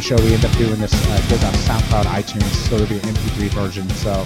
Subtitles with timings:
[0.00, 0.92] the show, we end up doing this.
[0.94, 3.88] Uh, it goes on SoundCloud, iTunes, so it'll be an MP3 version.
[3.90, 4.24] So,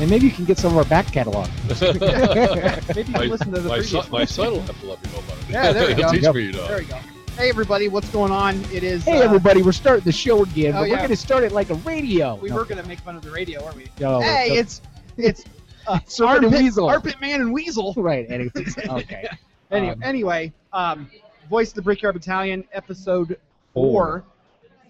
[0.00, 1.48] and maybe you can get some of our back catalog.
[1.68, 4.86] Maybe you My, can listen to the my, previous son, my son will have to
[4.86, 5.50] let me know about it.
[5.50, 6.12] Yeah, there you He'll go.
[6.12, 6.34] teach Yep.
[6.34, 6.66] me, you know.
[6.68, 6.96] There we go.
[7.36, 8.56] Hey everybody, what's going on?
[8.72, 9.04] It is.
[9.04, 10.92] Hey, uh, everybody, we're starting the show again, Oh, but yeah.
[10.94, 12.34] we're going to start it like a radio.
[12.36, 13.86] We No, were gonna make fun of the radio, weren't we?
[14.00, 14.54] no, hey, no.
[14.56, 14.80] it's
[15.18, 15.44] it's
[15.86, 16.86] uh, Serpent and Arpit- Weasel.
[16.88, 17.92] Arpit Man and Weasel.
[17.96, 18.30] right.
[18.30, 19.28] Anyways, okay.
[19.70, 21.10] Anyway, Um, anyway, um,
[21.48, 23.38] Voice of the Brickyard Battalion, episode
[23.74, 23.92] Four.
[23.92, 24.24] four.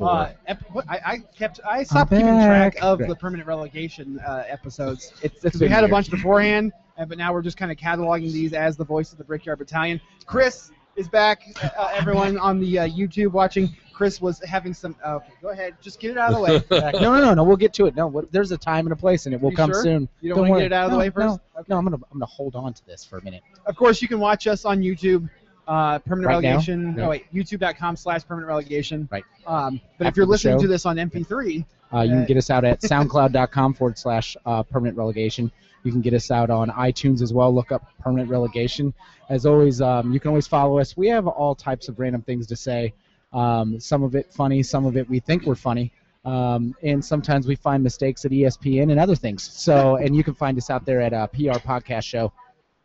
[0.00, 2.74] Uh, ep- I, I kept I stopped keeping back.
[2.74, 7.08] track of the permanent relegation uh, episodes It's, it's we had a bunch beforehand, and,
[7.08, 10.00] but now we're just kind of cataloging these as the Voice of the Brickyard Battalion.
[10.26, 11.42] Chris is back.
[11.62, 14.96] Uh, everyone on the uh, YouTube watching, Chris was having some.
[15.04, 16.92] Uh, okay, go ahead, just get it out of the way.
[17.00, 17.44] no, no, no, no.
[17.44, 17.94] We'll get to it.
[17.94, 19.82] No, what- there's a time and a place, and it will You come sure?
[19.82, 20.08] soon.
[20.20, 21.40] You don't, want to get it out of the No, way first?
[21.56, 23.42] No, no, I'm gonna, I'm gonna hold on to this for a minute.
[23.66, 25.28] Of course, you can watch us on YouTube.
[25.68, 26.96] Uh, permanent Right relegation.
[26.96, 29.08] No, wait, youtube.com slash permanent relegation.
[29.10, 29.24] Right.
[29.46, 30.62] Um, but if you're listening show.
[30.62, 34.36] to this on MP3, Uh, you can Uh, get us out at soundcloud.com forward slash
[34.46, 35.50] uh, permanent relegation.
[35.84, 37.54] You can get us out on iTunes as well.
[37.54, 38.92] Look up permanent relegation.
[39.28, 40.96] As always, um, you can always follow us.
[40.96, 42.92] We have all types of random things to say.
[43.32, 45.92] Um, some of it funny, some of it we think we're funny.
[46.24, 49.42] Um, and sometimes we find mistakes at ESPN and other things.
[49.42, 52.32] So, and you can find us out there at uh, PR Podcast Show.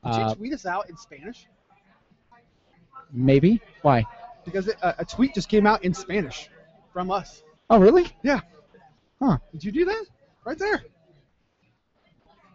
[0.06, 1.48] did Uh, you tweet us out in Spanish?
[3.16, 3.62] Maybe?
[3.82, 4.06] Why?
[4.44, 6.50] Because it, a, a tweet just came out in Spanish
[6.94, 7.42] from us.
[7.70, 8.06] Oh, really?
[8.24, 8.42] Yeah.
[9.22, 9.38] Huh.
[9.52, 10.06] Did you do that?
[10.46, 10.84] Right there.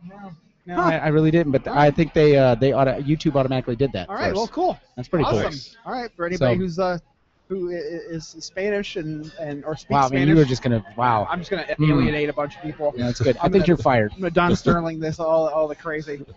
[0.09, 0.31] No.
[0.67, 0.77] No.
[0.77, 4.09] I, I really didn't, but I think they uh, they auto, YouTube automatically did that.
[4.09, 4.27] All right.
[4.27, 4.37] first.
[4.37, 4.81] Well, cool.
[4.95, 5.39] That's pretty cool.
[5.41, 5.77] awesome.
[5.85, 6.11] All right.
[6.15, 6.99] For anybody So- who's uh,
[7.49, 10.45] who i- i- is Spanish and, and or speaks Wow, I mean, Spanish, you were
[10.45, 11.27] just gonna wow.
[11.29, 11.91] I'm just gonna Hmm.
[11.91, 12.93] alienate a bunch of people.
[12.97, 13.37] Yeah, that's good.
[13.39, 14.13] I I'm think gonna- you're fired.
[14.15, 16.25] I'm gonna Don Sterling this all all the crazy.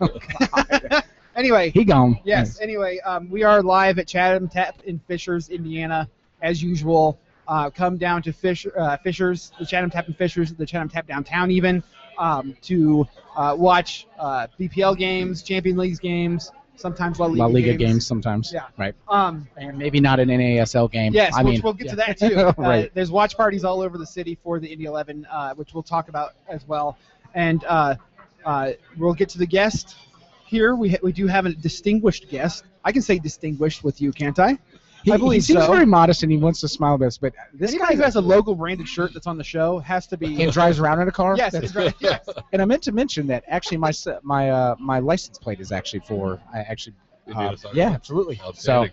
[1.36, 2.18] anyway, He gone.
[2.24, 2.60] Yes.
[2.60, 6.08] Anyway, um, we are live at Chatham Tap in Fishers, Indiana,
[6.42, 7.18] as usual.
[7.46, 11.06] Uh, come down to Fish, uh, Fishers, the Chatham Tap in Fishers, the Chatham Tap
[11.06, 11.82] downtown, even
[12.18, 17.74] um, to uh, watch uh, BPL games, Champion Leagues games, sometimes La Liga, La Liga
[17.74, 18.50] games, sometimes.
[18.52, 18.66] Yeah.
[18.78, 18.94] Right.
[19.08, 21.12] Um, And maybe not an NASL game.
[21.12, 22.34] yes, I which mean, we'll get to that too.
[22.38, 22.90] Uh, right.
[22.94, 26.08] there's watch parties all over the city for the Indy 11, uh, which we'll talk
[26.08, 26.96] about as well.
[27.34, 27.96] And uh,
[28.44, 29.96] uh, we'll get to the guest
[30.44, 30.74] here.
[30.74, 32.64] We, ha- we do have a distinguished guest.
[32.84, 34.58] I can say distinguished with you, can't I?
[35.02, 35.70] He, I believe he seems so.
[35.70, 38.16] very modest and he wants to smile at us, but this Anybody guy who has
[38.16, 40.42] a logo branded shirt that's on the show has to be.
[40.42, 41.36] and drives around in a car.
[41.36, 41.94] yes, That's- that's right.
[42.00, 42.26] Yes.
[42.54, 45.72] And I meant to mention that actually my s- my uh, my license plate is
[45.72, 46.94] actually for I actually
[47.34, 48.86] uh, yeah absolutely so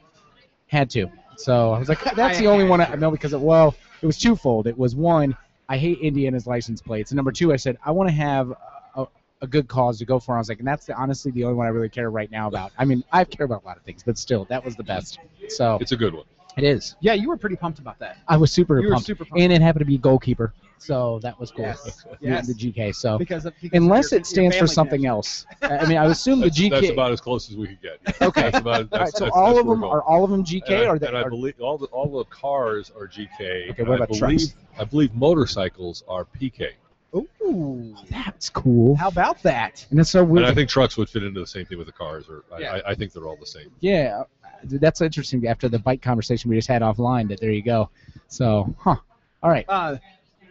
[0.67, 3.73] had to so I was like that's the only one I know because it, well
[4.01, 5.37] it was twofold it was one
[5.69, 8.53] I hate Indiana's license plates and number two I said I want to have
[9.41, 11.43] a, a good cause to go for I was like and that's the, honestly the
[11.43, 13.77] only one I really care right now about I mean I care about a lot
[13.77, 15.19] of things but still that was the best
[15.49, 16.25] so It's a good one.
[16.57, 18.17] it is Yeah, you were pretty pumped about that.
[18.27, 19.41] I was super You were pumped super pumped.
[19.41, 22.03] and it happened to be goalkeeper so that was cool Yes.
[22.03, 22.47] The- Yes.
[22.47, 25.45] the GK so Because of, because of unless your- it stands for something connection.
[25.61, 27.81] else I mean I assume the That's, GK that's about as close as we could
[27.81, 27.99] get.
[28.21, 28.41] Okay.
[28.49, 30.43] That's about, that's, all right, so that's- all that's of them we're all of them
[30.43, 33.71] GK and I, or they and I believe all the all the cars are GK.
[33.71, 34.55] Okay, and what I about believe, trucks?
[34.79, 36.71] I believe motorcycles are PK.
[37.13, 38.95] Ooh, that's cool.
[38.95, 39.85] how about that?
[39.89, 40.43] And it's so weird.
[40.45, 42.59] And I think trucks would fit into the same thing with the cars, or I,
[42.59, 42.73] Yeah.
[42.85, 43.71] I, I think they're all the same.
[43.81, 45.45] yeah, uh, that's interesting.
[45.47, 47.89] After the bike conversation we just had offline, that there you go.
[48.27, 48.95] So, huh?
[49.43, 49.65] All right.
[49.67, 49.97] Uh,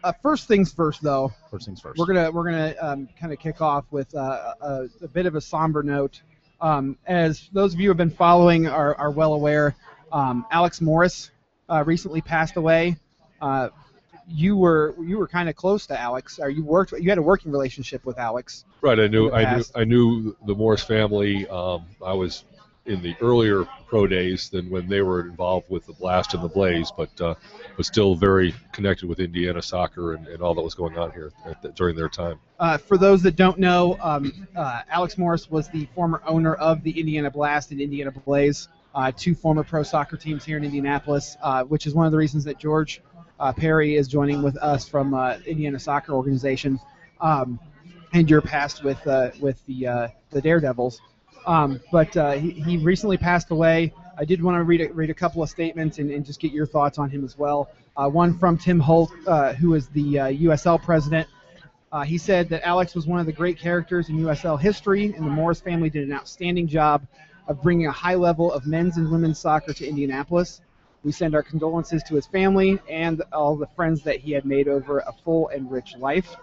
[0.03, 1.33] uh, first things first, though.
[1.51, 1.99] First things first.
[1.99, 5.35] We're gonna we're gonna um, kind of kick off with uh, a, a bit of
[5.37, 6.21] a somber note.
[6.61, 9.75] Um, as those of you who have been following are, are well aware,
[10.13, 11.31] um, Alex Morris
[11.71, 12.97] uh, recently passed away.
[14.33, 17.23] You were you were kind of close to Alex, or you worked you had a
[17.23, 18.65] working relationship with Alex.
[18.81, 18.99] Right.
[18.99, 19.29] I knew.
[19.31, 19.65] the I knew.
[19.75, 21.49] I knew the Morris family.
[21.49, 22.45] Um, I was
[22.87, 26.49] in the earlier pro days than when they were involved with the Blast and the
[26.49, 27.35] Blaze, but uh,
[27.77, 31.33] was still very connected with Indiana soccer and, and all that was going on here
[31.45, 32.39] at the, during their time.
[32.59, 36.83] Uh, for those that don't know, um, uh, Alex Morris was the former owner of
[36.83, 41.37] the Indiana Blast and Indiana Blaze, uh, two former pro soccer teams here in Indianapolis,
[41.43, 43.03] uh, which is one of the reasons that George
[43.41, 46.79] uh, Perry is joining with us from uh, Indiana Soccer Organization,
[47.21, 47.59] um,
[48.13, 51.01] and your past with uh, with the uh, the Daredevils.
[51.47, 53.95] Um, but uh, he, he recently passed away.
[54.19, 56.53] I did want to read a, read a couple of statements and, and just get
[56.53, 57.71] your thoughts on him as well.
[57.97, 59.11] Uh, one from Tim Holt,
[59.59, 61.27] who is the USL president.
[62.05, 65.31] He said that Alex was one of the great characters in USL history, and the
[65.31, 67.07] Morris family did an outstanding job
[67.49, 70.61] of bringing a high level of men's and women's soccer to Indianapolis.
[71.03, 74.69] We send our condolences to his family and all the friends that he had made
[74.69, 76.37] over a full and rich life.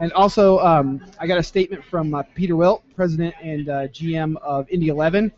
[0.00, 4.36] And also, um, I got a statement from uh, Peter Wilt, president and uh, GM
[4.38, 5.30] of Indy 11.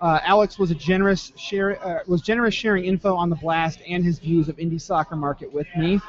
[0.00, 4.04] Uh, Alex was a generous share, uh, was generous sharing info on the blast and
[4.04, 6.00] his views of Indy soccer market with me.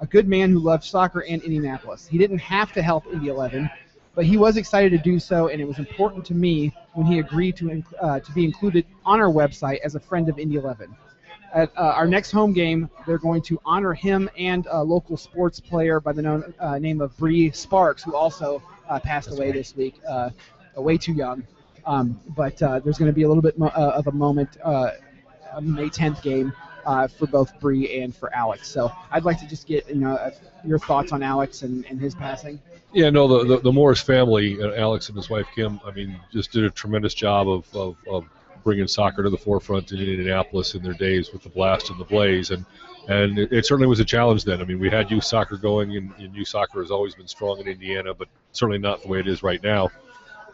[0.00, 2.06] A good man who loved soccer and Indianapolis.
[2.06, 3.70] He didn't have to help Indy 11,
[4.14, 7.18] but he was excited to do so, and it was important to me when he
[7.20, 10.56] agreed to inc- uh, to be included on our website as a friend of Indy
[10.56, 10.94] 11.
[11.54, 15.60] At uh, our next home game, they're going to honor him and a local sports
[15.60, 19.74] player by the known, uh, name of Bree Sparks, who also uh, passed away this
[19.74, 20.30] week, uh,
[20.76, 21.44] way too young.
[21.86, 24.56] Um, but uh, there's going to be a little bit mo- uh, of a moment,
[24.62, 24.90] uh,
[25.52, 26.52] a May 10th game
[26.84, 28.68] uh, for both Bree and for Alex.
[28.68, 30.30] So I'd like to just get you know uh,
[30.64, 32.60] your thoughts on Alex and, and his passing.
[32.92, 36.18] Yeah, no, the, the, the Morris family, uh, Alex and his wife Kim, I mean,
[36.32, 38.24] just did a tremendous job of, of, of
[38.66, 42.04] bringing soccer to the forefront in Indianapolis in their days with the Blast and the
[42.04, 42.50] Blaze.
[42.50, 42.66] And,
[43.06, 44.60] and it, it certainly was a challenge then.
[44.60, 47.60] I mean, we had youth soccer going, and, and youth soccer has always been strong
[47.60, 49.88] in Indiana, but certainly not the way it is right now.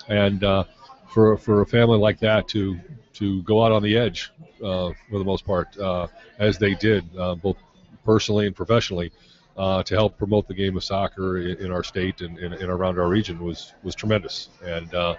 [0.08, 0.64] And uh,
[1.08, 2.78] for, for a family like that to,
[3.14, 4.30] to go out on the edge
[4.62, 6.06] uh, for the most part, uh,
[6.38, 7.56] as they did, uh, both
[8.04, 9.10] personally and professionally,
[9.56, 12.70] uh, to help promote the game of soccer in, in our state and, and, and
[12.70, 14.48] around our region was was tremendous.
[14.64, 15.16] And uh,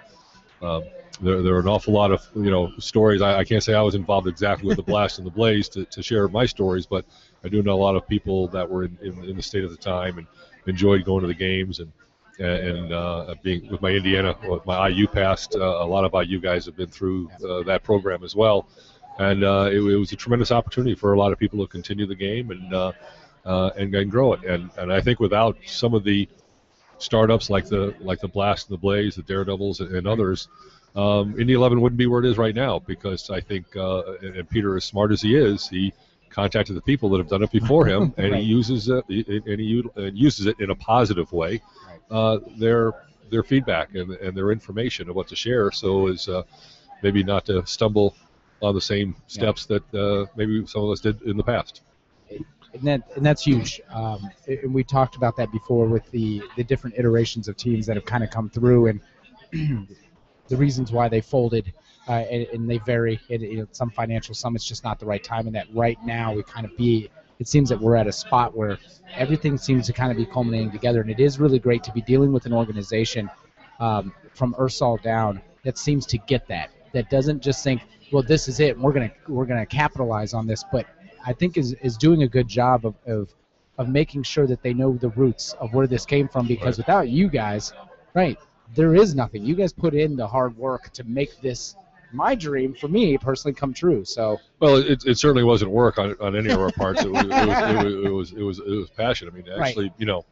[0.62, 0.84] um,
[1.20, 3.22] there, there are an awful lot of you know stories.
[3.22, 5.84] I, I can't say I was involved exactly with the blast and the blaze to,
[5.84, 7.04] to share my stories, but
[7.44, 9.70] I do know a lot of people that were in, in, in the state at
[9.70, 10.26] the time and
[10.66, 11.92] enjoyed going to the games and
[12.38, 16.40] and uh, being with my Indiana, with my IU past, uh, a lot of IU
[16.40, 18.66] guys have been through uh, that program as well,
[19.20, 22.06] and uh, it, it was a tremendous opportunity for a lot of people to continue
[22.06, 22.92] the game and uh,
[23.44, 24.44] uh, and, and grow it.
[24.44, 26.28] And and I think without some of the
[27.04, 30.48] startups like the like the Blast and the Blaze, the Daredevils, and, and others,
[30.96, 34.48] um, Indy 11 wouldn't be where it is right now because I think uh, and,
[34.48, 35.92] Peter, as smart as he is, he
[36.30, 38.42] contacted the people that have done it before him, and Right.
[38.42, 41.60] he uses it and he and uses it in a positive way.
[42.10, 42.92] Uh, their
[43.30, 46.42] their feedback and, and their information of what to share, so as uh,
[47.02, 48.14] maybe not to stumble
[48.62, 51.82] on the same steps that uh, maybe some of us did in the past.
[52.74, 53.80] And that and that's huge.
[53.90, 57.96] Um, and we talked about that before with the the different iterations of teams that
[57.96, 59.00] have kind of come through and
[60.48, 61.72] the reasons why they folded,
[62.08, 63.20] uh, and, and they vary.
[63.28, 65.46] It, know, some financial, some it's just not the right time.
[65.46, 67.10] And that right now we kind of be.
[67.40, 68.78] It seems that we're at a spot where
[69.16, 72.00] everything seems to kind of be culminating together, and it is really great to be
[72.02, 73.28] dealing with an organization
[73.80, 76.70] um, from Ersal down that seems to get that.
[76.92, 77.82] That doesn't just think,
[78.12, 78.78] well, this is it.
[78.78, 80.86] We're gonna we're gonna capitalize on this, but
[81.24, 83.34] I think is is doing a good job of, of
[83.78, 86.86] of making sure that they know the roots of where this came from because Right.
[86.86, 87.72] without you guys,
[88.14, 88.38] right,
[88.74, 89.44] there is nothing.
[89.44, 91.74] You guys put in the hard work to make this
[92.12, 94.04] my dream for me personally come true.
[94.04, 97.02] So Well, it, it certainly wasn't work on, on any of our parts.
[97.02, 99.28] It was, it, was, it, was, it was it was it was passion.
[99.28, 99.66] I mean, Right.
[99.66, 100.24] actually, you know,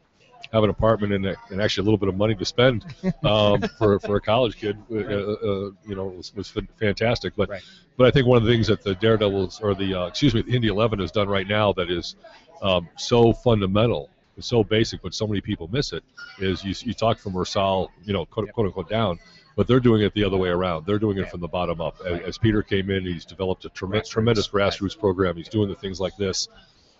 [0.53, 2.85] have an apartment and, and actually a little bit of money to spend
[3.23, 7.33] um, for for a college kid, uh, uh, you know, was, was fantastic.
[7.35, 7.61] But Right.
[7.97, 10.41] but I think one of the things that the Daredevils or the uh, excuse me,
[10.43, 12.15] the Indy Eleven has done right now that is
[12.61, 14.09] um, so fundamental,
[14.39, 16.03] so basic, but so many people miss it.
[16.39, 19.19] Is you you talk from Ersal, you know, quote, quote unquote down.
[19.55, 20.87] But they're doing it the other way around.
[20.87, 21.97] They're doing it from the bottom up.
[22.03, 24.09] As, as Peter came in, he's developed a trem- Grassroots.
[24.09, 25.35] tremendous grassroots program.
[25.37, 26.47] He's doing the things like this,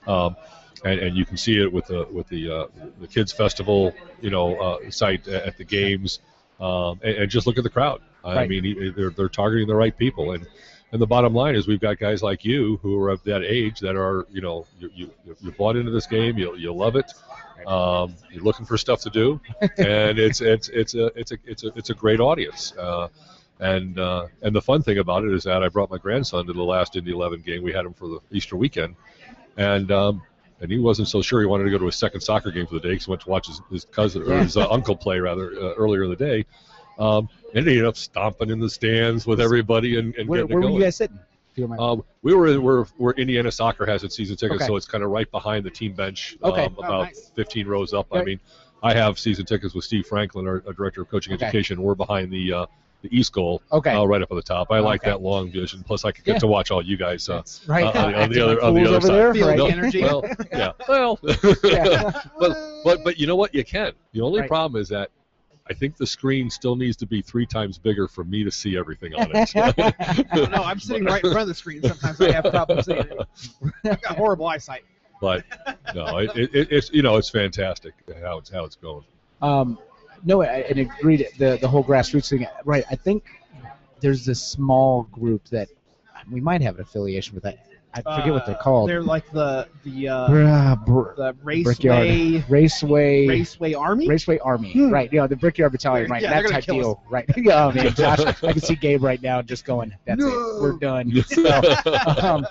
[0.08, 0.36] um,
[0.84, 2.66] and, and you can see it with the with the uh,
[3.00, 6.20] the kids festival, you know, uh, site at the games,
[6.60, 8.02] um, and, and just look at the crowd.
[8.24, 8.50] I Right.
[8.50, 10.46] mean, they're they're targeting the right people, and
[10.92, 13.80] and the bottom line is we've got guys like you who are of that age
[13.80, 15.10] that are, you know, you you
[15.42, 17.12] you bought into this game, you you love it.
[17.66, 19.40] Um, you're looking for stuff to do,
[19.78, 22.74] and it's it's it's a it's a it's a it's a great audience.
[22.78, 23.08] Uh,
[23.60, 26.54] and uh, and the fun thing about it is that I brought my grandson to
[26.54, 27.64] the last Indy 11 game.
[27.64, 28.96] We had him for the Easter weekend,
[29.58, 30.22] and um,
[30.62, 32.76] and he wasn't so sure he wanted to go to his second soccer game for
[32.76, 35.20] the day because he went to watch his, his cousin or his uh, uncle play
[35.20, 36.46] rather uh, earlier in the day.
[36.98, 40.52] Um, and he ended up stomping in the stands with everybody and, and where, getting
[40.52, 41.20] it where were you guys sitting?
[41.52, 41.72] If you.
[41.74, 44.68] Um, we were in where, where Indiana Soccer has its season tickets, Okay.
[44.68, 46.66] so it's kind of right behind the team bench, Okay.
[46.66, 47.32] um, Oh, about nice.
[47.36, 48.08] 15 rows up.
[48.12, 48.40] I mean,
[48.82, 51.46] I have season tickets with Steve Franklin, our, our director of coaching Okay.
[51.46, 51.82] education.
[51.82, 52.66] We're behind the uh,
[53.04, 53.92] the East goal, okay.
[53.94, 54.72] uh, right up at the top.
[54.72, 55.12] I like Okay.
[55.12, 55.84] that long vision.
[55.84, 56.40] Plus, I could get Yeah.
[56.40, 57.30] to watch all you guys.
[57.30, 57.84] Uh, right.
[57.86, 59.12] uh, on the- on the other- on the other side.
[59.12, 59.58] there, Feel right?
[59.58, 60.02] the no, energy.
[60.02, 60.72] well, yeah.
[60.88, 61.20] Well,
[61.64, 62.12] Yeah.
[62.40, 63.54] but but but you know what?
[63.54, 63.92] You can.
[64.14, 64.50] The only Right.
[64.50, 65.10] problem is that
[65.70, 68.76] I think the screen still needs to be three times bigger for me to see
[68.78, 69.56] everything on it.
[69.56, 70.64] I don't know.
[70.64, 71.82] I'm sitting right in front of the screen.
[71.84, 73.18] Sometimes I have problems seeing it.
[73.86, 74.84] I've got horrible eyesight.
[75.22, 75.44] but
[75.96, 79.04] no, it, it, it's you know it's fantastic how it's how it's going.
[79.42, 79.78] Um,
[80.24, 81.28] no, I, and agreed.
[81.38, 82.84] The the whole grassroots thing, right?
[82.90, 83.24] I think
[84.00, 85.70] there's this small group that
[86.32, 87.58] we might have an affiliation with that.
[87.96, 88.90] I forget what they're Uh, called.
[88.90, 93.28] They're like the the uh, br- the raceway Raceway.
[93.28, 94.08] raceway army.
[94.08, 94.90] Raceway Army, Hmm.
[94.90, 95.14] right?
[95.14, 96.22] You know the Brickyard Battalion, right?
[96.24, 97.26] Yeah, that type kill deal, right?
[97.52, 100.28] oh man, Josh, I can see Gabe right now just going, "That's No.
[100.28, 101.62] it, we're done." So,
[102.24, 102.48] um,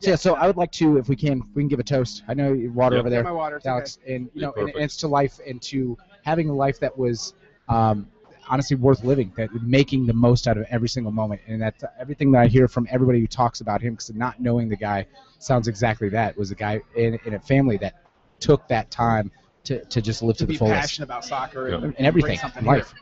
[0.00, 2.22] so, yeah, so I would like to, if we can, we can give a toast.
[2.26, 3.00] I know you water Yeah.
[3.00, 3.56] over Get there, my water.
[3.58, 6.78] It's Alex, and you know, and, and it's to life and to having a life
[6.80, 7.34] that was
[7.68, 8.08] um,
[8.48, 12.32] honestly worth living, that making the most out of every single moment, and that everything
[12.32, 15.06] that I hear from everybody who talks about him, because not knowing the guy
[15.38, 17.94] sounds exactly that was a guy in, in a family that
[18.40, 19.30] took that time
[19.64, 21.74] to, to just live to to, the be fullest passionate about soccer Yeah.
[21.76, 22.92] and, and everything in something life.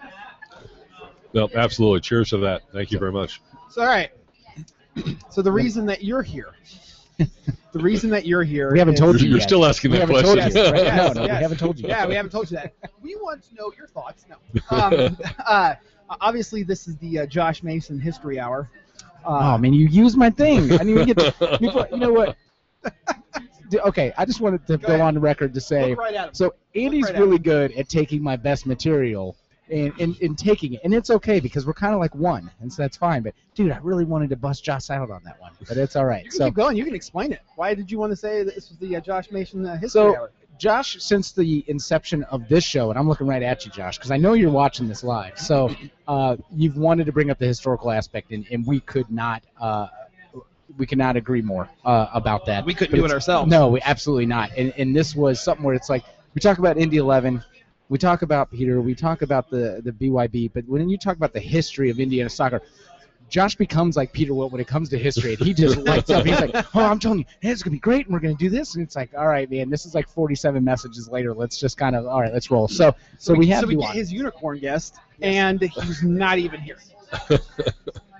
[1.32, 2.00] no, absolutely.
[2.00, 2.62] Cheers to that.
[2.72, 3.40] Thank you very much.
[3.70, 4.10] So, all right.
[5.30, 6.54] So the reason that you're here,
[7.72, 9.48] the reason that you're here, We haven't is- told You're, you you're yet.
[9.48, 10.56] still asking We that haven't told question.
[10.56, 10.84] you, right?
[10.84, 11.36] Yes, no, no, yes.
[11.38, 11.88] we haven't told you.
[11.88, 12.74] Yeah, we haven't told you that.
[13.02, 14.24] We want to know your thoughts.
[14.28, 14.36] No.
[14.70, 15.74] Um, uh,
[16.20, 18.70] obviously, this is the uh, Josh Mason History Hour.
[19.24, 20.64] Uh, Oh man, you used my thing.
[20.72, 21.58] I didn't even get to.
[21.60, 22.36] You, you know what?
[23.74, 25.92] Okay, I just wanted to Go go, on record to say.
[25.94, 26.34] right.
[26.34, 29.36] So Andy's right really good at taking my best material
[29.70, 32.72] and, and, and taking it, and it's okay because we're kind of like one, and
[32.72, 33.22] so that's fine.
[33.22, 36.04] But dude, I really wanted to bust Josh out on that one, but it's all
[36.06, 36.24] right.
[36.24, 36.76] You can So keep going.
[36.76, 37.40] You can explain it.
[37.56, 39.88] Why did you want to say that this was the uh, Josh Mason uh, History
[39.88, 40.30] So- Hour?
[40.58, 44.10] Josh, since the inception of this show, and I'm looking right at you, Josh, because
[44.10, 45.38] I know you're watching this live.
[45.38, 45.72] So
[46.08, 49.44] uh, you've wanted to bring up the historical aspect, and, and we could not.
[49.60, 49.86] Uh,
[50.76, 52.64] we cannot agree more uh, about that.
[52.64, 53.48] We couldn't But do it ourselves.
[53.48, 54.50] No, we absolutely not.
[54.56, 56.02] And, and this was something where it's like
[56.34, 57.42] we talk about Indy 11,
[57.88, 61.32] we talk about Peter, we talk about the the BYB, but when you talk about
[61.32, 62.62] the history of Indiana soccer,
[63.28, 66.24] Josh becomes like Peter Wilt when it comes to history, and he just lights up.
[66.24, 68.50] He's like, "Oh, I'm telling you, hey, it's gonna be great, and we're gonna do
[68.50, 71.34] this." And it's like, "All right, man, this is like 47 messages later.
[71.34, 73.90] Let's just kind of, all right, let's roll." So, so, we have so we get
[73.90, 73.94] on.
[73.94, 76.78] his unicorn guest, and he's not even here.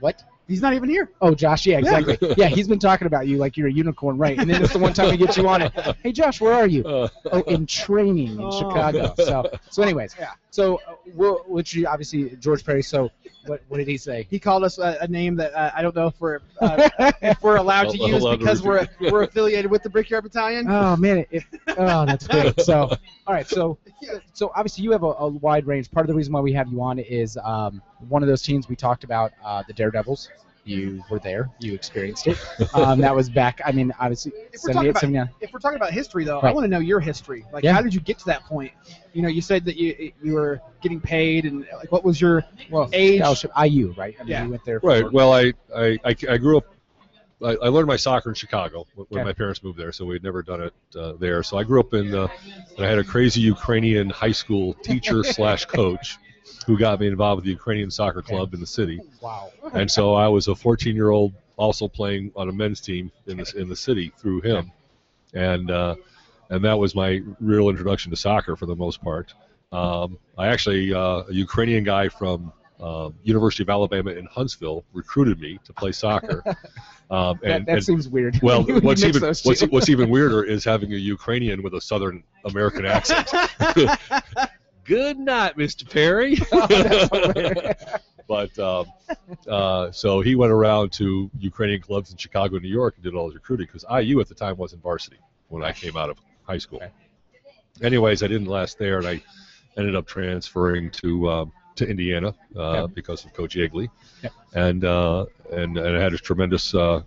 [0.01, 0.23] What?
[0.49, 1.11] He's not even here.
[1.21, 2.17] Oh, Josh, yeah, exactly.
[2.39, 4.39] Yeah, he's been talking about you like you're a unicorn, right?
[4.39, 5.73] And then it's the one time we get you on it.
[6.03, 6.83] Hey, Josh, where are you?
[6.85, 8.51] Uh, oh, in training in Oh.
[8.59, 9.15] Chicago.
[9.19, 10.33] So, so anyways, Yeah.
[10.51, 12.83] So, uh, we'll, which you obviously George Perry.
[12.83, 13.11] So,
[13.47, 14.27] what, what did he say?
[14.31, 16.89] He called us a, a name that uh, I don't know if we're uh,
[17.23, 19.13] if we're allowed to Allowed use to because we're repeat.
[19.13, 20.67] we're affiliated with the Brickyard Battalion.
[20.69, 22.59] oh man, it, it, oh that's great.
[22.69, 22.91] So,
[23.27, 23.79] all right, so
[24.33, 25.91] so obviously you have a, a wide range.
[25.91, 28.69] Part of the reason why we have you on is um, one of those teams
[28.69, 30.29] we talked about, uh, the Daredevils.
[30.69, 31.51] You were there.
[31.61, 32.37] You experienced it.
[32.75, 33.61] Um, that was back.
[33.65, 36.65] I mean, obviously, If we're talking about if we're talking about history, though, I want
[36.65, 37.45] to know your history.
[37.53, 37.73] Like, Yeah.
[37.73, 38.73] how did you get to that point?
[39.15, 42.45] You know, you said that you you were getting paid, and like, what was your
[42.71, 43.21] Well, age?
[43.21, 44.15] scholarship, IU, right?
[44.21, 44.45] I mean, Yeah.
[44.45, 44.81] you went there.
[44.81, 45.11] For, right.
[45.13, 46.67] Well, I, I, I, I grew up.
[47.43, 49.29] I, I learned my soccer in Chicago when when Okay.
[49.29, 51.43] my parents moved there, so we'd never done it uh, there.
[51.43, 52.29] So I grew up in, uh,
[52.77, 56.19] and I had a crazy Ukrainian high school teacher slash coach
[56.69, 59.01] who got me involved with the Ukrainian soccer club in the city.
[59.23, 59.51] Wow.
[59.73, 63.39] and so I was a 14 year old also playing on a men's team in
[63.39, 64.71] the in the city through him,
[65.33, 65.97] and uh,
[66.51, 69.33] and that was my real introduction to soccer for the most part.
[69.73, 75.41] Um, I actually uh, a Ukrainian guy from uh, University of Alabama in Huntsville recruited
[75.41, 76.45] me to play soccer.
[77.11, 78.39] Um, That, and, that and- seems weird.
[78.43, 82.85] well, what's even what's, what's even weirder is having a Ukrainian with a Southern American
[82.85, 83.31] accent.
[84.89, 85.89] Good night, Mr.
[85.89, 86.37] Perry.
[88.31, 88.87] Oh, but um,
[89.49, 93.27] uh, so he went around to Ukrainian clubs in Chicago New York and did all
[93.27, 95.17] his recruiting because IU at the time wasn't varsity
[95.49, 96.79] when I came out of high school.
[96.83, 96.91] Okay.
[97.83, 99.23] Anyways, I didn't last there, and I
[99.79, 102.93] ended up transferring to um, to Indiana uh, Okay.
[102.95, 103.89] because of Coach Yeagley,
[104.23, 104.33] Yep.
[104.55, 106.75] and uh, and and I had a tremendous.
[106.75, 107.03] Uh,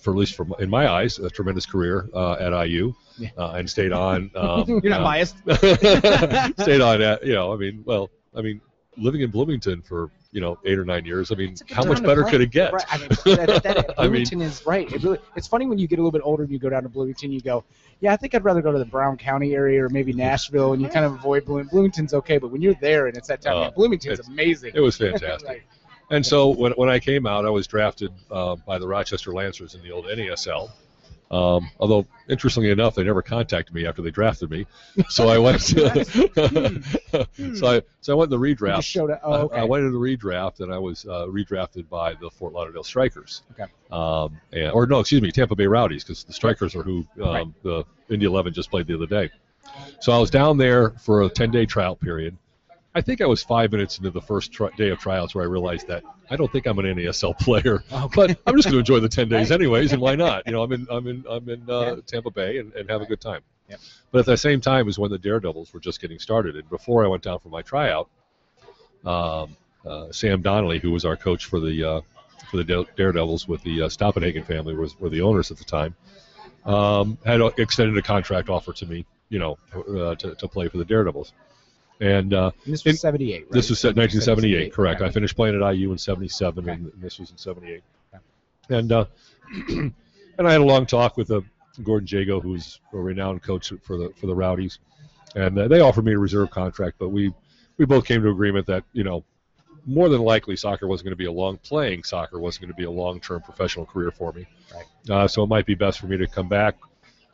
[0.00, 3.30] for at least from in my eyes, a tremendous career uh, at IU, Yeah.
[3.38, 4.30] uh, and stayed on.
[4.36, 5.36] Um, You're not uh, biased.
[6.60, 8.60] stayed on at you know i mean well i mean
[8.96, 11.74] living in bloomington for you know eight or nine years i mean It's a good
[11.76, 12.84] how much better could it get Right.
[12.90, 14.90] I mean, that, that, I mean- Bloomington is right.
[14.92, 16.82] It really, it's funny when you get a little bit older and you go down
[16.84, 17.30] to Bloomington.
[17.32, 17.64] You go,
[18.00, 20.80] yeah, I think I'd rather go to the Brown County area or maybe Nashville, and
[20.82, 21.70] you kind of avoid Bloomington.
[21.70, 24.72] Bloomington's okay, but when you're there and it's that time, Uh, man, Bloomington's amazing.
[24.74, 25.62] it was fantastic Right.
[26.10, 29.74] and so when, when i came out i was drafted uh, by the rochester lancers
[29.74, 30.70] in the old nasl
[31.32, 34.66] um, although interestingly enough they never contacted me after they drafted me
[35.08, 35.86] so i went so
[37.66, 39.10] i so i went in the redraft showed.
[39.22, 39.60] Oh, I- okay.
[39.60, 43.42] I, went into the redraft and I was uh, redrafted by the Fort Lauderdale Strikers.
[43.52, 43.70] Okay.
[43.90, 47.32] Um, and, or no, excuse me, Tampa Bay Rowdies, because the Strikers are who um,
[47.32, 47.46] Right.
[47.62, 49.30] the Indy 11 just played the other day.
[50.00, 52.36] So I was down there for a 10-day trial period.
[52.94, 55.48] I think I was five minutes into the first tri- day of tryouts where I
[55.48, 58.08] realized that I don't think I'm an NASL player, Okay.
[58.14, 60.46] but I'm just going to enjoy the 10 days anyways, and why not?
[60.46, 61.96] You know, I'm in I'm in I'm in uh, Yeah.
[62.06, 63.40] Tampa Bay and, and have a good time.
[63.68, 63.80] Yep.
[64.10, 67.02] But at the same time is when the Daredevils were just getting started, and before
[67.04, 68.10] I went down for my tryout,
[69.04, 69.56] um,
[69.86, 72.00] uh, Sam Donnelly, who was our coach for the uh,
[72.50, 75.94] for the Daredevils with the uh, Stoppenhagen family was were the owners at the time.
[76.64, 80.78] Um, had extended a contract offer to me, you know, uh, to, to play for
[80.78, 81.32] the Daredevils,
[82.02, 83.50] and uh, And this was 78, right?
[83.52, 85.00] this was set 1978, correct.
[85.00, 85.08] Okay.
[85.08, 86.72] I finished playing at IU in 77, Okay.
[86.72, 87.82] and this was in 78.
[88.68, 89.04] And uh,
[89.68, 89.94] and
[90.38, 91.40] I had a long talk with uh,
[91.82, 94.78] Gordon Jago, who's a renowned coach for the for the Rowdies,
[95.36, 97.32] and uh, they offered me a reserve contract, but we
[97.76, 99.24] we both came to agreement that you know
[99.84, 102.76] more than likely soccer wasn't going to be a long playing soccer wasn't going to
[102.76, 104.46] be a long term professional career for me.
[104.74, 104.84] Right.
[105.10, 106.76] Uh, so it might be best for me to come back.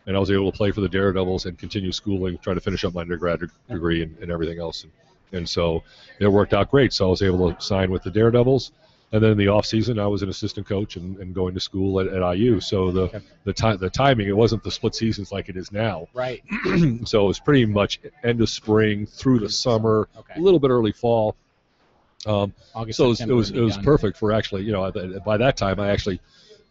[0.08, 2.82] And I was able to play for the Daredevils and continue schooling, trying to finish
[2.84, 4.84] up my undergrad de- degree and, and everything else.
[4.84, 4.92] And,
[5.32, 5.84] and so
[6.18, 6.94] it worked out great.
[6.94, 8.72] So I was able to sign with the Daredevils.
[9.12, 11.60] And then in the off season, I was an assistant coach and, and going to
[11.60, 12.58] school at, at IU.
[12.60, 13.20] So the Okay.
[13.44, 16.08] the time the timing it wasn't the split seasons like it is now.
[16.14, 16.42] Right.
[17.04, 20.34] so it was pretty much end of spring through the summer, Okay.
[20.36, 21.36] a little bit early fall.
[22.26, 24.90] Um, August, so it was, it was it was perfect for actually you know
[25.24, 26.20] by that time I actually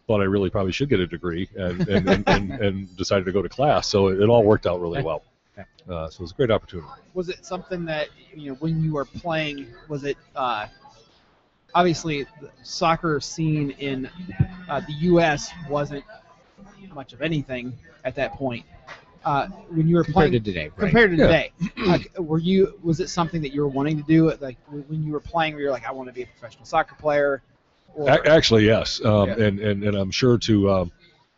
[0.08, 3.32] thought I really probably should get a degree and and, and, and, and decided to
[3.32, 3.86] go to class.
[3.86, 5.22] So it, it all worked out really well.
[5.56, 6.88] Uh, so it was a great opportunity.
[7.14, 10.66] was it something that you know when you were playing was it uh,
[11.74, 14.10] obviously the soccer scene in
[14.68, 15.50] uh, the U.S.
[15.68, 16.04] wasn't
[16.92, 17.72] much of anything
[18.04, 18.64] at that point.
[19.24, 20.78] Uh, when you were compared playing to today, right?
[20.78, 21.26] compared to Yeah.
[21.26, 21.52] today,
[21.86, 24.32] like, were you was it something that you were wanting to do?
[24.40, 26.94] Like when you were playing, were you like, I want to be a professional soccer
[26.94, 27.42] player?
[27.96, 29.46] A- actually, yes, um, Yeah.
[29.46, 30.92] and, and and I'm sure to um,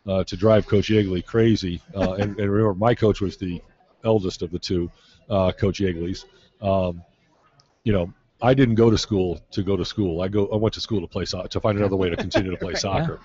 [0.07, 1.81] uh, to drive Coach Yeagley crazy.
[1.95, 3.61] Uh, and, and remember, my coach was the
[4.03, 4.89] eldest of the two,
[5.29, 6.25] uh, Coach Yeagley's.
[6.61, 7.03] Um,
[7.83, 10.21] you know, I didn't go to school to go to school.
[10.21, 12.51] I go I went to school to play soccer to find another way to continue
[12.51, 13.19] to play soccer.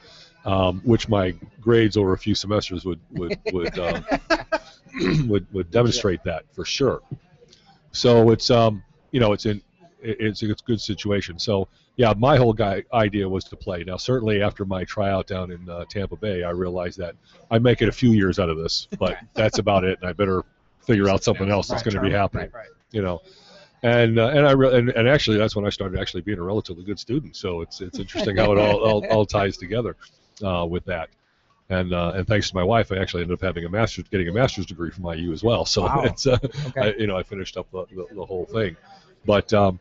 [0.44, 4.04] Um, which my grades over a few semesters would would would um,
[5.28, 7.02] would, would demonstrate that for sure.
[7.92, 9.60] So it's um you know it's in
[10.06, 11.38] it's it's a good situation.
[11.38, 13.84] So yeah, my whole guy idea was to play.
[13.84, 17.14] Now certainly after my tryout down in uh, Tampa Bay, I realized that
[17.50, 20.12] I make it a few years out of this, but that's about it, and I
[20.12, 20.44] better
[20.80, 22.50] figure out something else that's going to be happening.
[22.52, 22.68] Right, right.
[22.92, 23.22] You know.
[23.82, 26.42] And, uh, and I re- and, and actually that's when I started actually being a
[26.42, 27.36] relatively good student.
[27.36, 29.96] So it's it's interesting how it all, all, all ties together
[30.42, 31.10] uh, with that.
[31.68, 34.28] And uh, and thanks to my wife, I actually ended up having a master's, getting
[34.28, 35.64] a master's degree from IU as well.
[35.66, 36.02] So Wow.
[36.04, 36.80] it's uh, Okay.
[36.80, 38.76] I, you know I finished up the, the, the whole thing.
[39.24, 39.78] But um,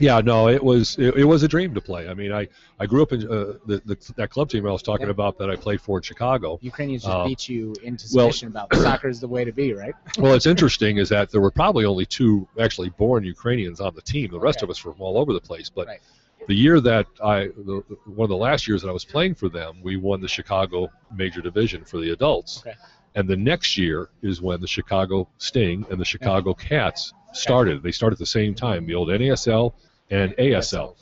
[0.00, 2.08] yeah, no, it was it, it was a dream to play.
[2.08, 2.48] I mean, I,
[2.80, 5.10] I grew up in uh, the, the that club team I was talking Yeah.
[5.12, 6.58] about that I played for in Chicago.
[6.62, 9.94] Ukrainians just Uh, beat you into well- about soccer is the way to be, right?
[10.18, 14.02] Well, it's interesting is that there were probably only two actually born Ukrainians on the
[14.02, 14.30] team.
[14.30, 14.66] The rest Okay.
[14.66, 15.68] of us were from all over the place.
[15.68, 16.00] But Right.
[16.48, 19.48] the year that I, the, one of the last years that I was playing for
[19.48, 22.60] them, we won the Chicago Major Division for the adults.
[22.66, 22.76] Okay.
[23.14, 27.82] And the next year is when the Chicago Sting and the Chicago Cats started.
[27.82, 29.72] They started at the same time, the old NASL
[30.10, 30.96] and ASL.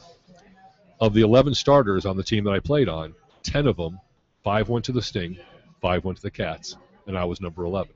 [1.00, 3.98] Of the 11 starters on the team that I played on, 10 of them,
[4.44, 5.38] five went to the Sting,
[5.80, 7.92] five went to the Cats, and I was number 11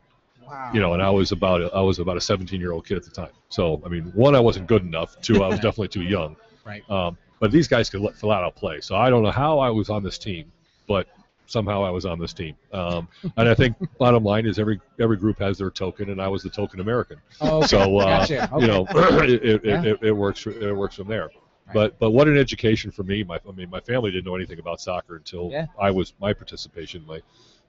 [0.47, 0.71] Wow.
[0.75, 2.97] you know, and I was about a, I was about a 17 year old kid
[2.97, 3.31] at the time.
[3.49, 5.21] So I mean, one, I wasn't good enough.
[5.21, 6.37] Two, I was definitely too young.
[6.65, 6.89] Right.
[6.91, 8.81] Um, but these guys could let, flat out play.
[8.81, 10.53] So I don't know how I was on this team,
[10.87, 11.09] but
[11.47, 12.55] somehow I was on this team.
[12.73, 16.29] Um, and I think bottom line is every every group has their token, and I
[16.29, 17.19] was the token American.
[17.41, 17.67] Oh, okay.
[17.67, 18.49] So uh, Gotcha.
[18.61, 19.83] you know, it, it, Yeah.
[19.85, 21.25] it, it works it works from there.
[21.67, 21.75] Right.
[21.75, 23.25] But but what an education for me.
[23.25, 25.67] My I mean, my family didn't know anything about soccer until Yeah.
[25.81, 27.05] I was my participation.
[27.07, 27.21] My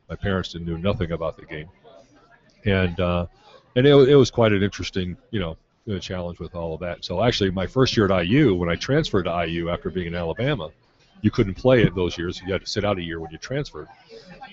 [0.10, 1.70] my parents didn't knew nothing about the game,
[2.66, 3.26] and uh,
[3.76, 5.58] and it, it was quite an interesting you know
[6.00, 7.06] challenge with all of that.
[7.06, 10.16] So actually, my first year at IU, when I transferred to IU after being in
[10.16, 10.70] Alabama,
[11.26, 12.40] you couldn't play it those years.
[12.46, 13.88] You had to sit out a year when you transferred.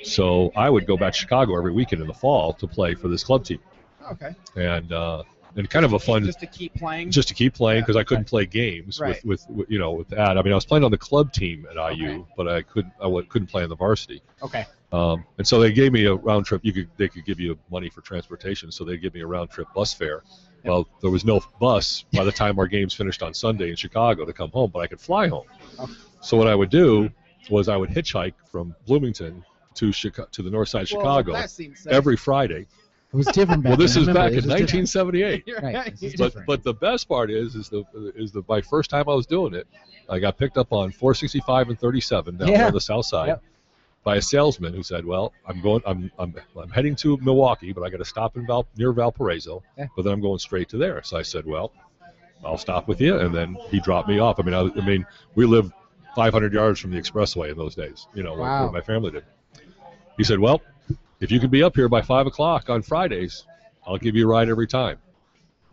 [0.04, 3.08] So I would go back to Chicago every weekend in the fall to play for
[3.08, 3.60] this club team,
[4.10, 4.34] Okay.
[4.56, 5.22] and uh,
[5.54, 7.10] and kind of a fun Just to keep playing.
[7.10, 9.22] just to keep playing Yeah, because I couldn't play games Right.
[9.22, 10.38] with, with, you know with that.
[10.38, 12.24] I mean, I was playing on the club team at IU, Okay.
[12.38, 14.22] but I couldn't I w- couldn't play on the varsity.
[14.42, 14.64] Okay.
[14.92, 16.62] Um, and so they gave me a round trip.
[16.64, 19.50] You could they could give you money for transportation, so they give me a round
[19.50, 20.22] trip bus fare.
[20.64, 24.24] Well, there was no bus by the time our games finished on Sunday in Chicago
[24.24, 25.46] to come home, but I could fly home.
[25.78, 25.88] Oh.
[26.22, 27.10] So what I would do
[27.50, 31.50] was I would hitchhike from Bloomington to Chicago to the north side of Chicago that
[31.50, 31.92] seems safe.
[31.92, 32.66] every Friday.
[33.12, 34.02] It was different back Well, this then.
[34.02, 36.46] is Remember, back in 1978 Right, but different.
[36.46, 37.84] but the best part is is the
[38.16, 39.66] is the my first time I was doing it,
[40.08, 42.66] I got picked up on 465 and 37 down Yeah.
[42.68, 43.42] on the south side Yep.
[44.04, 47.82] by a salesman who said, "Well, I'm going I'm I'm, I'm heading to Milwaukee, but
[47.82, 49.86] I got to stop in Val near Valparaiso, Yeah.
[49.96, 51.72] but then I'm going straight to there." So I said, "Well,
[52.44, 54.38] I'll stop with you," and then he dropped me off.
[54.40, 55.04] I mean, I, I mean,
[55.34, 55.72] we lived
[56.14, 58.64] 500 yards from the expressway in those days, you know, Wow.
[58.64, 59.24] where my family did.
[60.16, 60.60] He said, "Well,
[61.20, 63.44] if you can be up here by five o'clock on Fridays,
[63.86, 64.98] I'll give you a ride every time."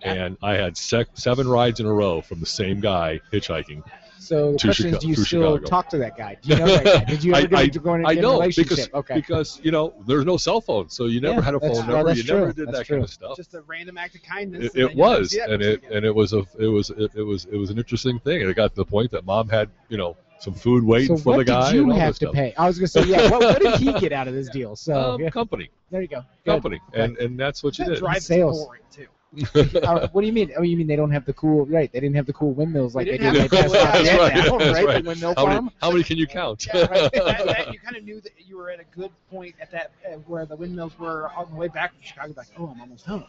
[0.01, 3.83] And I had sec- seven rides in a row from the same guy hitchhiking.
[4.17, 5.65] So the question Chica- is, do you still Chicago.
[5.65, 6.37] talk to that guy?
[6.41, 7.03] Do you know that guy?
[7.03, 8.69] Did you ever I- get go in I a know relationship?
[8.77, 9.15] because okay.
[9.15, 12.03] because you know there's no cell phone, so you never Yeah, had a phone number.
[12.03, 13.35] that's You never did That's that kind of stuff.
[13.35, 14.71] Just a random act of kindness.
[14.73, 15.93] It, it was, and it again.
[15.93, 18.49] and it was a it was it, it was it was an interesting thing, and
[18.49, 21.37] it got to the point that mom had you know some food waiting so for
[21.37, 21.59] the guy.
[21.59, 22.33] What did you have to stuff.
[22.33, 22.53] pay?
[22.57, 23.29] I was gonna say, yeah.
[23.29, 24.75] What, what did he get out of this deal?
[24.75, 26.21] So Um, yeah, company, there you go.
[26.45, 26.51] Good.
[26.51, 27.99] company, and and that's what you that did.
[27.99, 28.65] drives Sales.
[28.65, 29.07] boring too.
[29.83, 30.51] Uh, what do you mean?
[30.57, 31.63] Oh, you mean they don't have the cool?
[31.67, 31.91] Right?
[31.91, 33.81] They didn't have the cool windmills like They they, didn't have They the passed cool-
[33.85, 34.85] out that's right, now, that's right?
[34.87, 35.03] right.
[35.03, 35.71] The windmill How many, farm.
[35.81, 36.65] how many can you count?
[36.73, 37.11] Yeah, right.
[37.13, 39.91] that, that, you kind of knew that you were at a good point at that
[40.07, 42.33] uh, where the windmills were on the way back from Chicago.
[42.37, 43.23] Like, oh, I'm almost home.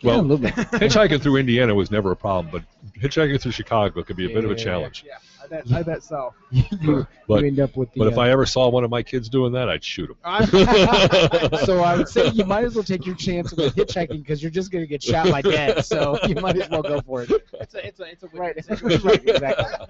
[0.00, 0.46] Yeah, a well, little
[0.78, 2.62] hitchhiking through Indiana was never a problem, but
[3.00, 5.04] hitchhiking through Chicago could be a bit of a challenge.
[5.06, 5.72] Yeah, I bet.
[5.72, 6.34] I bet so.
[6.50, 8.00] you, But- you end up with the.
[8.00, 10.16] But if uh, I ever saw one of my kids doing that, I'd shoot him.
[11.64, 14.50] so I would say you might as well take your chance with hitchhiking because you're
[14.50, 15.84] just gonna get shot by dad.
[15.84, 17.30] So you might as well go for it.
[17.54, 19.86] it's a, it's a, it's a Right, win-win right, exactly.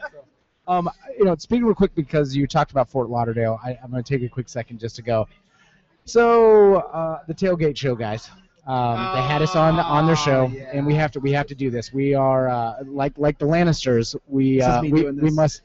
[0.67, 4.03] Um, you know, speaking real quick because you talked about Fort Lauderdale, I, I'm going
[4.05, 5.27] to take a quick second just to go.
[6.05, 8.31] So uh, the tailgate show, guys,
[8.71, 10.71] um, they had us on on their show, Oh, yeah.
[10.73, 11.93] and we have to we have to do this.
[11.93, 14.15] We are uh, like like the Lannisters.
[14.29, 15.63] We uh, we, we must.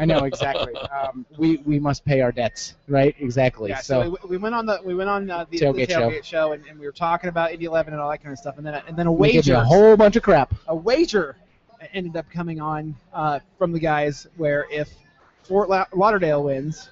[0.00, 0.74] I know exactly.
[0.74, 3.14] Um, we we must pay our debts, right?
[3.18, 3.70] Exactly.
[3.70, 5.92] Yeah, so, so, we, we went on the we went on uh, the Tailgate the
[5.92, 6.00] show.
[6.10, 8.38] tailgate show, and, and we were talking about Indy 11 and all that kind of
[8.38, 10.54] stuff, and then and then a we wager a whole bunch of crap.
[10.68, 11.36] a wager
[11.92, 14.88] ended up coming on uh, from the guys where if
[15.44, 16.90] Fort La- Lauderdale wins,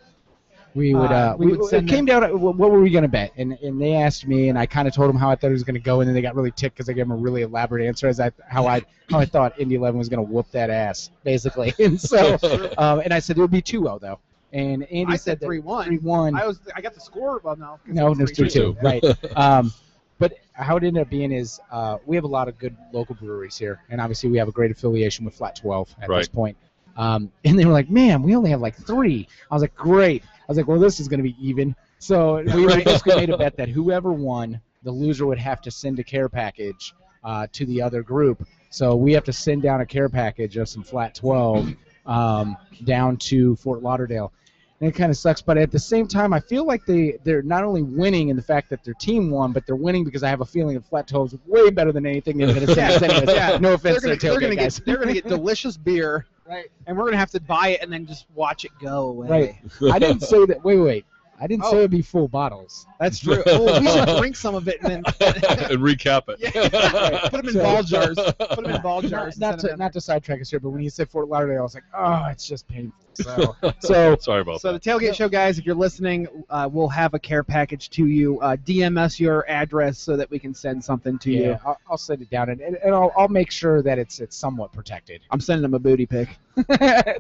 [0.75, 2.81] We would, Uh, uh, we we, would it send came down to what what were
[2.81, 5.31] we gonna bet, and and they asked me, and I kind of told them how
[5.31, 7.07] I thought it was gonna go, and then they got really ticked because I gave
[7.07, 10.09] them a really elaborate answer as I how I how I thought Indy Eleven was
[10.09, 12.37] gonna whoop that ass, basically, and so
[12.79, 14.19] um, and I said it would be 2-0 though,
[14.53, 15.85] and Andy I said said 3-1.
[15.85, 16.35] three one.
[16.35, 17.41] I was I got the score.
[17.45, 18.83] Well, no, 'cause No, it was two 3-2.
[18.83, 19.05] right?
[19.37, 19.73] Um,
[20.19, 23.15] but how it ended up being is uh, we have a lot of good local
[23.15, 26.57] breweries here, and obviously we have a great affiliation with Flat Twelve at this point.
[26.97, 29.29] Um, and they were like, "Man, we only have like three.
[29.51, 32.43] I was like, "Great." I was like, "Well, this is going to be even." So
[32.55, 36.05] we basically made a bet that whoever won, the loser would have to send a
[36.05, 38.47] care package uh, to the other group.
[38.71, 41.73] So we have to send down a care package of some Flat Twelve
[42.07, 44.33] um, down to Fort Lauderdale
[44.81, 45.41] and it kind of sucks.
[45.41, 48.43] But at the same time, I feel like they they're not only winning in the
[48.43, 51.09] fact that their team won, but they're winning because I have a feeling that Flat
[51.09, 53.35] Twelve is way better than anything they're going to send us.
[53.35, 53.59] Yeah.
[53.59, 54.79] No They're offense gonna, to they're the gonna tailgate guys.
[54.79, 56.71] get they're gonna get delicious beer, right.
[56.87, 59.59] and we're gonna have to buy it and then just watch it go away.
[59.81, 59.93] Right.
[59.93, 60.65] I didn't say that.
[60.65, 61.07] Wait, wait.
[61.45, 61.79] I didn't say Oh.
[61.81, 62.87] it'd be full bottles.
[62.99, 63.43] That's true.
[63.47, 66.39] Oh, we should drink some of it and then and recap it.
[66.41, 67.29] Yeah.
[67.29, 68.17] put them in So- ball jars.
[68.39, 69.39] Put them in ball jars.
[69.39, 71.29] Not, not and send to not to sidetrack us here, but when you said Fort
[71.29, 72.99] Lauderdale, I was like, oh, it's just painful.
[73.13, 77.13] So, so Sorry about So the tailgate show, guys, if you're listening, uh, we'll have
[77.15, 78.41] a care package to you.
[78.41, 81.59] Uh, DM us your address so that we can send something to yeah, you.
[81.67, 84.35] I'll, I'll send it down, and, and and I'll, I'll make sure that it's it's
[84.37, 85.21] somewhat protected.
[85.31, 86.29] I'm sending them a booty pic.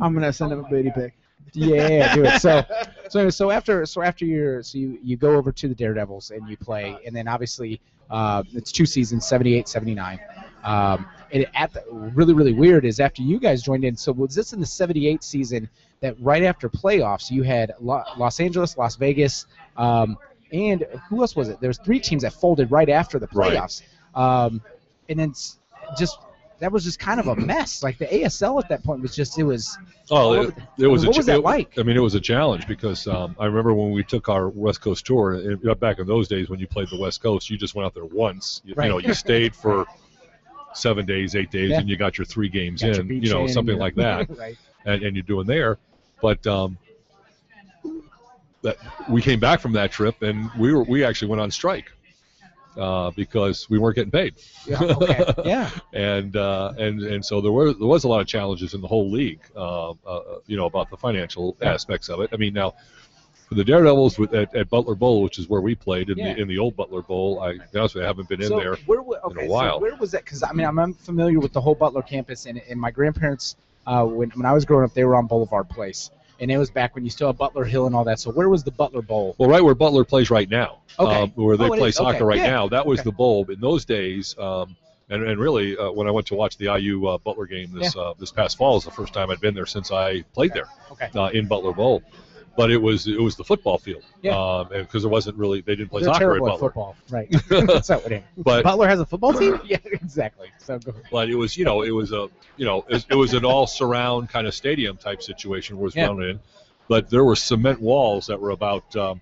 [0.00, 1.14] I'm gonna send them a booty pic.
[1.52, 2.40] Yeah, do it.
[2.40, 2.64] So,
[3.08, 6.48] so so after so after you're so you, you go over to the Daredevils and
[6.48, 7.80] you play, and then obviously
[8.10, 10.20] uh, it's two seasons, 78, 79.
[10.64, 13.96] Um, and at the, really really weird is after you guys joined in.
[13.96, 15.68] So was this in the 78 season
[16.00, 20.16] that right after playoffs you had Lo- Los Angeles, Las Vegas, um,
[20.52, 21.60] and who else was it?
[21.60, 23.56] There's three teams that folded right after the Right.
[23.56, 23.82] playoffs,
[24.14, 24.60] um,
[25.08, 25.34] and then
[25.98, 26.18] just
[26.60, 27.82] that was just kind of a mess.
[27.82, 29.76] Like the ASL at that point was just it was
[30.10, 31.04] Oh, it, it was.
[31.06, 31.78] What a, was that it- like?
[31.78, 34.80] I mean, it was a challenge because um, I remember when we took our West
[34.80, 35.34] Coast tour.
[35.34, 37.94] And back in those days, when you played the West Coast, you just went out
[37.94, 38.62] there once.
[38.64, 38.86] You, Right.
[38.86, 39.86] you know, you stayed for
[40.74, 41.80] seven days, eight days, Yeah.
[41.80, 43.08] and you got your three games got in.
[43.08, 44.56] You know, in, something like that, right.
[44.84, 45.78] and, and you're doing there.
[46.20, 46.78] But um,
[48.62, 48.76] that
[49.08, 51.92] we came back from that trip, and we were we actually went on strike
[52.78, 54.34] uh, because we weren't getting paid.
[54.66, 55.24] Yeah, okay.
[55.44, 55.70] Yeah.
[55.92, 58.88] and uh, and and so there were there was a lot of challenges in the
[58.88, 61.72] whole league, uh, uh, you know, about the financial Yeah.
[61.72, 62.30] aspects of it.
[62.32, 62.74] I mean, now
[63.48, 66.32] for the Daredevils with, at, at Butler Bowl, which is where we played in Yeah.
[66.34, 68.40] the in the old Butler Bowl, I to be honest with you, I haven't been
[68.40, 68.76] in so there.
[68.86, 69.76] Where, okay, while.
[69.76, 70.24] So where was that?
[70.24, 73.56] Because I mean, I'm, I'm familiar with the whole Butler campus, and, and my grandparents,
[73.86, 76.70] uh, when when I was growing up, they were on Boulevard Place, and it was
[76.70, 78.20] back when you still had Butler Hill and all that.
[78.20, 79.34] So where was the Butler Bowl?
[79.38, 81.22] Well, right where Butler plays right now, Okay.
[81.22, 82.24] um, where they Oh, play soccer Okay.
[82.24, 82.50] right Yeah.
[82.50, 83.04] now, that was Okay.
[83.10, 83.44] the bowl.
[83.50, 84.76] In those days, um,
[85.10, 87.94] and, and really, uh, when I went to watch the IU uh, Butler game this
[87.96, 90.68] uh, this past fall, is the first time I'd been there since I played there.
[90.92, 91.08] Okay.
[91.14, 92.02] uh, in Butler Bowl.
[92.56, 94.36] But it was it was the football field, Yeah.
[94.38, 96.68] um, and because it wasn't really they didn't play They're soccer at terrible at Butler,
[96.68, 97.28] football, right?
[97.48, 98.22] That's not what it.
[98.38, 99.60] but Butler has a football team.
[99.66, 100.50] Yeah, exactly.
[100.58, 100.94] So go.
[101.10, 103.66] but it was you know it was a you know it, it was an all
[103.66, 106.10] surround kind of stadium type situation was Yeah.
[106.12, 106.38] in,
[106.86, 109.20] but there were cement walls that were about um,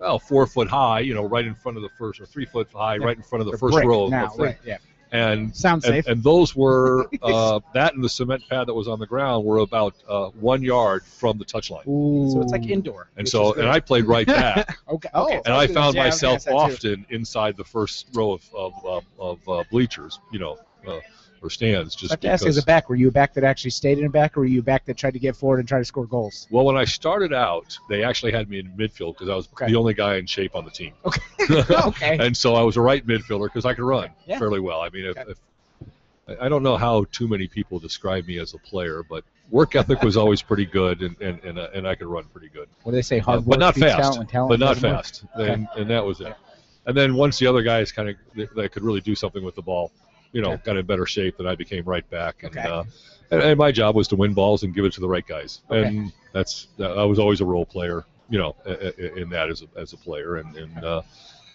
[0.00, 2.68] well four foot high, you know, right in front of the first or three foot
[2.74, 3.04] high, Yeah.
[3.06, 4.44] right in front of the They're first row of now, the thing.
[4.46, 4.58] right?
[4.64, 4.78] Yeah.
[5.14, 6.06] And Sounds and, safe.
[6.08, 9.58] and those were uh, that and the cement pad that was on the ground were
[9.58, 11.86] about uh, one yard from the touchline.
[11.86, 12.30] Ooh.
[12.32, 13.08] so it's like indoor.
[13.16, 13.68] And which so, is and.
[13.68, 15.08] I played right back, Okay.
[15.14, 15.40] Oh, okay.
[15.44, 16.56] and I found Yeah, I was gonna myself ask that too.
[16.92, 20.98] often inside the first row of of, of, of uh, bleachers, you know, uh,
[21.44, 23.44] or stands, I just have to ask, as a back, were you a back that
[23.44, 25.58] actually stayed in a back, or were you a back that tried to get forward
[25.58, 26.48] and try to score goals?
[26.50, 29.66] well, when I started out, they actually had me in midfield because I was Okay.
[29.66, 30.94] the only guy in shape on the team.
[31.04, 31.20] okay.
[31.84, 32.16] okay.
[32.18, 34.38] and so I was a right midfielder because I could run Yeah.
[34.38, 34.80] fairly well.
[34.80, 35.30] I mean, if, Okay.
[35.32, 35.38] if
[36.26, 39.76] I- I don't know how too many people describe me as a player, but work
[39.76, 42.66] ethic was always pretty good, and and and, uh, and I could run pretty good,
[42.82, 43.18] What do they say?
[43.18, 46.34] Hard work but not fast, talent talent but not fast, and and that was it.
[46.86, 48.16] And then once the other guys kind of
[48.56, 49.92] that could really do something with the ball,
[50.34, 52.68] you know, got in better shape, then I became right back, and Okay.
[52.68, 52.84] uh,
[53.30, 55.62] and, and my job was to win balls and give it to the right guys,
[55.70, 55.88] Okay.
[55.88, 58.54] and that's I was always a role player, you know,
[59.18, 60.84] in that as a, as a player, and and.
[60.84, 61.02] Uh,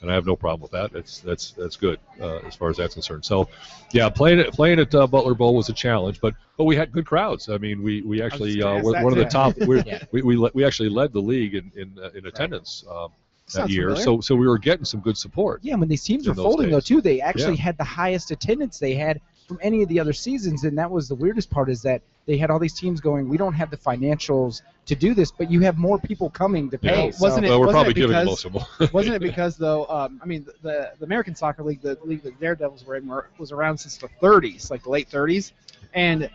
[0.01, 0.93] and I have no problem with that.
[0.93, 3.25] That's that's that's good uh, as far as that's concerned.
[3.25, 3.49] So,
[3.91, 6.93] yeah, playing it playing at uh, Butler Bowl was a challenge, but but we had
[6.93, 7.49] good crowds.
[7.49, 9.55] I mean, we we actually uh, were one of the top.
[9.85, 9.99] Yeah.
[10.13, 13.28] we we le- we actually led the league in in, uh, in attendance um, that
[13.51, 13.89] Sounds year.
[13.89, 14.03] familiar.
[14.03, 15.59] So so we were getting some good support.
[15.63, 17.62] Yeah, when these teams were folding though too, they actually Yeah.
[17.63, 21.07] had the highest attendance they had from any of the other seasons, and that was
[21.07, 23.77] the weirdest part is that they had all these teams going, we don't have the
[23.77, 26.91] financials to do this, but you have more people coming to pay.
[27.05, 28.89] Well, so- wasn't it- well, we're wasn't probably it giving because- most of them.
[28.93, 29.88] Wasn't it because though?
[29.88, 33.29] Um, I mean, the the American Soccer League, the league that Daredevils were in, were,
[33.39, 35.53] was around since the 30s, like the late 30s,
[35.95, 36.29] and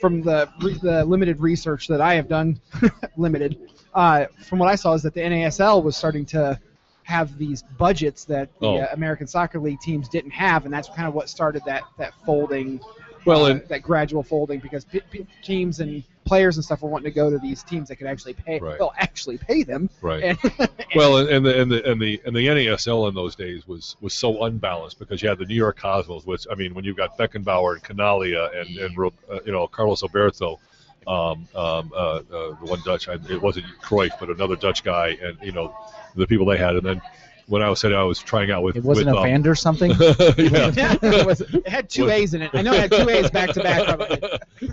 [0.00, 0.48] from the
[0.82, 2.60] the limited research that I have done,
[3.16, 3.58] limited,
[3.94, 6.58] uh, from what I saw is that the NASL was starting to
[7.04, 8.76] have these budgets that the Oh.
[8.78, 12.12] uh, American Soccer League teams didn't have, and that's kind of what started that that
[12.24, 12.80] folding,
[13.24, 16.88] well, uh, and that gradual folding because p- p- teams and players and stuff were
[16.88, 18.60] wanting to go to these teams that could actually pay.
[18.60, 18.78] Right.
[18.78, 19.90] Well, actually pay them.
[20.00, 20.22] right.
[20.22, 20.38] And,
[20.94, 23.96] Well, and, and the and the and the and the NASL in those days was
[24.00, 26.96] was so unbalanced because you had the New York Cosmos, which I mean, when you've
[26.98, 30.60] got Beckenbauer and Chinaglia and and uh, you know Carlos Alberto,
[31.06, 35.16] um, um, uh, uh, the one Dutch, I, it wasn't Cruyff, but another Dutch guy,
[35.20, 35.74] and you know
[36.14, 37.02] the people they had, and then
[37.48, 39.50] when I was said I was trying out with it wasn't with, a um, Vander
[39.50, 39.90] or something.
[39.98, 39.98] yeah.
[40.38, 42.50] it, was, it had two Was- A's in it.
[42.54, 43.86] I know it had two A's back to back.
[43.86, 44.40] probably.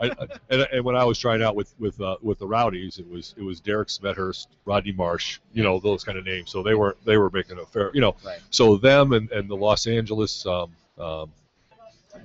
[0.00, 2.98] I, I- and, and when I was trying out with with uh, with the Rowdies,
[2.98, 6.50] it was it was Derek Smethurst, Rodney Marsh, you know those kind of names.
[6.50, 8.16] So they were they were making a fair, you know.
[8.24, 8.38] Right.
[8.50, 11.30] So them and, and the Los Angeles um, um,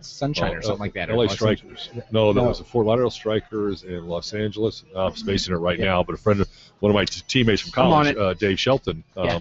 [0.01, 1.09] Sunshine uh, or something like that.
[1.09, 1.89] or LA Los Strikers.
[2.11, 2.47] No, that No.
[2.49, 4.83] was the Fort Lauderdale Strikers in Los Angeles.
[4.95, 5.85] I'm spacing it right Yeah.
[5.85, 9.03] now, but a friend, of one of my t- teammates from college, uh, Dave Shelton,
[9.17, 9.39] um, Yeah.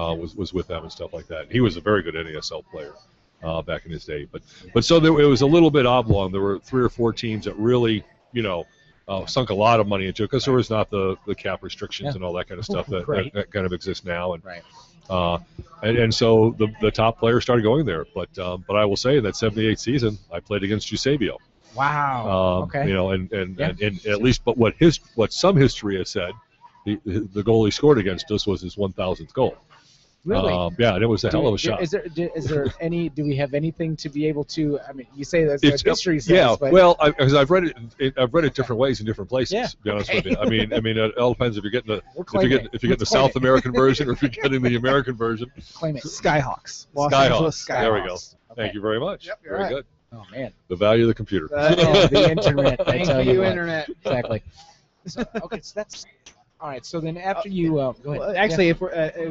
[0.00, 1.50] uh, was was with them and stuff like that.
[1.50, 2.94] He was a very good NASL player
[3.42, 4.26] uh, back in his day.
[4.30, 4.42] But
[4.74, 6.32] but so there, it was a little bit oblong.
[6.32, 8.66] There were three or four teams that really, you know.
[9.08, 11.62] Uh, sunk a lot of money into it because there was not the, the cap
[11.62, 12.14] restrictions Yeah.
[12.16, 14.32] and all that kind of stuff that, that, that kind of exists now.
[14.32, 14.62] And Right.
[15.08, 15.38] uh,
[15.82, 18.04] and, and so the, the top players started going there.
[18.16, 21.38] But um, but I will say that 78 season, I played against Eusebio.
[21.76, 22.28] Wow.
[22.58, 22.88] Um, okay.
[22.88, 23.68] You know, and and, Yeah.
[23.68, 26.32] and, and at least, but what his what some history has said,
[26.84, 26.98] the,
[27.32, 29.56] the goal he scored against us was his 1,000th goal.
[30.26, 30.52] Really?
[30.52, 31.82] Um, yeah, and it was a Do- hell of a do- shot.
[31.82, 33.08] Is there do- is there any?
[33.08, 34.78] Do we have anything to be able to?
[34.88, 37.64] I mean, you say that's It's- what history says, yeah, but well, because I've read
[37.64, 39.54] it, it, I've read it different ways in different places.
[39.54, 40.18] Yeah, To be honest okay.
[40.18, 42.48] with you, I mean, I mean, it all depends if you're getting the if you're
[42.48, 43.36] getting if you're getting the South it.
[43.36, 45.50] American version or if you're getting the American version.
[45.72, 46.02] Claim it.
[46.04, 46.86] Skyhawks.
[46.94, 47.20] Los Skyhawks.
[47.30, 48.14] Angeles There we go.
[48.14, 48.34] Skyhawks.
[48.56, 49.26] Thank you very much.
[49.26, 49.74] Yep, you're very right.
[49.74, 49.86] good.
[50.12, 50.52] Oh man.
[50.68, 51.48] The value of the computer.
[51.54, 51.74] Uh,
[52.06, 52.84] the internet.
[52.86, 53.88] Thank you, you internet.
[53.88, 54.42] Exactly.
[55.06, 56.06] So, okay, so that's
[56.60, 56.84] all right.
[56.86, 58.20] So then after you uh, go ahead.
[58.20, 59.10] Well, actually, if we're, uh,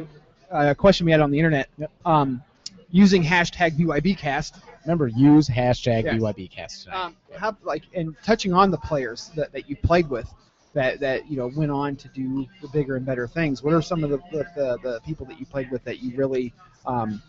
[0.50, 1.90] a question we had on the internet, Yep.
[2.04, 2.42] um,
[2.90, 6.14] using hashtag BYBcast, remember use hashtag Yes.
[6.20, 7.04] BYBcast tonight.
[7.06, 10.28] um, how like and touching on the players that, that you played with,
[10.74, 13.62] that that you know went on to do the bigger and better things.
[13.62, 16.16] What are some of the the, the, the people that you played with that you
[16.16, 16.52] really
[16.86, 17.20] um,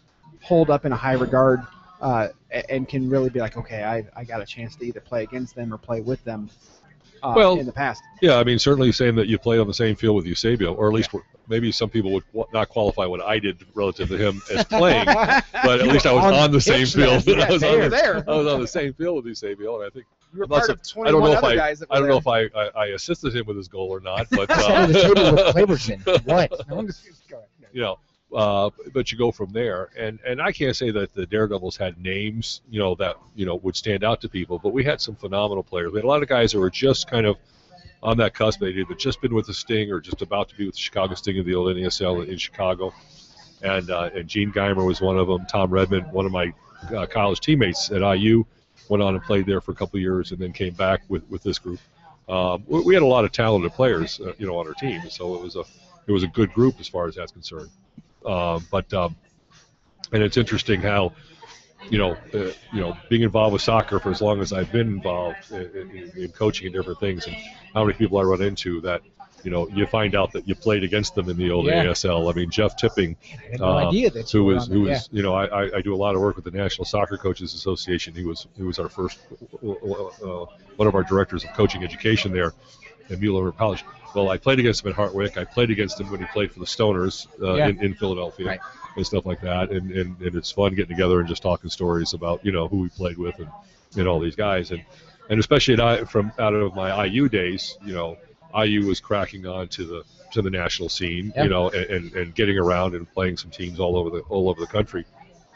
[0.41, 1.61] hold up in a high regard
[2.01, 2.27] uh,
[2.69, 5.55] and can really be like, okay, I, I got a chance to either play against
[5.55, 6.49] them or play with them
[7.23, 8.03] uh, Well, in the past.
[8.21, 10.87] Yeah, I mean, certainly saying that you played on the same field with Eusebio, or
[10.87, 11.11] at least
[11.47, 15.79] maybe some people would not qualify what I did relative to him as playing, but
[15.81, 17.23] at least I was On on, the the same field.
[17.23, 17.41] then.
[17.47, 18.23] I was on the- there.
[18.27, 20.65] I was on the same field with Eusebio, and I think You were I'm part
[20.65, 22.17] so- of I don't 21 know if other I guys that were I don't know
[22.17, 24.99] if I, I, I assisted him with his goal or not, but Sat at the
[24.99, 26.25] uh, table with Claverson.
[26.25, 26.51] What?
[26.69, 27.47] No, I'm just go ahead.
[27.71, 27.99] you know,
[28.33, 31.97] uh, but you go from there, and and I can't say that the Daredevils had
[31.97, 35.15] names, you know, that you know would stand out to people, but we had some
[35.15, 35.91] phenomenal players.
[35.91, 37.37] We had a lot of guys who were just kind of
[38.03, 38.59] on that cusp.
[38.59, 41.15] They'd either just been with the Sting or just about to be with the Chicago
[41.15, 42.93] Sting of the old NASL in, Chicago,
[43.61, 45.45] and uh, and Gene Geimer was one of them.
[45.45, 46.53] Tom Redmond, one of my
[46.95, 48.43] uh, college teammates at IU,
[48.89, 51.43] went on and played there for a couple years, and then came back with with
[51.43, 51.79] this group.
[52.27, 55.01] Um, we, we had a lot of talented players, uh, you know, on our team,
[55.09, 55.63] so it was a
[56.07, 57.69] it was a good group as far as that's concerned.
[58.27, 59.15] Um, but um,
[60.11, 61.13] and it's interesting how
[61.89, 64.87] you know, uh, you know, being involved with soccer for as long as I've been
[64.87, 65.59] involved in,
[65.91, 67.35] in, in coaching and different things, and
[67.73, 69.01] how many people I run into that,
[69.43, 71.85] you know, you find out that you played against them in the old Yeah.
[71.85, 72.31] ASL.
[72.31, 73.15] I mean, Jeff Tipping,
[73.51, 74.91] had no uh, that who was who that.
[74.91, 77.53] was you know I, I, do a lot of work with the National Soccer Coaches
[77.53, 78.13] Association.
[78.13, 82.53] He was he was our first uh, one of our directors of coaching education there
[83.09, 83.85] at Mueller College.
[84.13, 85.37] Well, I played against him at Hartwick.
[85.37, 87.67] I played against him when he played for the Stoners uh, Yeah.
[87.67, 88.59] in, in Philadelphia Right.
[88.95, 89.69] and stuff like that.
[89.71, 92.77] And, and, and it's fun getting together and just talking stories about you know who
[92.77, 93.49] we played with and,
[93.95, 94.81] and all these guys and
[95.29, 98.17] and especially I, from out of my IU days, you know,
[98.57, 101.43] IU was cracking on to the to the national scene, Yeah.
[101.43, 104.49] you know, and, and, and getting around and playing some teams all over the all
[104.49, 105.05] over the country,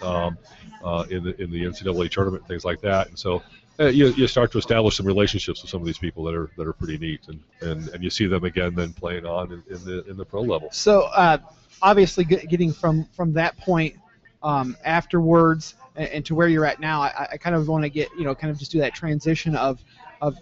[0.01, 0.37] um,
[0.83, 3.07] uh, in the in the NCAA tournament, things like that.
[3.07, 3.41] And so
[3.81, 6.49] uh, you, you start to establish some relationships with some of these people that are
[6.57, 9.63] that are pretty neat, and, and, and you see them again then playing on in,
[9.69, 10.69] in the in the pro level.
[10.71, 11.37] So uh,
[11.81, 13.95] obviously, get, getting from from that point
[14.43, 17.89] um, afterwards and, and to where you're at now, I, I kind of want to
[17.89, 19.79] get you know kind of just do that transition of
[20.21, 20.37] of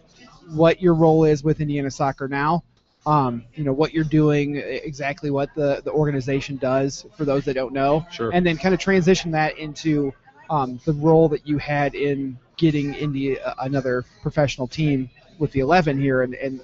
[0.49, 2.63] what your role is with Indiana Soccer now.
[3.05, 7.53] Um, you know what you're doing, exactly what the the organization does for those that
[7.53, 8.31] don't know, Sure.
[8.31, 10.13] and then kind of transition that into
[10.49, 15.97] um, the role that you had in getting India another professional team with the 11
[15.99, 16.59] here, and, and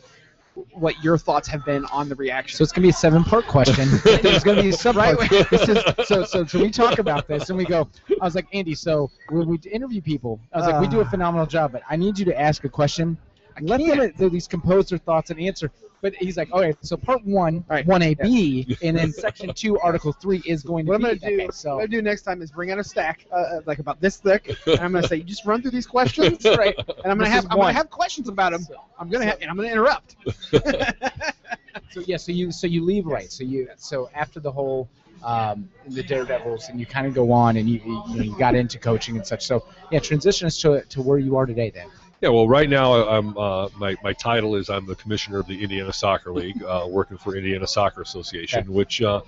[0.72, 2.58] what your thoughts have been on the reaction.
[2.58, 3.90] So it's gonna be a seven-part question.
[4.22, 5.18] There's gonna be some Right.
[5.50, 7.90] This is, so so so we talk about this and we go.
[8.22, 8.76] I was like, Andy.
[8.76, 11.10] So when we interview people, I was like, we do a Uh.
[11.10, 13.18] phenomenal job, but I need you to ask a question.
[13.62, 15.72] Let them at least compose their thoughts and answer.
[16.02, 17.86] But he's like, okay, so part one, Right.
[17.86, 21.20] one A B, and then section two, article three is going to What I'm be.
[21.20, 23.36] gonna do, okay, what I'm gonna do next time is bring out a stack, uh,
[23.36, 26.46] uh, like about this thick, and I'm gonna say, you just run through these questions,
[26.58, 26.76] right?
[26.78, 27.66] And I'm gonna This have, I'm one.
[27.68, 28.62] gonna have questions about them.
[28.64, 30.16] So- I'm gonna have, and I'm gonna interrupt.
[31.92, 33.32] So yeah, so you so you leave right.
[33.32, 34.90] So you so after the whole
[35.24, 38.38] um, the Daredevils, and you kind of go on, and you you, you, know, you
[38.38, 39.46] got into coaching and such.
[39.46, 41.70] So yeah, transition us to to where you are today.
[41.70, 41.88] Then
[42.26, 45.62] Yeah, well, right now I'm uh, my my title is I'm the commissioner of the
[45.62, 48.70] Indiana Soccer League, uh, working for Indiana Soccer Association, Okay.
[48.70, 49.22] which uh,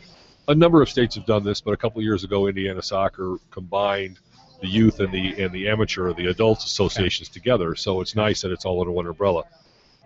[0.48, 3.38] a number of states have done this, but a couple of years ago, Indiana Soccer
[3.52, 4.18] combined
[4.62, 7.76] the youth and the and the amateur, the adults associations together.
[7.76, 9.44] So it's nice that it's all under one umbrella,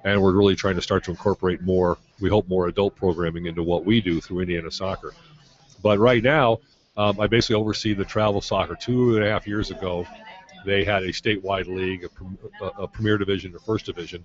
[0.04, 1.98] and we're really trying to start to incorporate more.
[2.20, 5.14] We hope more adult programming into what we do through Indiana Soccer.
[5.82, 6.60] But right now,
[6.98, 8.76] um, I basically oversee the travel soccer.
[8.76, 10.06] Two and a half years ago,
[10.66, 12.06] they had a statewide league,
[12.62, 14.24] a, a, premier division, a first division.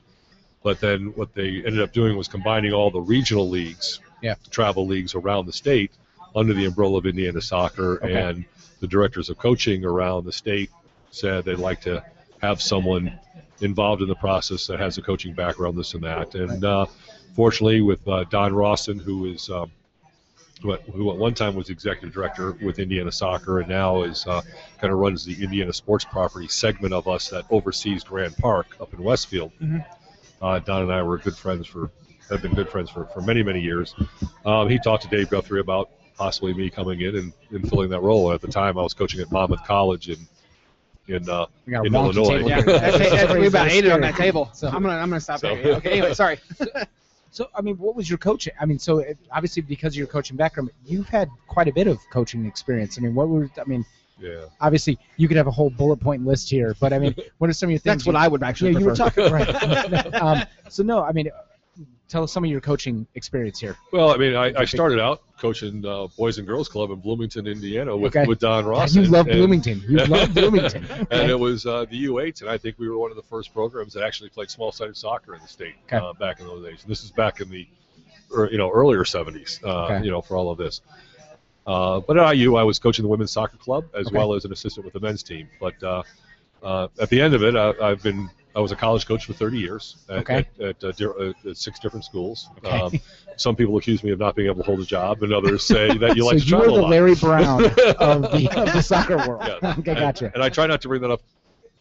[0.62, 4.34] But then what they ended up doing was combining all the regional leagues, Yeah.
[4.50, 5.92] travel leagues around the state,
[6.34, 7.96] under the umbrella of Indiana Soccer.
[8.02, 8.14] Okay.
[8.14, 8.44] And
[8.80, 10.70] the directors of coaching around the state
[11.10, 12.04] said they'd like to
[12.42, 13.18] have someone
[13.60, 16.34] involved in the process that has a coaching background, this and that.
[16.34, 16.86] And uh,
[17.34, 19.70] fortunately, with uh, Don Rawson, who is um,
[20.62, 24.26] who at, who at one time was executive director with Indiana Soccer and now is
[24.26, 24.40] uh,
[24.80, 28.92] kind of runs the Indiana Sports Property segment of us that oversees Grand Park up
[28.94, 29.52] in Westfield.
[29.62, 29.84] Mhm.
[30.40, 31.90] Uh, Don and I were good friends for
[32.30, 33.94] have been good friends for, for many many years.
[34.44, 38.00] Um, he talked to Dave Guthrie about possibly me coming in and, and filling that
[38.00, 38.32] role.
[38.32, 40.18] At the time, I was coaching at Monmouth College in
[41.08, 42.28] in uh, we got a In Illinois.
[42.38, 42.78] table Yeah, here.
[42.78, 44.50] that's, that's, we about ate it on that table.
[44.54, 45.74] So- I'm gonna, I'm gonna stop So- there.
[45.76, 46.38] Okay, anyway, sorry.
[47.30, 48.52] So I mean, what was your coaching?
[48.60, 51.86] I mean, so it, obviously because of your coaching background, you've had quite a bit
[51.86, 52.98] of coaching experience.
[52.98, 53.84] I mean, what were I mean?
[54.20, 54.46] yeah.
[54.60, 57.52] Obviously, you could have a whole bullet point list here, but I mean, what are
[57.52, 58.04] some of your things?
[58.04, 60.14] That's what you, I would actually Yeah, you were talking right.
[60.14, 61.30] um, so no, I mean,
[62.08, 63.76] tell us some of your coaching experience here.
[63.92, 67.46] Well, I mean, I, I started out coaching uh, Boys and Girls Club in Bloomington,
[67.46, 68.26] Indiana, with, Okay.
[68.26, 68.94] with Don Ross.
[68.94, 69.82] you love Bloomington.
[69.88, 70.84] You love Bloomington.
[71.10, 73.52] and it was uh, the U8s, and I think we were one of the first
[73.52, 75.96] programs that actually played small-sided soccer in the state Okay.
[76.04, 76.82] uh, back in those days.
[76.82, 77.66] And this is back in the,
[78.34, 79.60] or, you know, earlier 70s.
[79.64, 80.00] Uh.
[80.02, 80.80] You know, for all of this.
[81.66, 84.52] Uh, but at IU, I was coaching the women's soccer club as well as an
[84.52, 85.48] assistant with the men's team.
[85.60, 86.02] But uh,
[86.62, 89.34] uh, at the end of it, I, I've been I was a college coach for
[89.34, 90.34] 30 years at, Okay.
[90.58, 92.48] at, at, uh, di- uh, at six different schools.
[92.64, 92.80] Okay.
[92.80, 92.92] Um,
[93.36, 95.96] some people accuse me of not being able to hold a job, and others say
[95.98, 96.90] that you like so to you are travel a the lot.
[96.90, 99.42] Larry Brown of the, of the soccer world.
[99.46, 99.74] Yeah.
[99.78, 100.30] Okay, And- gotcha.
[100.34, 101.20] And I try not to bring that up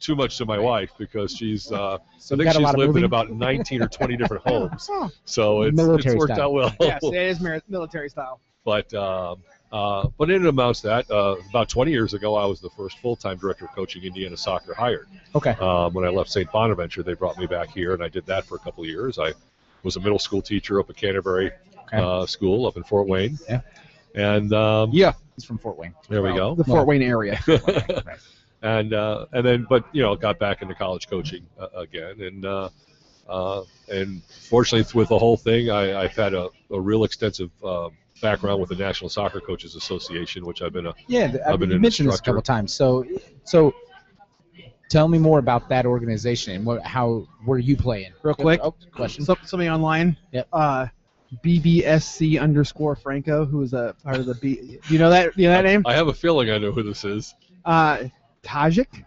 [0.01, 2.97] too much to my wife because she's uh, So I think she's lot of lived
[2.97, 4.87] in about 19 or 20 different homes.
[4.91, 6.47] Oh, So it's, it's worked style.
[6.47, 6.75] out well.
[6.81, 8.41] yes, it is mir- military style.
[8.65, 9.41] but um,
[9.75, 11.09] uh, but it amounts that.
[11.11, 14.73] Uh, about 20 years ago, I was the first full-time director of coaching Indiana soccer
[14.73, 15.07] hired.
[15.35, 15.51] Okay.
[15.59, 16.49] Um, when I left St.
[16.51, 19.19] Bonaventure, they brought me back here, and I did that for a couple of years.
[19.19, 19.33] I
[19.83, 21.51] was a middle school teacher up at Canterbury
[21.87, 21.97] Okay.
[21.97, 23.37] uh, School up in Fort Wayne.
[23.49, 23.61] Yeah.
[24.15, 25.93] And um, Yeah, he's from Fort Wayne.
[26.09, 26.55] there we go.
[26.55, 27.39] The Fort Wayne area.
[27.47, 28.01] Right.
[28.61, 32.45] and uh, and then but you know got back into college coaching uh, again and
[32.45, 32.69] uh,
[33.29, 37.89] uh, and fortunately with the whole thing I, I've had a, a real extensive uh,
[38.21, 41.59] background with the National Soccer Coaches Association, which I've been a Yeah, th- I I've
[41.59, 42.73] been you an mentioned this a couple times.
[42.73, 43.05] So,
[43.43, 43.73] so
[44.89, 48.13] tell me more about that organization and what, how, where you playing?
[48.23, 48.59] Real quick.
[48.63, 49.25] Oh, question.
[49.25, 50.17] Some, somebody online.
[50.31, 50.47] Yep.
[50.53, 50.87] Uh,
[51.43, 54.79] BBSC underscore Franco, who is a part of the B.
[54.89, 55.37] You know that?
[55.37, 55.83] You know that name?
[55.85, 57.35] I have a feeling I know who this is.
[57.65, 58.05] Uh,
[58.43, 59.03] Tajik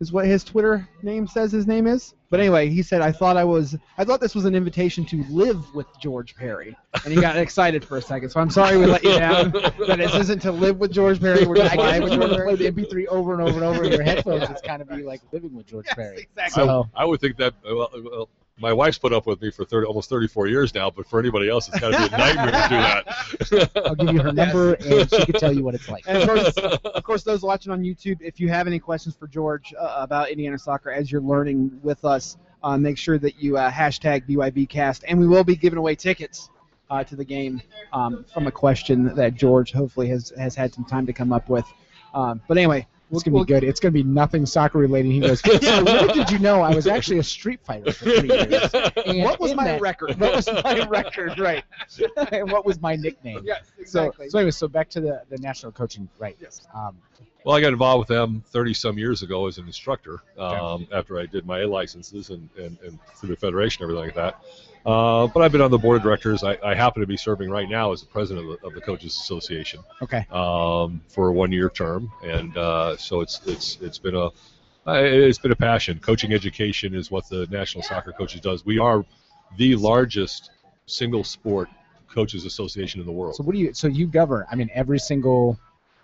[0.00, 2.14] is what his Twitter name says his name is.
[2.30, 5.24] But anyway, he said I thought I was I thought this was an invitation to
[5.30, 8.28] live with George Perry, and he got excited for a second.
[8.30, 9.50] So I'm sorry we let you down.
[9.50, 11.46] But this isn't to live with George Perry.
[11.46, 12.70] We're just I guess live when with George to play Perry.
[12.70, 15.22] the MP3 over and over and over in your headphones, it's kind of be like
[15.32, 16.18] living with George Yes, Perry.
[16.18, 16.64] exactly.
[16.64, 18.28] So, I would think that well, well,
[18.60, 21.48] my wife's put up with me for 30, almost 34 years now, but for anybody
[21.48, 23.70] else, it's got to be a nightmare to do that.
[23.86, 26.04] I'll give you her number, and she can tell you what it's like.
[26.06, 29.26] And of course, of course, those watching on YouTube, if you have any questions for
[29.28, 33.56] George uh, about Indiana soccer as you're learning with us, uh, make sure that you
[33.56, 36.50] uh, hashtag BYBcast, and we will be giving away tickets
[36.90, 40.84] uh, to the game um, from a question that George hopefully has has had some
[40.84, 41.66] time to come up with.
[42.14, 43.64] Um, but anyway, It's gonna be good.
[43.64, 45.10] It's gonna be nothing soccer related.
[45.12, 48.28] He goes, so little did you know I was actually a street fighter for three
[48.28, 48.70] years.
[49.06, 50.18] And What was my that- record?
[50.20, 51.38] What was my record?
[51.38, 51.64] Right.
[52.32, 53.40] and what was my nickname?
[53.44, 56.36] Yes, So, so anyway, so back to the, the national coaching, right?
[56.40, 56.66] Yes.
[56.74, 56.96] Um,
[57.44, 61.18] Well, I got involved with them 30 some years ago as an instructor um, after
[61.18, 64.42] I did my A licenses and, and, and through the federation, everything like that.
[64.88, 66.42] Uh, but I've been on the board of directors.
[66.42, 68.80] I, I happen to be serving right now as the president of the, of the
[68.80, 70.26] Coaches Association okay.
[70.30, 74.30] um, for a one-year term, and uh, so it's it's it's been a
[74.86, 75.98] it's been a passion.
[75.98, 78.64] Coaching education is what the National Soccer Coaches does.
[78.64, 79.04] We are
[79.58, 80.52] the largest
[80.86, 81.68] single sport
[82.08, 83.36] coaches association in the world.
[83.36, 83.74] So what do you?
[83.74, 84.46] So you govern?
[84.50, 85.58] I mean, every single.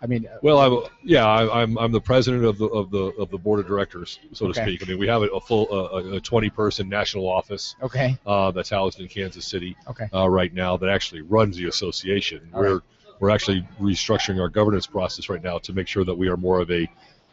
[0.05, 3.05] I mean, uh, Well, I'm yeah, I, I'm I'm the president of the of the
[3.19, 4.83] of the board of directors, so to speak.
[4.83, 8.19] I mean, we have a, a full uh, a 20 person national office okay.
[8.27, 10.07] uh, that's housed in Kansas City Okay.
[10.15, 12.51] uh, right now that actually runs the association.
[12.53, 12.81] All we're
[13.19, 16.61] we're actually restructuring our governance process right now to make sure that we are more
[16.61, 16.87] of a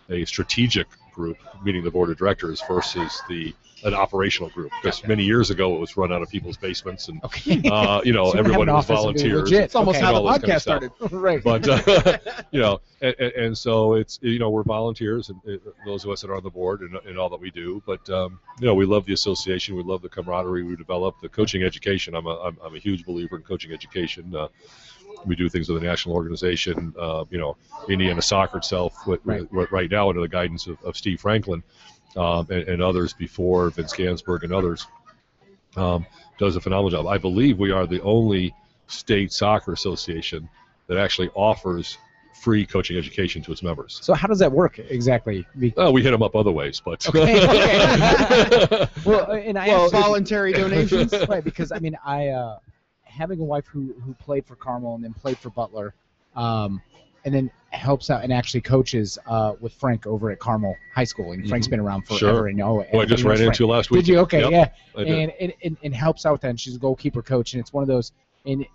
[0.09, 3.53] a strategic group, meaning the board of directors, versus the
[3.83, 4.71] an operational group.
[4.81, 7.61] Because many years ago it was run out of people's basements and Okay.
[7.69, 9.51] uh, you know So everyone was office and do volunteers.
[9.51, 10.05] it's almost Okay.
[10.05, 10.91] how the this kind of podcast started.
[11.11, 11.43] right.
[11.43, 12.17] but uh,
[12.51, 16.21] you know, and, and, so it's you know we're volunteers and uh, those of us
[16.21, 17.81] that are on the board and, and all that we do.
[17.85, 21.29] But um, you know, we love the association, we love the camaraderie we develop, the
[21.29, 22.15] coaching education.
[22.15, 24.35] I'm a I'm, I'm a huge believer in coaching education.
[24.35, 24.47] Uh,
[25.25, 26.93] we do things with the national organization.
[26.97, 27.55] Uh, you know,
[27.89, 29.51] Indiana Soccer itself, with, Right.
[29.51, 31.61] with- right now under the guidance of, of Steve Franklin
[32.15, 34.87] um, and, and others before Vince Gansberg and others,
[35.77, 36.05] um,
[36.37, 37.07] does a phenomenal job.
[37.07, 38.53] I believe we are the only
[38.87, 40.49] state soccer association
[40.87, 41.97] that actually offers
[42.41, 43.99] free coaching education to its members.
[44.01, 45.45] So how does that work exactly?
[45.59, 48.87] Be- Oh, we hit them up other ways, but Okay, okay.
[49.05, 51.13] well, and I Well, asked- voluntary donations.
[51.29, 52.57] right, because I mean, I uh,
[53.03, 55.93] having a wife who who played for Carmel and then played for Butler,
[56.35, 56.81] um,
[57.25, 61.31] and then helps out and actually coaches uh, with Frank over at Carmel High School,
[61.31, 62.19] and Frank's been around forever.
[62.19, 62.47] Sure.
[62.47, 63.53] And oh, who I just ran Frank.
[63.53, 64.01] into last week.
[64.01, 64.19] Did you?
[64.19, 65.03] Okay, Yep, yeah.
[65.03, 66.49] And, and, and and helps out with that.
[66.49, 68.11] And she's a goalkeeper coach, and it's one of those.
[68.45, 68.65] And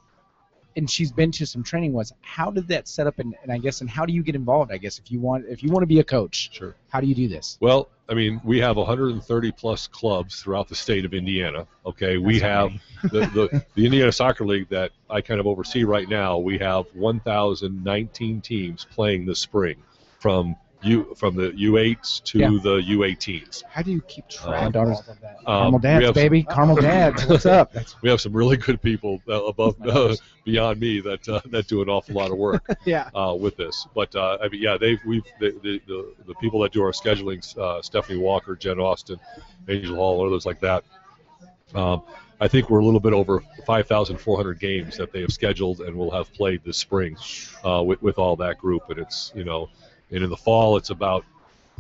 [0.77, 1.93] and she's been to some training.
[1.93, 3.19] Was how did that set up?
[3.19, 4.71] And, and I guess and how do you get involved?
[4.71, 6.75] I guess if you want if you want to be a coach, Sure.
[6.89, 7.57] how do you do this?
[7.61, 11.67] Well, I mean, we have 130 plus clubs throughout the state of Indiana.
[11.85, 12.73] Okay, we That's have
[13.11, 16.39] the, the, the Indiana Soccer League that I kind of oversee right now.
[16.39, 19.77] We have 1,019 teams playing this spring,
[20.21, 22.51] from U from the U8s to Yeah.
[22.63, 23.63] the U18s.
[23.71, 25.37] How do you keep track My of daughter's all of that?
[25.39, 26.43] Um, Carmel we dads, have- baby.
[26.43, 27.27] Carmel dads.
[27.27, 27.75] What's up?
[28.03, 31.67] We have some really good people uh, above My uh, beyond me that uh, that
[31.67, 32.65] do an awful lot of work.
[32.85, 33.09] Yeah.
[33.15, 33.87] uh, with this.
[33.95, 36.93] But uh, I mean, yeah, they've we've the, the, the, the people that do our
[36.93, 39.19] scheduling, uh, Stephanie Walker, Jen Austin,
[39.69, 40.85] Angel Hall, and others like that.
[41.75, 42.03] Um,
[42.39, 46.11] I think we're a little bit over 5,400 games that they have scheduled and will
[46.11, 47.17] have played this spring
[47.65, 48.83] uh, with, with all that group.
[48.91, 49.71] And it's you know,
[50.11, 51.25] and in the fall it's about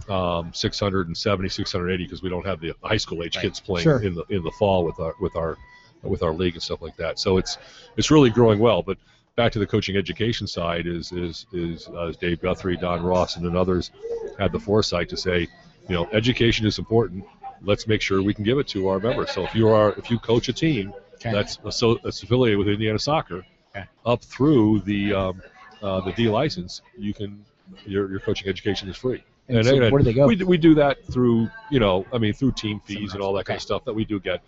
[0.08, 3.42] um, 670, 680 because we don't have the high school age Right.
[3.42, 4.02] kids playing Sure.
[4.02, 5.56] in the in the fall with our with our
[6.02, 7.18] with our league and stuff like that.
[7.18, 7.58] So it's
[7.96, 8.82] it's really growing well.
[8.82, 8.98] But
[9.36, 13.36] back to the coaching education side is is is uh, as Dave Guthrie, Don Ross,
[13.36, 13.90] and then others
[14.38, 15.40] had the foresight to say,
[15.88, 17.24] you know, education is important.
[17.62, 19.30] Let's make sure we can give it to our members.
[19.30, 21.32] So if you are if you coach a team okay.
[21.32, 23.86] that's asso- that's affiliated with Indiana Soccer, Okay.
[24.04, 25.42] up through the um,
[25.82, 27.44] uh, the D license, you can
[27.84, 29.22] your your coaching education is free.
[29.48, 30.26] And so again, where do they go?
[30.26, 33.32] We, do- we do that through you know I mean through team fees and all
[33.34, 34.42] that kind of stuff that we do get.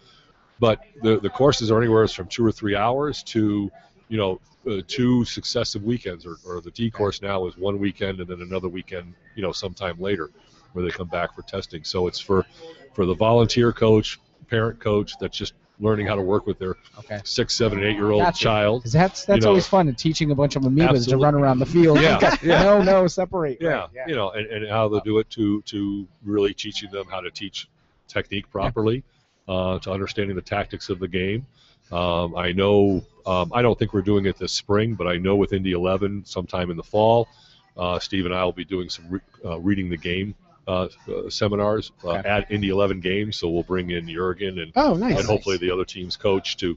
[0.58, 3.70] But the the courses are anywhere from two or three hours to
[4.08, 8.20] you know uh, two successive weekends, or, or the D course now is one weekend
[8.20, 10.30] and then another weekend you know sometime later
[10.72, 11.84] where they come back for testing.
[11.84, 12.44] So it's for
[12.92, 17.20] for the volunteer coach, parent coach that's just learning how to work with their Okay.
[17.24, 18.42] six, seven, eight year old Gotcha.
[18.42, 18.84] child.
[18.86, 21.66] that's that's know- always fun, and teaching a bunch of amoebas to run around the
[21.66, 22.00] field.
[22.00, 22.62] Yeah, yeah.
[22.64, 23.58] No, no, separate.
[23.60, 27.06] Yeah, Right, you know, and, and how to do it to to really teaching them
[27.10, 27.68] how to teach
[28.08, 29.04] technique properly,
[29.48, 31.46] uh, to understanding the tactics of the game.
[31.92, 35.36] Um, I know um, I don't think we're doing it this spring, but I know
[35.36, 37.28] with Indy 11 sometime in the fall,
[37.76, 40.34] uh, Steve and I will be doing some re- uh, reading the game
[40.68, 42.28] uh, uh, seminars uh, Okay.
[42.28, 43.36] at Indy 11 games.
[43.36, 45.16] So we'll bring in Jurgen and, Oh, nice.
[45.18, 46.76] and hopefully the other team's coach to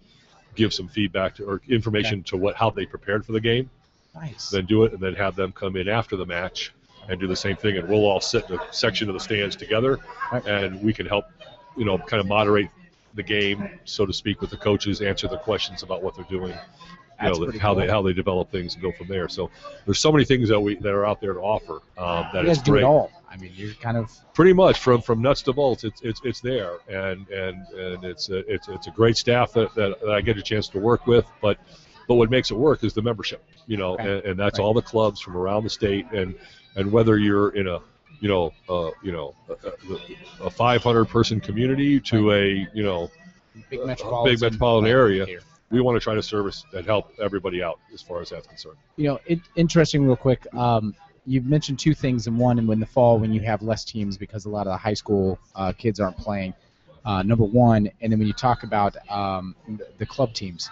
[0.56, 3.70] give some feedback to, or information to what how they prepared for the game
[4.16, 4.50] Nice.
[4.50, 6.74] then do it, and then have them come in after the match
[7.10, 7.78] and do the same thing.
[7.78, 10.00] And we'll all sit in a section of the stands together,
[10.32, 10.46] Right.
[10.46, 11.26] and we can help,
[11.78, 12.70] you know, kind of moderate
[13.16, 16.54] the game, so to speak, with the coaches, answer the questions about what they're doing,
[17.22, 17.82] you know, pretty how cool.
[17.82, 19.28] they how they develop things and go from there.
[19.28, 19.50] So
[19.86, 22.50] there's so many things that we that are out there to offer um, that you
[22.52, 22.84] is guys do great.
[22.84, 23.12] it all.
[23.32, 26.42] I mean, you're kind of Pretty much from from nuts to bolts, it's it's, it's
[26.42, 30.22] there, and and and it's a, it's it's a great staff that, that, that I
[30.22, 31.58] get a chance to work with, but.
[32.08, 34.06] But what makes it work is the membership, you know, Right.
[34.08, 34.66] and, and that's Right.
[34.66, 36.36] all the clubs from around the state, and
[36.76, 37.80] and whether you're in a
[38.20, 39.34] you know uh, you know
[40.42, 43.10] a, a 500 person community to a you know
[43.70, 45.26] big metropolitan, big metropolitan area.
[45.26, 45.40] here.
[45.70, 48.78] we want to try to service and help everybody out as far as that's concerned.
[48.98, 50.04] You know, it, interesting.
[50.06, 50.94] Real quick, um,
[51.26, 54.17] you've mentioned two things in one, and in the fall when you have less teams
[54.17, 56.53] because a lot of the high school uh, kids aren't playing.
[57.03, 59.55] Uh, number one, and then when you talk about um,
[59.97, 60.69] the- club teams,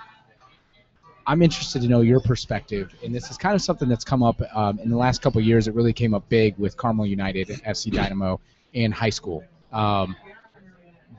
[1.25, 4.41] I'm interested to know your perspective, and this is kind of something that's come up
[4.55, 5.67] um, in the last couple of years.
[5.67, 8.39] It really came up big with Carmel United, FC Dynamo,
[8.73, 9.43] and high school.
[9.71, 10.15] Um,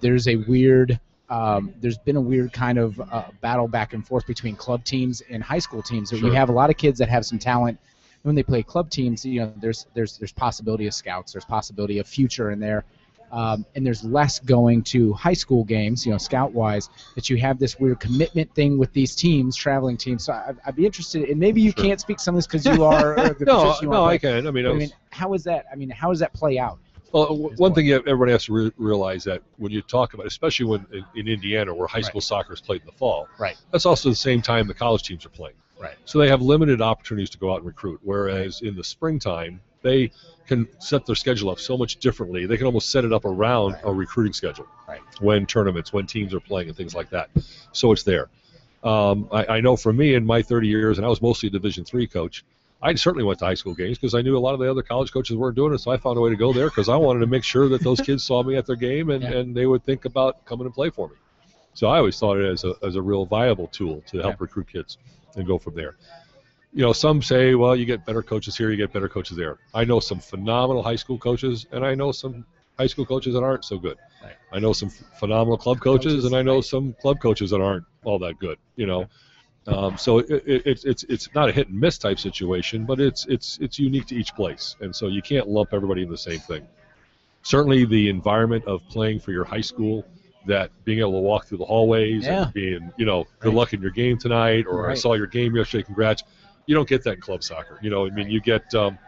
[0.00, 4.26] there's a weird, um, there's been a weird kind of uh, battle back and forth
[4.26, 6.10] between club teams and high school teams.
[6.10, 6.28] So Sure.
[6.28, 7.78] You have a lot of kids that have some talent.
[8.22, 11.98] When they play club teams, you know, there's there's there's possibility of scouts, there's possibility
[11.98, 12.84] of future in there.
[13.32, 17.60] Um, and there's less going to high school games, you know, scout-wise, that you have
[17.60, 20.24] this weird commitment thing with these teams, traveling teams.
[20.24, 21.84] So I, I'd be interested, and maybe you Sure.
[21.84, 24.48] can't speak some of this because you are the No, position you no, I can.
[24.48, 25.66] I mean, I I mean, how is that?
[25.72, 26.78] I mean, how does that play out?
[27.12, 30.86] well, one thing everybody has to re- realize that when you talk about, especially when
[30.92, 32.04] in, in Indiana, where high Right.
[32.06, 33.56] school soccer is played in the fall, Right.
[33.70, 35.56] that's also the same time the college teams are playing.
[35.80, 35.94] Right.
[36.04, 38.00] So they have limited opportunities to go out and recruit.
[38.02, 40.10] Whereas in the springtime, they
[40.46, 42.44] can set their schedule up so much differently.
[42.44, 43.80] They can almost set it up around Right.
[43.84, 44.66] a recruiting schedule.
[44.86, 45.00] Right.
[45.20, 47.30] When tournaments, when teams are playing, and things like that.
[47.72, 48.28] So it's there.
[48.84, 51.50] Um, I, I know for me in my 30 years, and I was mostly a
[51.52, 52.44] Division three coach.
[52.82, 54.82] I certainly went to high school games because I knew a lot of the other
[54.82, 56.96] college coaches weren't doing it, so I found a way to go there because I
[56.96, 59.32] wanted to make sure that those kids saw me at their game and, Yeah.
[59.32, 61.14] and they would think about coming and play for me.
[61.74, 64.36] So I always thought it as a, as a real viable tool to help Yeah.
[64.40, 64.96] recruit kids
[65.36, 65.96] and go from there.
[66.72, 69.58] You know, some say, well, you get better coaches here, you get better coaches there.
[69.74, 72.44] I know some phenomenal high school coaches, and I know some
[72.78, 73.98] high school coaches that aren't so good.
[74.22, 74.36] Right.
[74.52, 76.64] I know some phenomenal club coaches, Coaches, and I know right.
[76.64, 78.58] some club coaches that aren't all that good.
[78.76, 79.06] You know,
[79.66, 83.00] um, so it, it, it's it's it's not a hit and miss type situation, but
[83.00, 86.18] it's it's it's unique to each place, and so you can't lump everybody in the
[86.18, 86.66] same thing.
[87.42, 90.06] Certainly, the environment of playing for your high school,
[90.46, 92.44] that being able to walk through the hallways Yeah.
[92.44, 93.54] and being, you know, good Right.
[93.56, 96.22] luck in your game tonight, or I saw your game yesterday, congrats.
[96.66, 97.78] You don't get that in club soccer.
[97.82, 98.98] You know, I mean, you get um,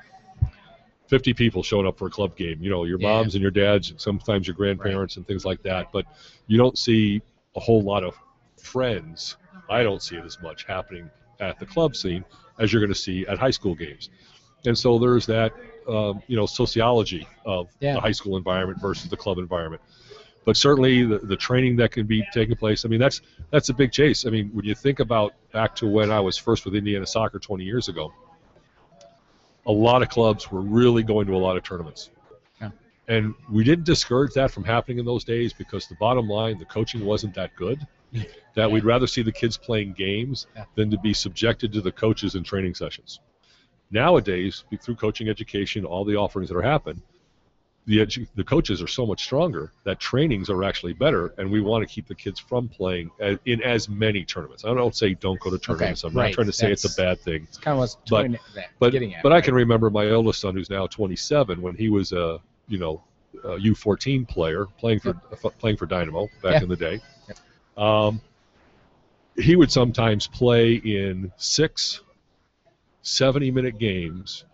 [1.07, 2.59] 50 people showing up for a club game.
[2.63, 3.09] You know, your Yeah.
[3.09, 5.93] moms and your dads, and sometimes your grandparents and things like that.
[5.93, 6.07] But
[6.47, 7.21] you don't see
[7.57, 8.15] a whole lot of
[8.59, 9.37] friends.
[9.69, 11.11] I don't see it as much happening
[11.41, 12.25] at the club scene
[12.59, 14.11] as you're going to see at high school games.
[14.65, 15.53] And so there's that,
[15.89, 17.95] um, you know, sociology of Yeah.
[17.95, 19.83] the high school environment versus the club environment.
[20.45, 22.85] But certainly the, the training that can be taking place.
[22.85, 23.21] I mean, that's
[23.51, 24.27] that's a big chase.
[24.27, 27.39] I mean, when you think about back to when I was first with Indiana Soccer
[27.39, 28.13] 20 years ago,
[29.67, 32.11] a lot of clubs were really going to a lot of tournaments.
[32.61, 32.71] Yeah.
[33.07, 36.65] And we didn't discourage that from happening in those days because the bottom line, the
[36.65, 37.87] coaching wasn't that good.
[38.55, 40.67] That we'd rather see the kids playing games Yeah.
[40.75, 43.21] than to be subjected to the coaches in training sessions.
[43.91, 47.03] Nowadays, through coaching education, all the offerings that are happening,
[47.87, 51.61] the edu- the coaches are so much stronger that trainings are actually better, and we
[51.61, 54.65] want to keep the kids from playing a- in as many tournaments.
[54.65, 56.05] I don't say don't go to tournaments.
[56.05, 57.43] I'm not trying to say it's a bad thing.
[57.49, 59.23] It's kind of what's But- that, But getting at.
[59.25, 62.79] but I can remember my oldest son, who's now 27, when he was a you
[62.79, 63.03] know
[63.45, 65.15] a U14 player playing for
[65.59, 66.63] playing for Dynamo back Yeah.
[66.63, 67.01] in the day.
[67.77, 68.21] Um,
[69.37, 72.01] he would sometimes play in six
[73.01, 74.45] 70 minute games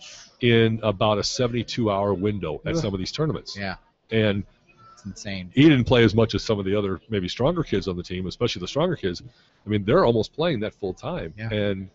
[0.41, 2.80] in about a 72 hour window at Ugh.
[2.80, 3.57] some of these tournaments.
[3.57, 3.76] Yeah,
[4.11, 4.45] And
[4.93, 5.51] it's insane.
[5.55, 8.03] he didn't play as much as some of the other maybe stronger kids on the
[8.03, 9.22] team, especially the stronger kids.
[9.64, 11.34] I mean, they're almost playing that full time.
[11.36, 11.53] Yeah.
[11.53, 11.91] And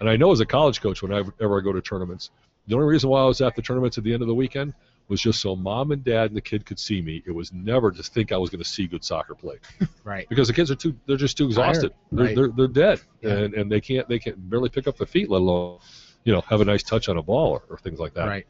[0.00, 2.30] and I know as a college coach, whenever I go to tournaments,
[2.66, 4.74] the only reason why I was at the tournaments at the end of the weekend
[5.06, 7.22] was just so mom and dad and the kid could see me.
[7.26, 9.56] It was never to think I was going to see good soccer play
[10.04, 10.26] Right.
[10.28, 11.92] because the kids are too they're just too exhausted.
[12.10, 12.34] They're, Right.
[12.36, 13.30] they're, they're dead Yeah.
[13.34, 15.78] and, and they can't they can't barely pick up their feet, let alone
[16.24, 18.26] you know have a nice touch on a ball or, or things like that.
[18.26, 18.46] Right.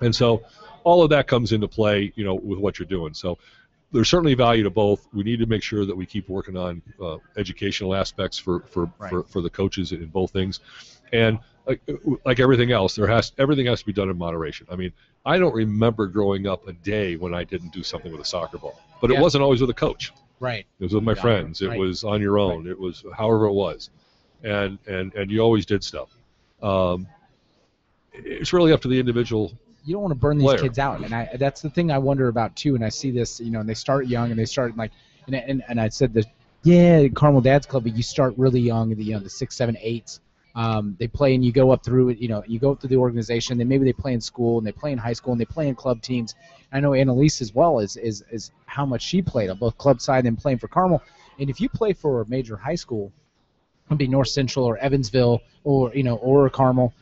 [0.00, 0.42] And so
[0.84, 3.14] all of that comes into play, you know, with what you're doing.
[3.14, 3.38] So
[3.92, 5.06] there's certainly value to both.
[5.14, 8.90] We need to make sure that we keep working on uh, educational aspects for for,
[8.98, 9.10] Right.
[9.10, 10.60] for for the coaches in both things,
[11.12, 11.80] and like,
[12.24, 14.66] like everything else, there has everything has to be done in moderation.
[14.70, 14.92] I mean,
[15.24, 18.58] I don't remember growing up a day when I didn't do something with a soccer
[18.58, 19.18] ball, but Yeah.
[19.18, 20.12] it wasn't always with a coach.
[20.38, 20.66] Right.
[20.78, 21.62] It was with my Yeah, friends.
[21.62, 21.78] It right.
[21.78, 22.66] was on your own.
[22.68, 23.90] It was however it was,
[24.44, 26.10] and and and you always did stuff.
[26.62, 27.06] Um,
[28.12, 29.52] it's really up to the individual
[29.86, 32.26] you don't want to burn these kids out, and I that's the thing I wonder
[32.26, 32.74] about too.
[32.74, 34.90] And I see this, you know, and they start young, and they start like,
[35.26, 36.26] and and, and I said that,
[36.64, 39.76] yeah, Carmel Dad's Club, but you start really young, the you know the six, seven,
[39.80, 40.20] eights.
[40.56, 42.88] Um, they play and you go up through it, you know, you go up through
[42.88, 43.58] the organization.
[43.58, 45.68] Then maybe they play in school and they play in high school and they play
[45.68, 46.34] in club teams.
[46.72, 50.00] I know Annalise as well is is is how much she played on both club
[50.00, 51.02] side and playing for Carmel.
[51.38, 53.12] And if you play for a major high school,
[53.88, 56.92] it'd be North Central or Evansville or you know or Carmel,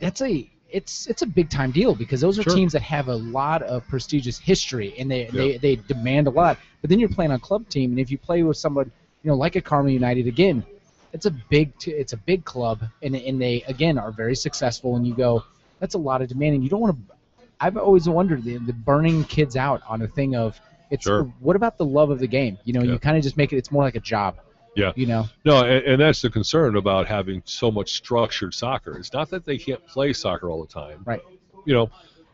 [0.00, 2.54] that's a it's it's a big time deal because those are Sure.
[2.54, 5.30] teams that have a lot of prestigious history and they, Yeah.
[5.32, 6.58] they they demand a lot.
[6.80, 8.90] But then you're playing on a club team, and if you play with someone
[9.22, 10.64] you know like a Carmel United again,
[11.12, 14.96] it's a big t- it's a big club, and and they again are very successful.
[14.96, 15.44] And you go,
[15.80, 17.14] that's a lot of demand, and you don't want to.
[17.60, 20.60] I've always wondered the, the burning kids out on a thing of
[20.90, 21.24] it's Sure.
[21.40, 22.58] what about the love of the game?
[22.64, 22.92] You know, Yeah.
[22.92, 23.56] you kind of just make it.
[23.58, 24.36] It's more like a job.
[24.76, 24.92] Yeah.
[24.96, 25.26] You know.
[25.44, 28.96] No, and, and that's the concern about having so much structured soccer.
[28.98, 31.02] It's not that they can't play soccer all the time.
[31.04, 31.22] Right.
[31.64, 31.90] You know,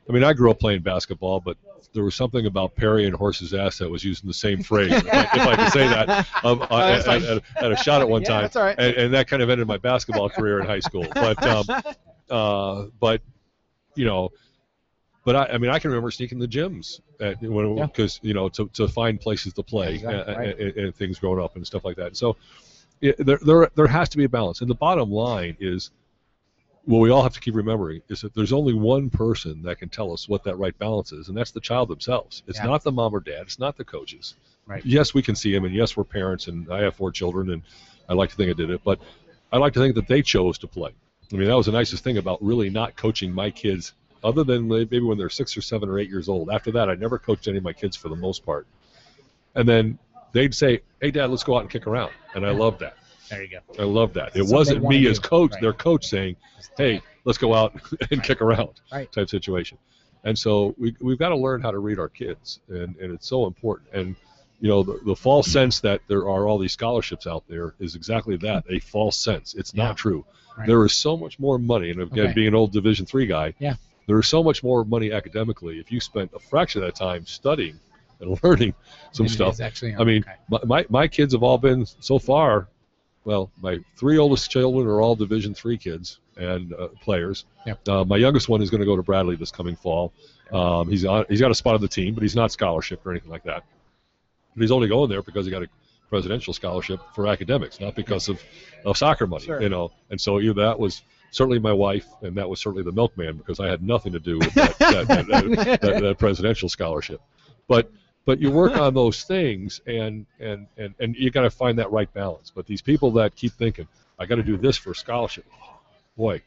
[0.08, 1.56] I mean, I grew up playing basketball, but
[1.92, 5.06] there was something about Perry and Horse's ass that was using the same phrase, if,
[5.12, 6.26] I, if I can say that.
[6.42, 7.22] Um, I, fine.
[7.22, 8.78] I had a shot at one Yeah, time, that's all right.
[8.78, 11.06] and, and that kind of ended my basketball career in high school.
[11.12, 11.64] But, um,
[12.30, 13.20] uh, but
[13.94, 14.30] you know,
[15.32, 17.86] but I, I mean, I can remember sneaking the gyms at, when Yeah.
[17.86, 20.58] because you know to, to find places to play Exactly, and, right.
[20.58, 22.16] and, and things growing up and stuff like that.
[22.16, 22.36] So
[23.00, 25.90] there, there there has to be a balance, and the bottom line is
[26.84, 29.88] what we all have to keep remembering is that there's only one person that can
[29.88, 32.42] tell us what that right balance is, and that's the child themselves.
[32.48, 32.66] It's Yeah.
[32.66, 33.42] not the mom or dad.
[33.42, 34.34] It's not the coaches.
[34.66, 34.84] Right.
[34.84, 37.62] Yes, we can see them, and yes, we're parents, and I have four children, and
[38.08, 38.98] I like to think I did it, but
[39.52, 40.90] I like to think that they chose to play.
[41.32, 44.68] I mean, that was the nicest thing about really not coaching my kids, other than
[44.68, 46.50] maybe when they're six or seven or eight years old.
[46.50, 48.66] After that, I never coached any of my kids for the most part.
[49.54, 49.98] And then
[50.32, 52.96] they'd say, "Hey, Dad, let's go out and kick around," and I love that.
[53.30, 53.60] There you go.
[53.78, 54.28] I love that.
[54.28, 55.60] It Something wasn't me as coach, Right.
[55.60, 56.36] their coach saying,
[56.76, 59.10] "Hey, let's go out and kick around," Right.
[59.12, 59.78] type situation.
[60.24, 63.26] And so we we've got to learn how to read our kids, and and it's
[63.28, 63.88] so important.
[63.92, 64.16] And
[64.60, 67.94] you know, the, the false sense that there are all these scholarships out there is
[67.94, 69.54] exactly that a false sense.
[69.54, 69.84] It's Yeah.
[69.84, 70.22] not true.
[70.58, 70.66] Right.
[70.66, 72.32] There is so much more money, and again, Okay.
[72.34, 73.76] being an old Division three guy, Yeah.
[74.10, 77.24] There is so much more money academically if you spent a fraction of that time
[77.26, 77.78] studying
[78.18, 78.74] and learning
[79.12, 79.60] some it stuff.
[79.60, 80.34] actually, I mean, okay.
[80.50, 82.66] my, my, my kids have all been so far.
[83.24, 87.44] Well, my three oldest children are all Division three kids and uh, players.
[87.66, 87.88] Yep.
[87.88, 90.12] Uh, my youngest one is going to go to Bradley this coming fall.
[90.50, 93.12] Um, he's on, he's got a spot on the team, but he's not scholarship or
[93.12, 93.62] anything like that.
[94.56, 95.68] But he's only going there because he got a
[96.08, 98.42] presidential scholarship for academics, not because of,
[98.84, 99.44] of soccer money.
[99.44, 99.62] Sure.
[99.62, 102.92] You know, and so either that was certainly my wife, and that was certainly the
[102.92, 105.18] milkman because I had nothing to do with that, that,
[105.80, 107.20] that, that, presidential scholarship.
[107.68, 107.90] But
[108.26, 111.90] but you work on those things and and and, and you got to find that
[111.90, 114.94] right balance but these people that keep thinking i got to do this for a
[114.94, 115.44] scholarship
[116.16, 116.40] boy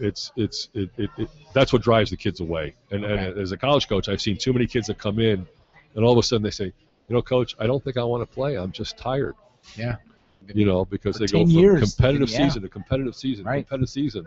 [0.00, 3.28] it's it's it, it, it that's what drives the kids away and, Okay.
[3.28, 5.46] and as a college coach i've seen too many kids that come in
[5.94, 8.20] and all of a sudden they say you know coach i don't think i want
[8.28, 9.34] to play i'm just tired
[9.76, 9.96] Yeah.
[10.54, 12.36] You know because they go from competitive yeah.
[12.38, 13.66] season to competitive season Right.
[13.66, 14.26] competitive season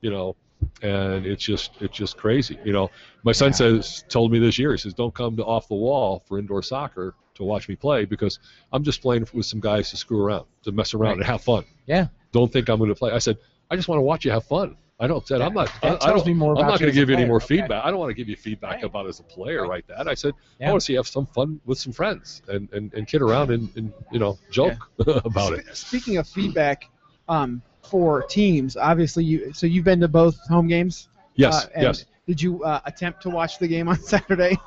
[0.00, 0.36] you know
[0.82, 2.90] and it's just it's just crazy you know
[3.24, 3.56] my son Yeah.
[3.56, 6.62] says told me this year he says don't come to off the wall for indoor
[6.62, 8.38] soccer to watch me play because
[8.72, 11.16] i'm just playing with some guys to screw around to mess around Right.
[11.18, 12.08] and have fun Yeah.
[12.32, 13.36] don't think i'm going to play i said
[13.70, 16.08] i just want to watch you have fun i don't said i'm not That I,
[16.08, 17.56] I don't, me more i'm not going to give you any more Okay.
[17.56, 18.84] feedback i don't want to give you feedback Right.
[18.84, 19.68] about as a player Right.
[19.68, 20.68] like that i said Yeah.
[20.68, 23.22] i want to see you have some fun with some friends and and, and kid
[23.22, 24.90] around and, and you know joke
[25.24, 26.88] about it Speaking of feedback,
[27.28, 31.08] um, for teams, obviously you so you've been to both home games.
[31.36, 34.58] yes Uh, yes Did you uh, attempt to watch the game on Saturday?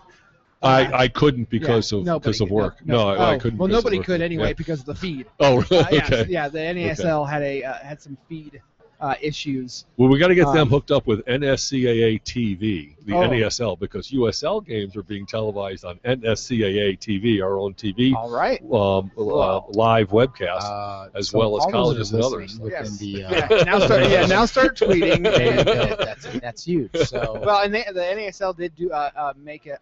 [0.61, 2.86] I, I couldn't because yeah, of nobody because of work.
[2.86, 3.59] No, I, I Oh, couldn't.
[3.59, 4.05] Well, because of nobody work.
[4.05, 4.53] could anyway Yeah.
[4.53, 5.25] because of the feed.
[5.39, 6.25] Oh, Uh, yeah, okay.
[6.30, 8.61] yeah, the NASL had a uh, had some feed
[9.02, 9.86] uh, issues.
[9.97, 13.22] Well, we got to get them Um, hooked up with NSCAA TV, the Oh.
[13.30, 18.62] NASL, because USL games are being televised on NSCAA TV, our own TV All right.
[18.74, 20.62] um, uh, live webcast.
[20.64, 22.60] Uh, as so well as colleges and others.
[22.64, 22.97] Yes.
[22.97, 24.10] the, uh, Yeah, now start.
[24.10, 25.26] Yeah, now start tweeting.
[25.26, 26.91] and- they- that's that's huge.
[27.06, 29.78] So Well, and they, the NASL did do uh, uh, make a,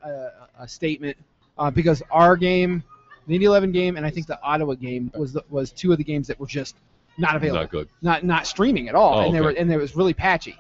[0.59, 1.18] a, a statement
[1.57, 2.84] uh, because our game,
[3.28, 5.97] the Indy 11 game, and I think the Ottawa game was the, was two of
[5.97, 6.76] the games that were just
[7.18, 7.89] not available, Not good.
[8.01, 9.59] not not streaming at all, Oh, and they were okay.
[9.59, 10.57] and it was really patchy.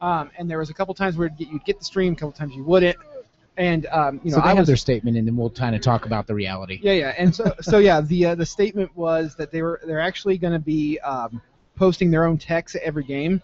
[0.00, 2.16] Um, and there was a couple times where you'd get, you'd get the stream, a
[2.16, 2.96] couple times you wouldn't,
[3.58, 5.74] and um, you know so they I have was their statement, and then we'll kind
[5.74, 6.80] of talk about the reality.
[6.82, 10.00] yeah, yeah, and so so yeah, the uh, the statement was that they were they're
[10.00, 11.42] actually going to be um,
[11.76, 13.42] posting their own text at every game,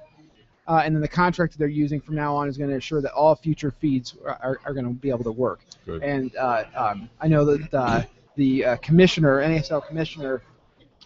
[0.67, 3.03] uh, and then the contract that they're using from now on is going to ensure
[3.03, 5.61] that all future feeds are, are, are going to be able to work.
[5.85, 6.03] Good.
[6.03, 8.03] And uh, um, I know that uh,
[8.37, 10.43] the uh, commissioner, NASL commissioner,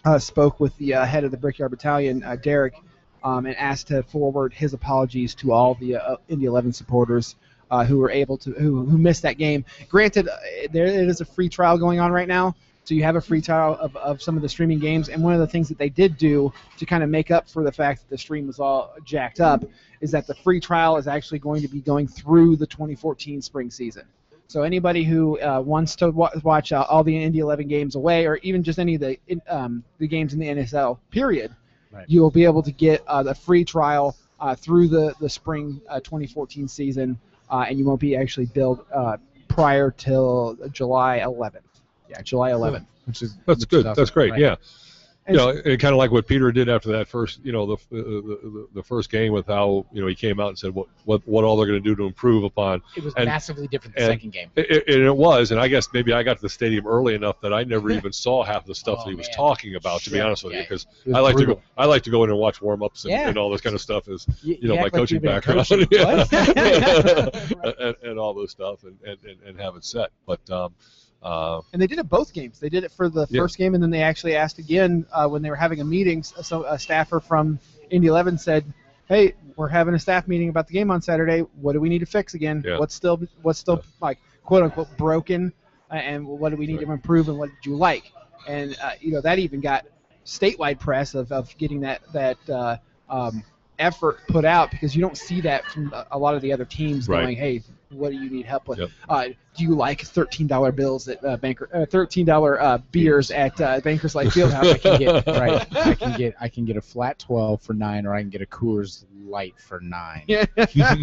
[0.05, 2.75] uh, spoke with the uh, head of the Brickyard Battalion, uh, Derek,
[3.23, 7.35] um, and asked to forward his apologies to all the uh, Indy 11 supporters
[7.69, 9.63] uh, who were able to who, who missed that game.
[9.89, 10.37] Granted, uh,
[10.71, 13.41] there it is a free trial going on right now, so you have a free
[13.41, 15.09] trial of, of some of the streaming games.
[15.09, 17.63] And one of the things that they did do to kind of make up for
[17.63, 19.63] the fact that the stream was all jacked up
[20.01, 23.69] is that the free trial is actually going to be going through the 2014 spring
[23.69, 24.05] season.
[24.51, 28.25] So anybody who uh, wants to wa- watch uh, all the Indy 11 games away,
[28.27, 31.55] or even just any of the in, um, the games in the NSL period,
[31.89, 32.03] Right.
[32.09, 35.79] you will be able to get uh, the free trial uh, through the the spring
[35.87, 37.17] uh, 2014 season,
[37.49, 39.15] uh, and you won't be actually billed uh,
[39.47, 41.61] prior till July 11th.
[42.09, 42.85] Yeah, July 11th.
[43.05, 43.79] Which is That's which good.
[43.79, 44.01] is awesome.
[44.01, 44.31] That's great.
[44.31, 44.39] Right.
[44.41, 44.55] Yeah.
[45.29, 47.77] You know, and kind of like what Peter did after that first, you know, the,
[47.91, 50.87] the, the, the first game with how, you know, he came out and said what,
[51.05, 52.81] what, what all they're going to do to improve upon.
[52.97, 54.49] It was And- massively different the second game.
[54.55, 57.13] It, it, and it was, and I guess maybe I got to the stadium early
[57.13, 59.35] enough that I never even saw half the stuff Oh, that he was man.
[59.35, 60.01] talking about.
[60.01, 60.59] To be honest with yeah.
[60.59, 63.05] you, because I like to go, I like to go in and watch warm ups
[63.05, 63.29] and, Yeah.
[63.29, 64.07] and all this kind of stuff.
[64.09, 65.87] Is You, you know my like coaching background coaching.
[67.81, 70.09] And, and all this stuff and, and, and, and have it set.
[70.25, 70.73] But um,
[71.21, 72.59] uh, And they did it both games.
[72.59, 73.41] They did it for the Yeah.
[73.41, 76.23] first game, and then they actually asked again uh, when they were having a meeting.
[76.23, 77.59] So a staffer from
[77.89, 78.65] Indy 11 said,
[79.07, 81.41] "Hey, we're having a staff meeting about the game on Saturday.
[81.61, 82.63] What do we need to fix again?
[82.65, 82.77] Yeah.
[82.79, 85.53] What's still what's still like quote unquote broken,
[85.91, 88.11] uh, and what do we need to improve, and what did you like?"
[88.47, 89.85] And uh, you know that even got
[90.25, 92.77] statewide press of, of getting that that uh,
[93.09, 93.43] um,
[93.79, 96.65] effort put out because you don't see that from a- a lot of the other
[96.65, 97.21] teams Right.
[97.23, 97.61] going, "Hey,
[97.93, 98.79] what do you need help with?
[98.79, 98.89] Yep.
[99.09, 103.31] Uh, do you like thirteen dollar bills at uh, banker, uh, thirteen dollar uh, beers
[103.31, 104.73] at uh, Bankers Life Fieldhouse?
[104.73, 105.75] I can get right.
[105.75, 108.41] I can get I can get a Flat Twelve for nine, or I can get
[108.41, 110.23] a Coors Light for nine.
[110.27, 110.45] yeah,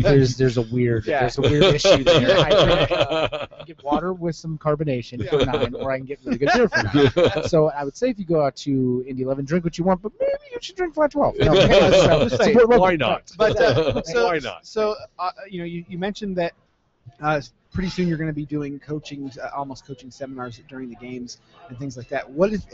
[0.02, 1.20] There's there's a weird Yeah.
[1.20, 2.38] there's a weird issue there.
[2.38, 6.06] I can, uh, I can get water with some carbonation for nine, or I can
[6.06, 7.48] get really good beer for nine.
[7.48, 10.00] So I would say if you go out to Indy 11, drink what you want,
[10.00, 11.36] but maybe you should drink flat 12.
[11.40, 12.56] No, so, Just saying.
[12.64, 13.30] Why not?
[13.36, 14.66] but uh, so, Why not?
[14.66, 16.54] So uh, you know, you, you mentioned that
[17.22, 17.40] uh,
[17.72, 21.38] pretty soon you're going to be doing coaching, uh, almost coaching seminars during the games
[21.68, 22.28] and things like that.
[22.28, 22.66] What is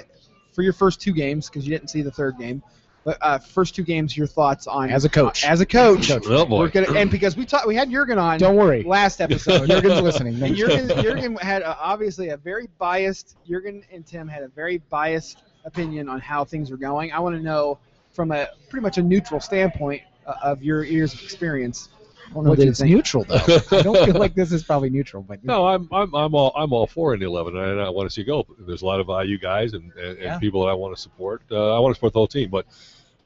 [0.53, 2.63] for your first two games because you didn't see the third game,
[3.05, 5.45] but uh, first two games, your thoughts on As a coach.
[5.45, 6.09] as a coach.
[6.09, 6.25] Coach.
[6.27, 6.69] Oh, boy.
[6.69, 8.83] Gonna, and because we talked, we had Jurgen on Don't worry.
[8.83, 9.69] last episode.
[9.69, 10.39] Jurgen's listening.
[10.39, 11.03] No, And I'm Jurgen.
[11.03, 13.37] Jurgen had a, obviously a very biased.
[13.47, 17.13] Jurgen and Tim had a very biased opinion on how things are going.
[17.13, 17.79] I want to know
[18.13, 21.89] from a pretty much a neutral standpoint uh, of your years of experience.
[22.31, 22.91] I don't know what that it's think.
[22.93, 23.35] neutral though.
[23.79, 26.73] I don't feel like this is probably neutral, but No, I'm I'm I'm all I'm
[26.73, 28.47] all for Indy 11, and I want to see it go.
[28.59, 30.33] There's a lot of IU guys and, and, Yeah.
[30.33, 31.43] and people that I want to support.
[31.51, 32.67] Uh, I want to support the whole team, but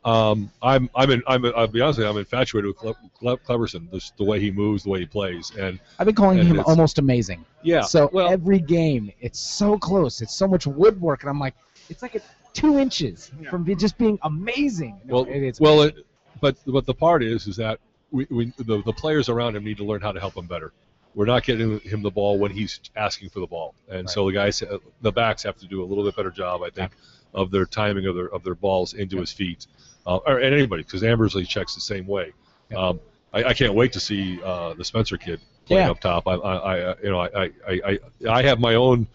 [0.04, 3.38] um, I'm I'm in, I'm I'll be honest with you, I'm infatuated with Cle- Cle-
[3.38, 6.60] Kleberson, just the way he moves, the way he plays, and I've been calling him
[6.66, 7.44] almost amazing.
[7.62, 7.82] yeah.
[7.82, 10.20] So well, every game, it's so close.
[10.22, 11.54] It's so much woodwork, and I'm like,
[11.90, 12.20] it's like a
[12.54, 13.50] two inches Yeah.
[13.50, 14.98] from be, just being amazing.
[15.06, 15.98] Well, it's well, amazing.
[15.98, 16.06] it,
[16.40, 17.78] but but the part is is that
[18.10, 20.72] we, we the, the players around him need to learn how to help him better.
[21.14, 24.32] We're not getting him the ball when he's asking for the ball, and so the
[24.32, 26.92] guys, uh, the backs, have to do a little bit better job, I think,
[27.34, 29.66] of their timing of their of their balls into his feet,
[30.06, 32.32] uh, or and anybody, because Ambersley checks the same way.
[32.70, 32.78] Yeah.
[32.78, 33.00] Um,
[33.32, 35.90] I, I can't wait to see uh, the Spencer kid playing Yeah.
[35.90, 36.26] up top.
[36.28, 37.98] I, I, I you know, I, I, I,
[38.28, 39.06] I have my own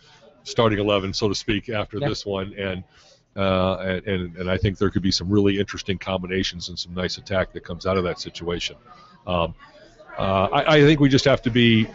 [0.44, 2.10] starting eleven, so to speak, after Yeah.
[2.10, 2.84] this one, and
[3.36, 6.94] uh, and, and and I think there could be some really interesting combinations and some
[6.94, 8.76] nice attack that comes out of that situation.
[9.26, 9.56] Um,
[10.18, 11.88] uh, I, I think we just have to be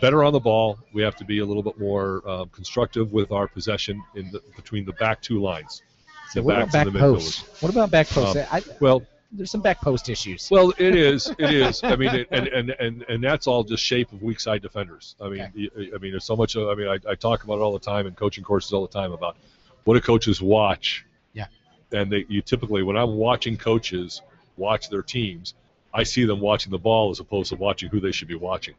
[0.00, 0.78] better on the ball.
[0.92, 4.42] We have to be a little bit more um, constructive with our possession in the,
[4.56, 5.82] between the back two lines.
[6.30, 7.46] So the what about back and the post?
[7.62, 8.36] What about back post?
[8.36, 10.48] Um, I, Well, there's some back post issues.
[10.50, 11.32] well, it is.
[11.38, 11.82] It is.
[11.82, 15.16] I mean, it, and, and and and that's all just shape of weak side defenders.
[15.20, 15.90] I mean, Okay.
[15.94, 16.56] I mean, there's so much.
[16.56, 18.92] I mean, I, I talk about it all the time in coaching courses all the
[18.92, 19.36] time about
[19.84, 21.04] what do coaches watch.
[21.32, 21.46] Yeah.
[21.92, 24.22] And they, you typically, when I'm watching coaches,
[24.56, 25.54] watch their teams,
[25.92, 28.74] I see them watching the ball as opposed to watching who they should be watching.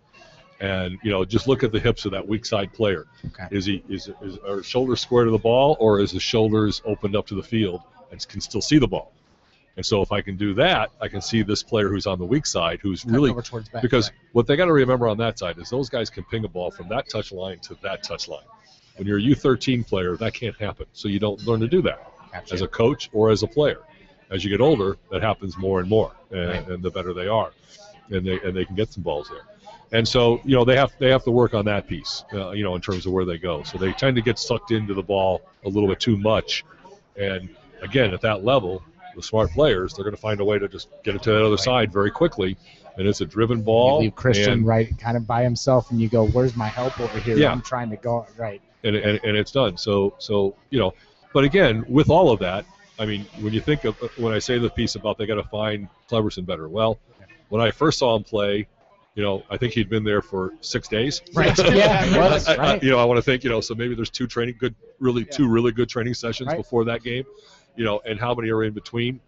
[0.59, 3.05] And you know, just look at the hips of that weak side player.
[3.25, 3.47] Okay.
[3.51, 7.15] Is he is, is are shoulders square to the ball, or is his shoulders opened
[7.15, 7.81] up to the field
[8.11, 9.11] and can still see the ball?
[9.77, 12.25] And so if I can do that, I can see this player who's on the
[12.25, 13.81] weak side, who's really back.
[13.81, 14.19] because right.
[14.31, 16.71] what they got to remember on that side is those guys can ping a ball
[16.71, 18.45] from that touch line to that touch line.
[18.97, 20.85] When you're a U13 player, that can't happen.
[20.93, 21.99] So you don't learn to do that
[22.31, 22.53] Gotcha.
[22.53, 23.79] as a coach or as a player.
[24.31, 26.67] As you get older, that happens more and more, and, Right.
[26.67, 27.51] and the better they are,
[28.09, 29.41] and they and they can get some balls there.
[29.91, 32.63] And so you know they have they have to work on that piece, uh, you
[32.63, 33.61] know, in terms of where they go.
[33.63, 36.65] So they tend to get sucked into the ball a little bit too much,
[37.15, 37.49] and
[37.83, 38.81] again at that level,
[39.15, 41.41] the smart players they're going to find a way to just get it to that
[41.41, 41.59] other Right.
[41.59, 42.57] side very quickly,
[42.97, 46.09] and it's a driven ball you leave Christian right kind of by himself, and you
[46.09, 47.37] go, "Where's my help over here?
[47.37, 47.51] Yeah.
[47.51, 49.75] I'm trying to go right." And, and, and it's done.
[49.77, 50.93] So so you know,
[51.33, 52.65] but again, with all of that,
[52.99, 55.43] I mean, when you think of when I say the piece about they got to
[55.43, 56.69] find Kleberson better.
[56.69, 56.97] Well,
[57.49, 58.67] when I first saw him play,
[59.15, 61.21] you know, I think he'd been there for six days.
[61.33, 61.57] Right.
[61.73, 64.09] yeah, was I- I- you know, I want to think, you know, so maybe there's
[64.09, 66.57] two training, good, really two really good training sessions Right.
[66.57, 67.23] before that game,
[67.75, 69.19] you know, and how many are in between,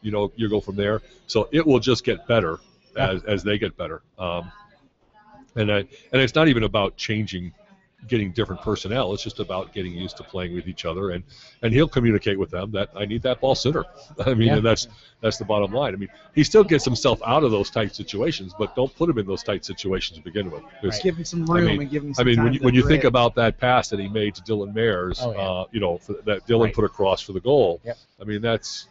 [0.00, 1.02] you know, you go from there.
[1.26, 2.58] So it will just get better
[2.96, 4.02] as, as they get better.
[4.18, 4.50] Um,
[5.56, 5.78] and I,
[6.12, 7.52] and it's not even about changing,
[8.08, 9.12] getting different personnel.
[9.14, 11.22] It's just about getting used to playing with each other, and
[11.62, 13.84] and he'll communicate with them that I need that ball sooner.
[14.26, 14.56] I mean, Yeah.
[14.56, 14.88] and that's
[15.20, 15.94] that's the bottom line.
[15.94, 19.18] I mean, he still gets himself out of those tight situations, but don't put him
[19.18, 20.62] in those tight situations to begin with.
[20.82, 22.60] 'cause Give him some I room mean- and give him I mean, time when you,
[22.60, 25.38] when you think about that pass that he made to Dylan Mares, Oh, yeah.
[25.40, 26.74] uh, you know, for, that Dylan Right.
[26.74, 27.80] put across for the goal.
[27.84, 27.98] Yep.
[28.20, 28.88] I mean, that's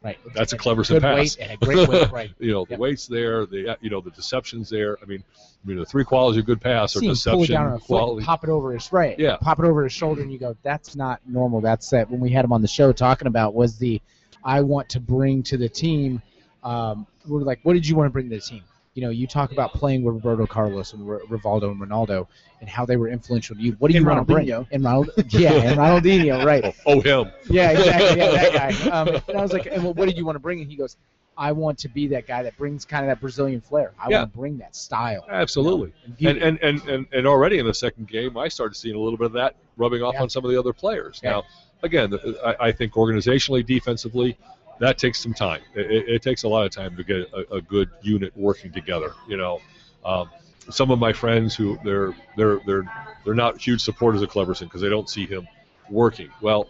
[0.00, 0.16] Right.
[0.32, 1.16] that's a clever good pass.
[1.16, 2.10] weight and a great weight.
[2.12, 2.30] Right.
[2.38, 2.78] you know, the Yep.
[2.80, 3.46] weight's there.
[3.46, 4.96] The you know the deception's there.
[5.02, 7.54] I mean, I mean the three qualities of good pass are him pull it deception,
[7.56, 8.24] down on a foot, quality.
[8.24, 9.18] pop it over his right.
[9.18, 9.36] Yeah.
[9.40, 12.08] Pop it over his shoulder, and you go, "That's not normal." That's that.
[12.10, 14.00] When we had him on the show talking about was the,
[14.44, 16.22] I want to bring to the team.
[16.62, 18.62] Um, we're like, what did you want to bring to the team?
[18.98, 22.26] You know, you talk about playing with Roberto Carlos and R- Rivaldo and Ronaldo
[22.60, 23.76] and how they were influential to you.
[23.78, 24.50] What do you And want to bring?
[24.50, 26.64] And Ronald, yeah, and Ronaldinho, right?
[26.64, 27.30] Oh, oh, him.
[27.48, 28.18] Yeah, exactly.
[28.18, 28.90] Yeah, that guy.
[28.90, 30.60] Um, and I was like, and well, what did you want to bring?
[30.62, 30.96] And he goes,
[31.36, 33.92] I want to be that guy that brings kind of that Brazilian flair.
[34.00, 34.18] I Yeah.
[34.22, 35.24] want to bring that style.
[35.30, 35.92] Absolutely.
[36.04, 36.40] And beauty.
[36.40, 39.16] And, and, and, and, and already in the second game, I started seeing a little
[39.16, 40.22] bit of that rubbing off Yeah.
[40.22, 41.20] on some of the other players.
[41.22, 41.30] Yeah.
[41.30, 41.42] Now,
[41.84, 44.36] again, I, I think organizationally, defensively,
[44.80, 45.60] that takes some time.
[45.74, 48.72] It, it, it takes a lot of time to get a, a good unit working
[48.72, 49.12] together.
[49.28, 49.60] You know,
[50.04, 50.30] um,
[50.70, 52.84] some of my friends who they're they're they're
[53.24, 55.46] they're not huge supporters of Kleberson because they don't see him
[55.90, 56.30] working.
[56.40, 56.68] Well,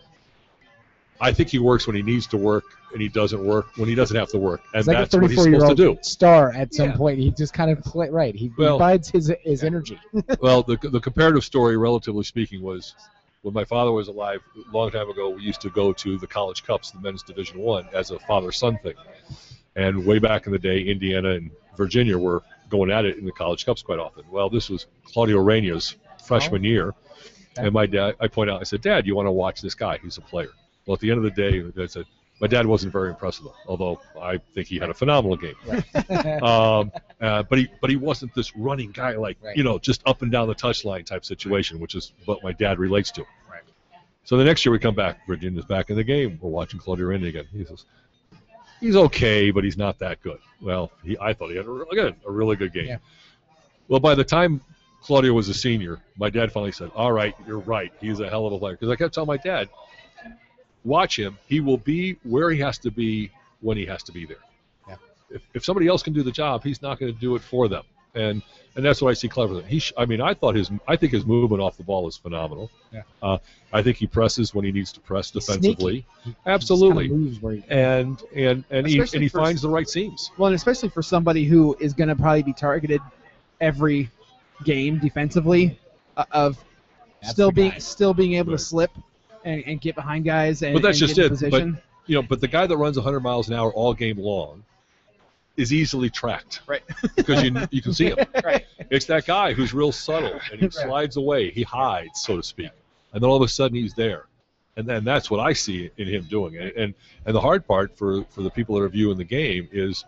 [1.21, 3.95] I think he works when he needs to work, and he doesn't work when he
[3.97, 5.87] doesn't have to work, and It's like that's a what he's 34 year supposed to
[5.89, 6.03] old do.
[6.05, 6.97] star at some Yeah.
[6.97, 7.19] point.
[7.19, 8.35] He just kind of play right.
[8.35, 9.99] He, he Well- bides his his energy.
[10.41, 12.95] well, the, the comparative story, relatively speaking, was
[13.43, 15.31] when my father was alive a long time ago.
[15.31, 18.79] We used to go to the college cups, the men's Division One, as a father-son
[18.83, 18.95] thing.
[19.77, 23.33] And way back in the day, Indiana and Virginia were going at it in the
[23.33, 24.25] college cups quite often.
[24.31, 26.95] Well, this was Claudio Reyna's freshman year,
[27.57, 29.99] and my dad, I point out, I said, Dad, you want to watch this guy?
[30.03, 30.51] He's a player.
[30.87, 32.05] Well, at the end of the day, I said,
[32.41, 35.57] my dad wasn't very impressed with him, although I think he had a phenomenal game
[36.43, 39.57] um, uh, but he but he wasn't this running guy like Right.
[39.57, 42.79] you know just up and down the touchline type situation, which is what my dad
[42.79, 43.23] relates to.
[43.51, 43.63] Right.
[44.25, 46.39] So the next year we come back, Virginia's back in the game.
[46.41, 47.47] We're watching Claudio Reyna again.
[47.53, 47.85] He says
[48.81, 50.39] he's okay, but he's not that good.
[50.61, 52.87] Well, he, I thought he had a, again a really good game.
[52.87, 52.99] Yeah.
[53.89, 54.61] Well, by the time
[55.03, 57.93] Claudio was a senior, my dad finally said, "All right, you're right.
[58.01, 59.69] He's a hell of a player." Because I kept telling my dad,
[60.85, 61.39] "Watch him.
[61.47, 64.39] He will be where he has to be when he has to be there."
[65.31, 65.37] Yeah.
[65.37, 67.69] If, if somebody else can do the job, he's not going to do it for
[67.69, 67.85] them.
[68.15, 68.43] And
[68.77, 69.61] and that's what I see clever.
[69.63, 72.17] He, sh- I mean, I thought his, I think his movement off the ball is
[72.17, 72.71] phenomenal.
[72.93, 73.03] Yeah.
[73.21, 73.39] Uh,
[73.73, 76.07] I think he presses when he needs to press He's defensively.
[76.25, 77.09] He Absolutely.
[77.09, 79.89] just kinda moves where he- And and and he and he for- finds the right
[79.89, 80.31] seams.
[80.39, 83.01] Well, and especially for somebody who is going to probably be targeted
[83.61, 84.11] every
[84.65, 85.79] game defensively,
[86.17, 86.57] uh, of
[87.21, 87.79] That's still being guy.
[87.79, 88.59] still being able Right.
[88.59, 88.91] to slip
[89.45, 91.51] and, and get behind guys and, But that's and just get in it.
[91.75, 94.65] But- You know, but the guy that runs 100 miles an hour all game long
[95.59, 96.63] is easily tracked.
[96.67, 96.83] Right.
[97.17, 98.19] Because you you can see him.
[98.45, 98.65] right.
[98.91, 100.73] It's that guy who's real subtle and he Right.
[100.73, 101.51] slides away.
[101.51, 102.71] He hides, so to speak,
[103.13, 104.27] and then all of a sudden he's there,
[104.77, 106.57] and then that's what I see in him doing.
[106.57, 106.95] And and,
[107.27, 110.05] and the hard part for for the people that are viewing the game is,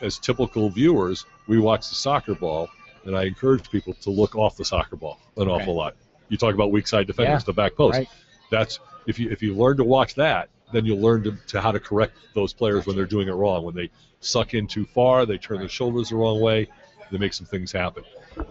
[0.00, 2.68] as typical viewers, we watch the soccer ball,
[3.04, 5.94] and I encourage people to look off the soccer ball an awful lot.
[6.28, 7.46] You talk about weak side defenders, Yeah.
[7.46, 7.98] the back post.
[7.98, 8.08] Right.
[8.50, 11.70] That's if you if you learn to watch that, then you'll learn to, to how
[11.70, 13.64] to correct those players when they're doing it wrong.
[13.64, 16.68] When they suck in too far, they turn their shoulders the wrong way,
[17.10, 18.04] they make some things happen.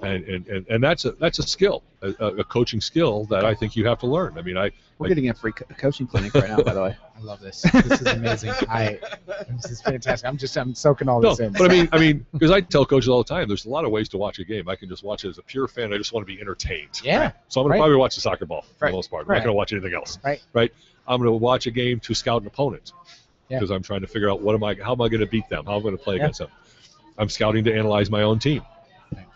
[0.03, 3.53] And and, and, and that's a that's a skill, a, a coaching skill that I
[3.55, 4.37] think you have to learn.
[4.37, 6.81] I mean, I We're Like- getting a free co- coaching clinic right now, by the
[6.81, 6.97] way.
[7.17, 7.61] I love this.
[7.61, 8.49] This is amazing.
[8.69, 8.99] I
[9.49, 10.27] this is fantastic.
[10.27, 11.53] I'm just I'm soaking all no, this in.
[11.53, 13.85] but I mean, I mean, because I tell coaches all the time, there's a lot
[13.85, 14.67] of ways to watch a game.
[14.69, 15.93] I can just watch it as a pure fan.
[15.93, 17.01] I just want to be entertained.
[17.03, 17.77] yeah, So I'm going Right.
[17.77, 18.91] to probably watch the soccer ball for Right.
[18.91, 19.25] the most part.
[19.25, 19.37] I'm Right.
[19.37, 20.17] not going to watch anything else.
[20.23, 20.41] Right.
[20.53, 20.73] Right.
[21.07, 22.91] I'm going to watch a game to scout an opponent
[23.49, 23.57] Yeah.
[23.59, 25.47] because I'm trying to figure out what am I, how am I going to beat
[25.49, 26.23] them, how am I going to play Yeah.
[26.23, 26.49] against them.
[27.17, 28.61] I'm scouting to analyze my own team,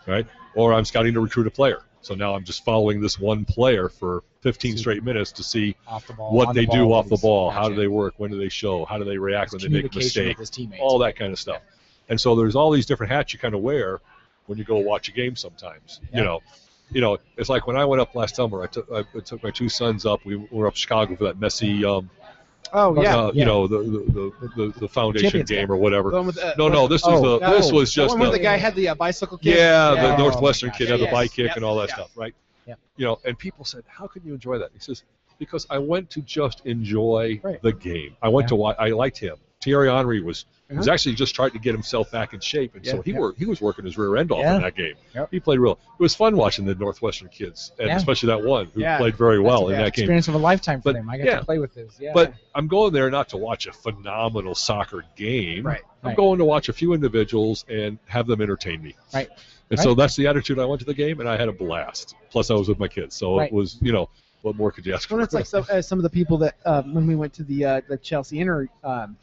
[0.06, 0.26] Right.
[0.54, 1.82] Or I'm scouting to recruit a player.
[2.00, 4.78] So now I'm just following this one player for 15 See.
[4.78, 6.32] straight minutes to see the ball.
[6.32, 8.84] what they the do off the ball, how do they work, when do they show,
[8.84, 10.80] how do they react when they make a mistake, with his teammates.
[10.80, 11.62] all that kind of stuff.
[12.08, 14.00] And so there's all these different hats you kind of wear
[14.46, 16.00] when you go watch a game sometimes.
[16.12, 16.18] Yeah.
[16.18, 16.40] You know,
[16.92, 18.62] you know, it's like when I went up last summer.
[18.62, 20.24] I took I took my two sons up.
[20.24, 22.08] We were up Chicago for that messy, um,
[22.72, 23.32] Oh yeah, uh, yeah.
[23.40, 25.70] you know, the the, the, the, the foundation Champions game game.
[25.72, 26.10] or whatever.
[26.10, 28.26] the with, uh, No, no, this was Oh, the this oh, was the just one
[28.26, 29.54] the, the guy had the uh, bicycle kick.
[29.54, 30.02] yeah, Yeah.
[30.02, 30.88] the Oh, Northwestern kid gosh.
[30.92, 31.94] had the Yes, bike kick yep, and all that yeah.
[31.94, 32.34] stuff, right?
[32.66, 32.78] Yep.
[32.96, 35.04] You know, and people said, "How can you enjoy that?" He says,
[35.38, 37.62] "Because I went to just enjoy Right.
[37.62, 38.16] the game.
[38.22, 38.48] I went Yeah.
[38.48, 38.76] to watch.
[38.78, 39.36] I liked him.
[39.62, 40.44] Thierry Henry was
[40.74, 40.94] was Uh-huh.
[40.94, 43.30] actually just trying to get himself back in shape, and so he yeah.
[43.38, 44.56] he was working his rear end off Yeah.
[44.56, 44.94] in that game.
[45.14, 45.28] Yep.
[45.30, 45.72] He played real.
[45.98, 47.96] It was fun watching the Northwestern kids, and Yeah.
[47.96, 48.98] especially that one who Yeah.
[48.98, 50.02] played very well in that game.
[50.04, 51.08] experience of a lifetime for But, them.
[51.10, 51.38] I got yeah.
[51.38, 51.96] to play with this.
[52.00, 52.12] Yeah.
[52.14, 55.64] But I'm going there not to watch a phenomenal soccer game.
[55.64, 55.82] Right.
[56.02, 56.16] I'm Right.
[56.16, 58.94] going to watch a few individuals and have them entertain me.
[59.14, 59.28] Right.
[59.70, 62.14] And so that's the attitude I went to the game, and I had a blast.
[62.30, 63.46] Plus, I was with my kids, so Right.
[63.48, 64.08] it was, you know,
[64.42, 65.24] what more could you ask Well, for?
[65.24, 67.64] it's like some, uh, some of the people that uh, when we went to the
[67.64, 69.16] uh, the Chelsea Inter um,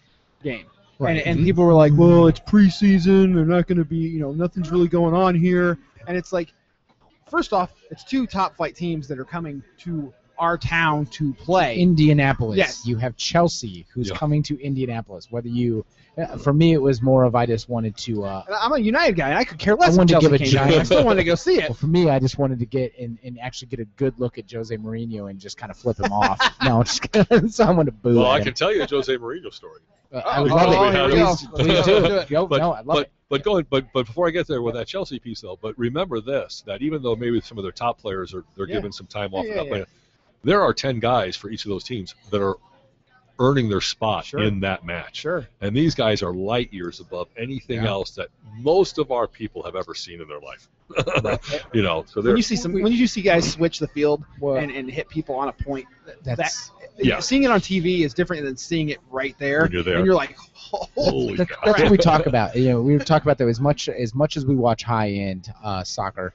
[0.43, 0.65] game,
[1.03, 1.17] Right.
[1.17, 3.33] and, and people were like, "Well, it's preseason.
[3.35, 5.77] They're not going to be, you know, nothing's really going on here."
[6.07, 6.53] And it's like,
[7.29, 11.77] first off, it's two top flight teams that are coming to our town to play.
[11.77, 12.57] Indianapolis.
[12.57, 12.85] Yes.
[12.85, 14.15] You have Chelsea, who's Yeah.
[14.15, 15.27] coming to Indianapolis.
[15.29, 15.85] Whether you,
[16.17, 18.23] uh, for me, it was more of I just wanted to.
[18.25, 20.37] Uh, I'm a United guy, and I could care less I wanted to give a
[20.39, 20.73] came down.
[20.73, 21.63] I still wanted to go see it.
[21.69, 24.37] well, for me, I just wanted to get and, and actually get a good look
[24.39, 26.39] at Jose Mourinho and just kind of flip him off.
[26.63, 27.47] No, I'm just kidding.
[27.49, 28.15] so I'm going to boo.
[28.15, 29.81] well, I can tell you a Jose Mourinho story.
[30.13, 30.93] Uh, I would oh, love oh, it.
[30.93, 31.57] here we Please, go.
[31.57, 32.29] please do it.
[32.35, 33.11] Yo, But, no, I love but, it.
[33.29, 36.21] but going, but but before I get there with that Chelsea piece though, but remember
[36.21, 38.75] this: that even though maybe some of their top players are they're Yeah.
[38.75, 39.85] given some time off, Yeah, and not yeah, playing,
[40.43, 42.57] there are ten guys for each of those teams that are
[43.39, 44.41] earning their spot Sure.
[44.43, 45.17] in that match.
[45.17, 45.47] Sure.
[45.61, 47.89] And these guys are light years above anything Yeah.
[47.89, 50.67] else that most of our people have ever seen in their life.
[51.73, 54.57] you know, so When you see some, when you see guys switch the field Well,
[54.57, 57.19] and, and hit people on a point, that, that's Yeah.
[57.19, 59.63] seeing it on TV is different than seeing it right there.
[59.63, 59.97] When you're there.
[59.97, 62.55] And you're like, holy holy That- that's what we talk about.
[62.55, 65.51] You know, we talk about that as much as much as we watch high end
[65.63, 66.33] uh, soccer.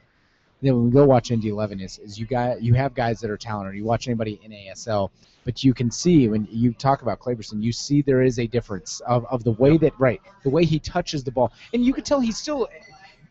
[0.61, 3.30] Then when we go watch Indy 11, is, is you got you have guys that
[3.30, 3.76] are talented.
[3.76, 5.11] You watch anybody in ASL,
[5.44, 9.00] but you can see when you talk about Kleberson, you see there is a difference
[9.06, 12.04] of, of the way that right, the way he touches the ball, and you can
[12.04, 12.68] tell he's still.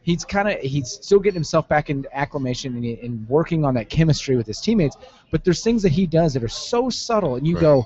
[0.04, 3.90] He's kind of he's still getting himself back in acclimation and, and working on that
[3.90, 4.96] chemistry with his teammates.
[5.32, 7.62] But there's things that he does that are so subtle, and you Right.
[7.62, 7.86] go,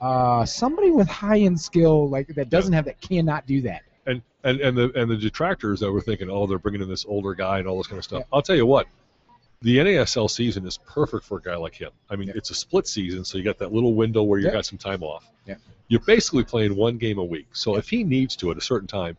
[0.00, 3.82] uh, somebody with high end skill like that doesn't have that cannot do that.
[4.44, 7.34] And and the and the detractors that were thinking, oh, they're bringing in this older
[7.34, 8.24] guy and all this kind of stuff.
[8.32, 8.86] I'll tell you what,
[9.60, 11.90] the NASL season is perfect for a guy like him.
[12.10, 12.34] I mean, Yeah.
[12.36, 14.52] it's a split season, so you got that little window where you Yeah.
[14.52, 15.28] got some time off.
[15.46, 15.54] Yeah.
[15.88, 17.46] You're basically playing one game a week.
[17.52, 19.16] So if he needs to at a certain time,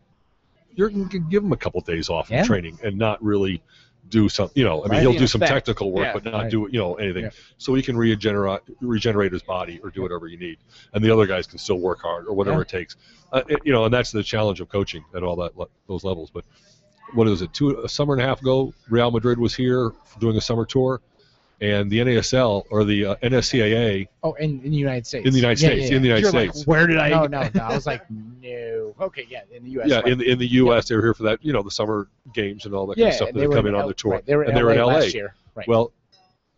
[0.74, 2.40] you're going to give him a couple days off Yeah.
[2.42, 3.62] of training and not really
[4.08, 4.50] do some.
[4.54, 5.00] You know, I mean, Right.
[5.02, 5.66] he'll do some effect.
[5.66, 6.12] technical work, Yeah.
[6.14, 6.50] but not Right.
[6.50, 7.24] do you know anything.
[7.24, 7.30] Yeah.
[7.58, 10.58] So he can regenerate regenerate his body or do whatever you need,
[10.92, 12.62] and the other guys can still work hard or whatever Yeah.
[12.62, 12.96] it takes.
[13.32, 15.52] Uh, it- you know, and that's the challenge of coaching at all that
[15.88, 16.30] those levels.
[16.30, 16.44] But
[17.14, 17.52] what is it?
[17.52, 21.00] Two a summer and a half ago, Real Madrid was here doing a summer tour,
[21.60, 25.26] and the NASL or the uh, NSCAA Oh, in, in the United States.
[25.26, 26.08] in the United Yeah, States, yeah, in the.
[26.08, 26.66] United You're like, States.
[26.66, 27.08] where did I?
[27.10, 27.60] No, no, no.
[27.62, 28.94] I was like, no.
[29.00, 29.88] Okay, yeah, in the U.S.
[29.88, 30.08] yeah, right.
[30.08, 30.88] in the, in the U.S.
[30.88, 33.12] they were here for that, you know, the summer games and all that yeah, kind
[33.12, 34.44] of stuff and that they are were coming in on the tour, Right, they were
[34.44, 34.86] in and they LA were in LA.
[34.86, 35.34] last year.
[35.54, 35.68] Right.
[35.68, 35.92] Well,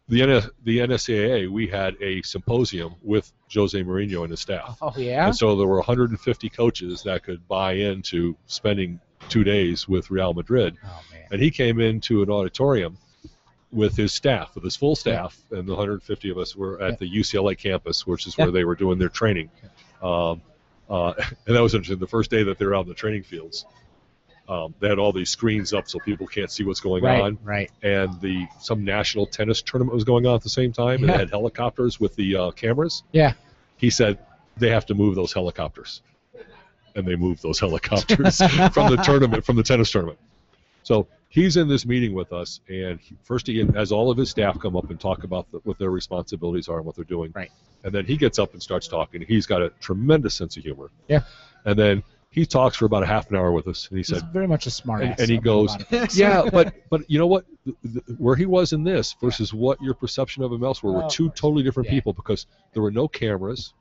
[0.09, 4.78] the NS, the NSCAA, we had a symposium with Jose Mourinho and his staff.
[4.80, 5.26] oh yeah.
[5.26, 10.32] And so there were 150 coaches that could buy into spending two days with Real
[10.32, 10.76] Madrid.
[10.84, 11.22] Oh man.
[11.32, 12.97] And he came into an auditorium
[13.72, 16.96] with his staff, with his full staff, and the 150 of us were at Yeah.
[17.00, 18.44] the UCLA campus, which is Yeah.
[18.46, 19.50] where they were doing their training.
[20.02, 20.40] Um,
[20.88, 21.12] uh,
[21.46, 21.98] and that was interesting.
[21.98, 23.66] The first day that they were out in the training fields,
[24.48, 27.20] um, they had all these screens up so people can't see what's going Right.
[27.20, 27.38] on.
[27.42, 27.70] Right.
[27.82, 31.18] And the some national tennis tournament was going on at the same time, and they
[31.18, 33.02] had helicopters with the uh, cameras.
[33.12, 33.32] Yeah.
[33.76, 34.18] He said
[34.56, 36.02] they have to move those helicopters,
[36.94, 40.18] and they moved those helicopters from the tournament, from the tennis tournament.
[40.84, 44.31] So he's in this meeting with us, and he, first he has all of his
[44.31, 47.33] staff come up and talk about the, what their responsibilities are and what they're doing.
[47.35, 47.51] Right.
[47.85, 49.24] And then he gets up and starts talking.
[49.27, 50.91] He's got a tremendous sense of humor.
[51.09, 51.20] Yeah.
[51.64, 54.09] And then he talks for about a half an hour with us, and he He's
[54.09, 57.09] said, very much a smart and- and he I'll put him goes, "Yeah, but but
[57.11, 57.45] you know what?
[57.64, 61.03] The- the- Where he was in this versus what your perception of him elsewhere Oh,
[61.05, 61.95] were two oh, totally different Yeah.
[61.95, 63.72] people because there were no cameras,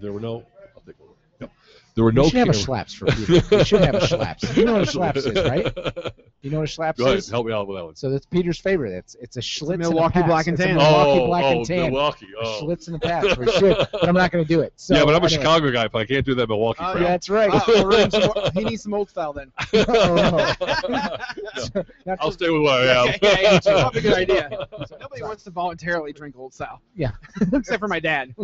[0.00, 0.44] there were no."
[0.74, 1.08] I'll take one.
[1.40, 1.50] Yep.
[1.96, 2.66] There were We no should have a cameras.
[2.66, 3.42] schlaps for Peter.
[3.56, 4.54] We should have a schlaps.
[4.56, 6.14] You know what a schlaps is, right?
[6.42, 7.28] You know what a schlaps Go ahead, is?
[7.30, 7.96] help me out with that one.
[7.96, 8.92] So that's Peter's favorite.
[8.92, 10.26] It's it's a Schlitz and a Milwaukee Pabst.
[10.28, 10.76] Black and It's a Tan.
[10.76, 11.82] Milwaukee oh, Black oh, and Tan.
[11.90, 12.26] Milwaukee.
[12.40, 12.60] A Oh.
[12.62, 13.38] Schlitz and a Pabst.
[13.38, 14.74] We should, but I'm not going to do it.
[14.76, 15.40] So yeah, but I'm a anyway.
[15.42, 17.02] Chicago guy, but I can't do that Milwaukee Oh, crap.
[17.02, 17.50] Yeah, that's right.
[17.50, 19.50] Uh, we're some he needs some old style then.
[19.88, 20.52] Oh,
[21.56, 21.84] So,
[22.20, 23.06] I'll stay with what I am.
[23.22, 24.68] yeah, yeah, it's probably a good idea.
[24.86, 26.82] So nobody wants to voluntarily drink old style.
[26.94, 27.12] Yeah.
[27.52, 28.34] except for my dad.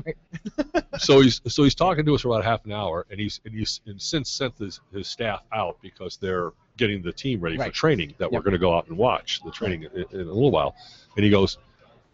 [0.98, 3.54] so he's so he's talking to us for about half an hour, and he's and
[3.54, 7.70] he's and since sent his, his staff out because they're getting the team ready for
[7.70, 10.50] training that we're going to go out and watch the training in, in a little
[10.50, 10.74] while.
[11.16, 11.58] And he goes,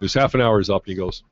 [0.01, 1.23] "This half an hour is up." And he goes,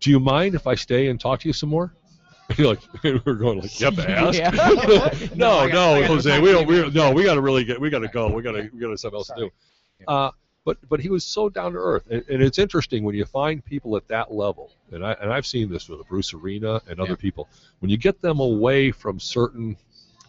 [0.00, 1.92] "Do you mind if I stay and talk to you some more?"
[2.48, 2.80] And you're like,
[3.26, 4.38] we're going like, to ask.
[4.38, 4.50] Yeah.
[5.34, 6.68] no, No, no, Jose, we don't.
[6.68, 7.80] We no, we got to really get.
[7.80, 8.32] We got to go.
[8.32, 8.70] We got to.
[8.72, 9.50] We got to something else to Sorry.
[9.98, 10.04] do.
[10.06, 10.30] Uh,
[10.66, 13.64] but but he was so down to earth, and, and it's interesting when you find
[13.64, 17.12] people at that level, and I and I've seen this with Bruce Arena and other
[17.12, 17.16] Yeah.
[17.26, 17.48] people.
[17.78, 19.76] When you get them away from certain,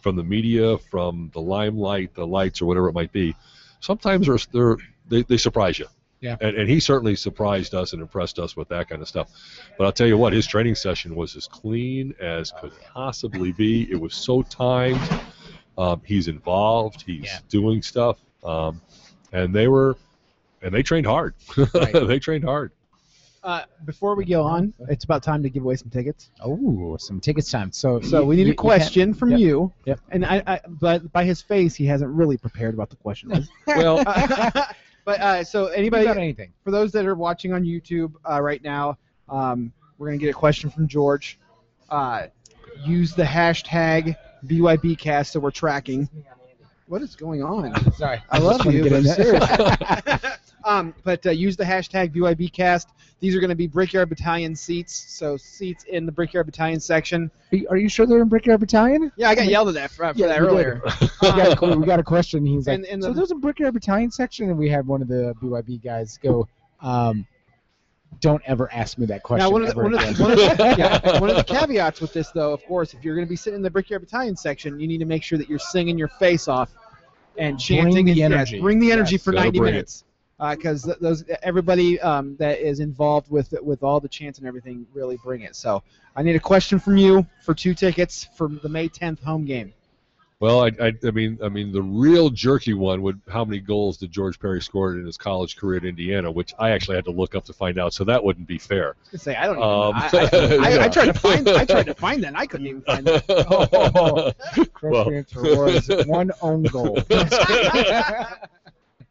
[0.00, 3.34] from the media, from the limelight, the lights, or whatever it might be,
[3.80, 4.76] sometimes they're,
[5.08, 5.86] they, they surprise you.
[6.20, 6.36] Yeah.
[6.40, 9.28] And, and he certainly surprised us and impressed us with that kind of stuff.
[9.76, 13.88] But I'll tell you what, his training session was as clean as could possibly be.
[13.90, 15.00] It was so timed.
[15.76, 17.02] Um, he's involved.
[17.02, 17.38] He's Yeah.
[17.48, 18.18] doing stuff.
[18.42, 18.80] Um,
[19.32, 19.96] and they were,
[20.62, 21.34] and they trained hard.
[21.56, 21.92] Right.
[22.06, 22.72] they trained hard.
[23.44, 26.30] Uh, before we go on, it's about time to give away some tickets.
[26.40, 27.70] Oh, some tickets time.
[27.72, 29.40] So So we need you- a you question from Yep.
[29.40, 29.72] you.
[29.86, 30.00] Yep.
[30.10, 33.48] And I, I, but by his face, he hasn't really prepared about the question was.
[33.68, 34.02] Well,
[35.04, 36.52] but uh, so anybody, about anything.
[36.64, 38.98] for those that are watching on YouTube uh, right now,
[39.28, 41.38] um, we're gonna get a question from George.
[41.88, 42.26] Uh,
[42.84, 46.08] use the hashtag BYBcast so we're tracking.
[46.86, 47.92] What is going on?
[47.94, 49.14] Sorry, I love just you, but get in there.
[49.14, 50.20] seriously.
[50.64, 52.86] Um, but uh, use the hashtag BYBcast.
[53.20, 57.30] These are going to be Brickyard Battalion seats, so seats in the Brickyard Battalion section.
[57.52, 59.10] Are you- Are you sure they're in Brickyard Battalion?
[59.16, 60.52] Yeah, I got yelled at that for, for Yeah, that you did.
[60.52, 60.82] earlier.
[61.00, 62.46] we, got a, we got a question.
[62.46, 65.08] He's like, And- and so there's a Brickyard Battalion section, and we had one of
[65.08, 66.46] the BYB guys go,
[66.80, 67.26] um,
[68.20, 70.22] "Don't ever ask me that question Now, one of, the, ever one, of again." the,
[70.22, 73.14] one, of the, yeah, one of the caveats with this, though, of course, if you're
[73.16, 75.48] going to be sitting in the Brickyard Battalion section, you need to make sure that
[75.48, 76.70] you're singing your face off
[77.36, 77.92] and chanting.
[77.92, 78.60] Bring the and, yes, energy.
[78.60, 79.24] bring the energy Yes.
[79.24, 79.72] for Gotta 90 bring it.
[79.72, 80.04] minutes.
[80.40, 84.86] Because th- those everybody um, that is involved with with all the chants and everything
[84.94, 85.56] really bring it.
[85.56, 85.82] So
[86.14, 89.72] I need a question from you for two tickets for the May 10th home game.
[90.40, 93.96] well, I, I, I mean, I mean, the real jerky one would how many goals
[93.96, 97.10] did George Perry score in his college career at Indiana, which I actually had to
[97.10, 97.92] look up to find out.
[97.92, 98.90] So that wouldn't be fair.
[98.90, 99.68] I was say I don't even.
[99.68, 100.84] Um, I, I, yeah.
[100.84, 101.48] I tried to find.
[101.48, 102.28] I tried to find that.
[102.28, 103.24] and I couldn't even find it.
[103.50, 104.32] Oh,
[104.72, 105.10] Chris Well.
[105.10, 107.02] Ranter was one own goal.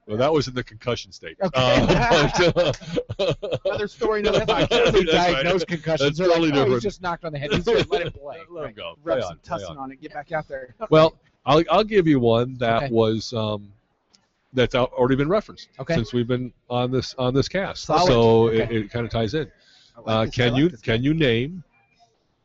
[0.08, 1.38] Well, that was in the concussion state.
[1.44, 1.52] Okay.
[1.54, 2.32] Uh,
[3.18, 5.06] but, uh, Another story, another They podcast.
[5.12, 5.68] That's right.
[5.68, 6.00] concussions.
[6.00, 6.84] That's They're like, totally oh, he's different.
[6.84, 7.52] just knocked on the head.
[7.54, 7.92] He's good.
[7.92, 8.38] Let him play.
[8.50, 8.96] Let him go.
[9.04, 9.78] Rub some on, tussin on.
[9.78, 10.02] on it.
[10.02, 10.74] Get back out there.
[10.90, 12.94] Well, I'll, I'll give you one that Okay.
[12.94, 13.72] was um,
[14.54, 15.96] that's already been referenced Okay.
[15.96, 17.84] since we've been on this on this cast.
[17.84, 18.08] Solid.
[18.08, 18.64] So Okay.
[18.64, 19.52] it, it kind of ties in.
[20.06, 21.64] Like Uh, can like you can you name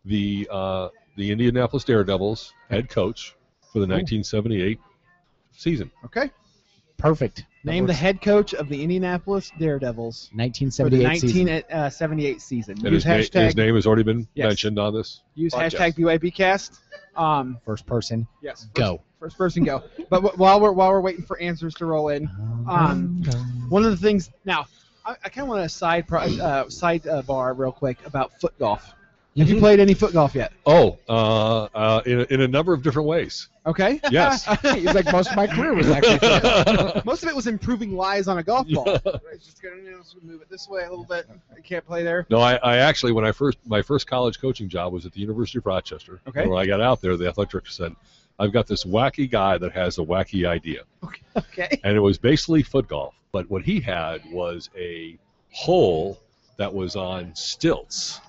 [0.04, 3.36] the uh, the Indianapolis Daredevils head coach
[3.72, 4.80] for the 1978
[5.52, 5.90] season?
[6.04, 6.30] Okay.
[6.98, 7.44] Perfect.
[7.64, 11.46] Name the head coach of the Indianapolis Daredevils for the 1978 season.
[11.46, 12.74] 1978 season.
[12.84, 13.44] And Use his, na- hashtag.
[13.46, 14.46] his name has already been Yes.
[14.48, 15.22] mentioned on this.
[15.34, 15.94] use podcast.
[15.94, 16.78] hashtag BYBcast.
[17.16, 18.26] Um, First person.
[18.42, 18.62] yes.
[18.62, 19.02] First, Go.
[19.20, 19.84] First person go.
[20.10, 22.28] But w- while we're while we're waiting for answers to roll in,
[22.68, 23.22] Um,
[23.68, 24.66] one of the things now
[25.04, 28.40] I, I kind of want to side pro, uh, side uh, bar real quick about
[28.40, 28.94] foot golf.
[29.36, 30.52] Have you played any foot golf yet?
[30.66, 33.48] Oh, uh, uh, in, a, in a number of different ways.
[33.64, 33.98] Okay.
[34.10, 34.44] Yes.
[34.74, 37.02] He's like most of my career was actually.
[37.04, 38.84] Most of it was improving lies on a golf ball.
[38.84, 41.28] Right, just gonna you know, move it this way a little bit.
[41.56, 42.26] I can't play there.
[42.28, 45.20] No, I, I actually when I first my first college coaching job was at the
[45.20, 46.20] University of Rochester.
[46.28, 46.42] Okay.
[46.42, 47.94] And when I got out there, the athletic director said,
[48.38, 51.20] "I've got this wacky guy that has a wacky idea," Okay.
[51.36, 51.80] Okay.
[51.84, 53.14] and it was basically foot golf.
[53.32, 55.16] But what he had was a
[55.52, 56.20] hole
[56.58, 58.20] that was on stilts,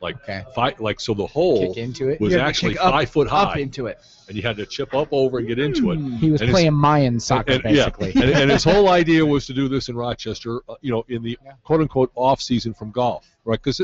[0.00, 0.44] like Okay.
[0.54, 2.20] five, like so the hole Kick into it.
[2.20, 3.98] was You had to actually kick up- five foot Up high, into it.
[4.28, 5.96] and you had to chip up over and get into it.
[6.18, 8.22] He was And it's- playing Mayan soccer, And- and- yeah, basically.
[8.22, 11.22] and, and his whole idea was to do this in Rochester, uh, you know, in
[11.22, 11.52] the Yeah.
[11.64, 13.58] quote unquote off season from golf, right?
[13.62, 13.80] Because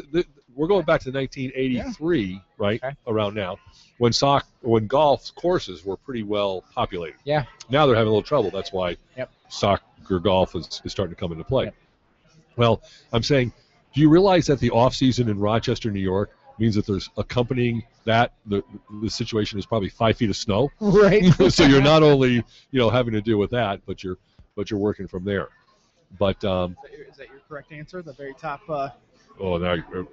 [0.55, 2.83] we're going back to 1983, right?
[2.85, 2.95] Okay.
[3.07, 3.57] Around now,
[3.99, 7.17] when soc when golf courses were pretty well populated.
[7.25, 7.45] Yeah.
[7.71, 8.51] Now they're having a little trouble.
[8.51, 9.31] That's why Yep.
[9.49, 11.65] soccer golf is, is starting to come into play.
[11.65, 11.75] Yep.
[12.57, 12.83] Well,
[13.13, 13.53] I'm saying,
[13.95, 17.83] do you realize that the off season in Rochester, New York, means that there's accompanying
[18.05, 18.63] that the
[19.03, 20.71] the situation is probably five feet of snow.
[20.81, 21.25] right.
[21.53, 22.45] so you're not only you
[22.81, 24.19] know having to deal with that, but you're
[24.57, 25.49] but you're working from there.
[26.19, 28.03] But um, Is that your, is that your correct answer?
[28.03, 28.61] The very top.
[28.69, 28.91] Uh,
[29.41, 29.73] oh now.
[29.75, 30.09] you-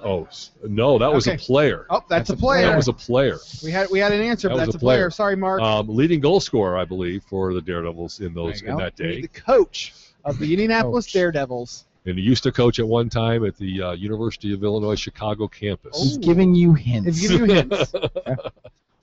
[0.00, 0.28] Oh
[0.62, 1.84] no, that was a player.
[1.90, 2.66] oh, that's, That's a a player.
[2.68, 3.38] That was a player.
[3.64, 4.98] we had we had an answer, That but was that's a a player.
[4.98, 5.10] player.
[5.10, 5.60] Sorry, Mark.
[5.60, 8.78] Um, leading goal scorer, I believe, for the Daredevils in those in go.
[8.78, 9.92] that day, the coach
[10.28, 11.12] of the Indianapolis Coach.
[11.12, 11.84] Daredevils.
[12.06, 15.48] and he used to coach at one time at the uh, University of Illinois Chicago
[15.48, 16.00] campus.
[16.00, 17.22] He's giving you hints.
[17.22, 17.94] If you give you hints.
[18.24, 18.42] All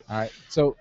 [0.10, 0.32] right.
[0.50, 0.76] So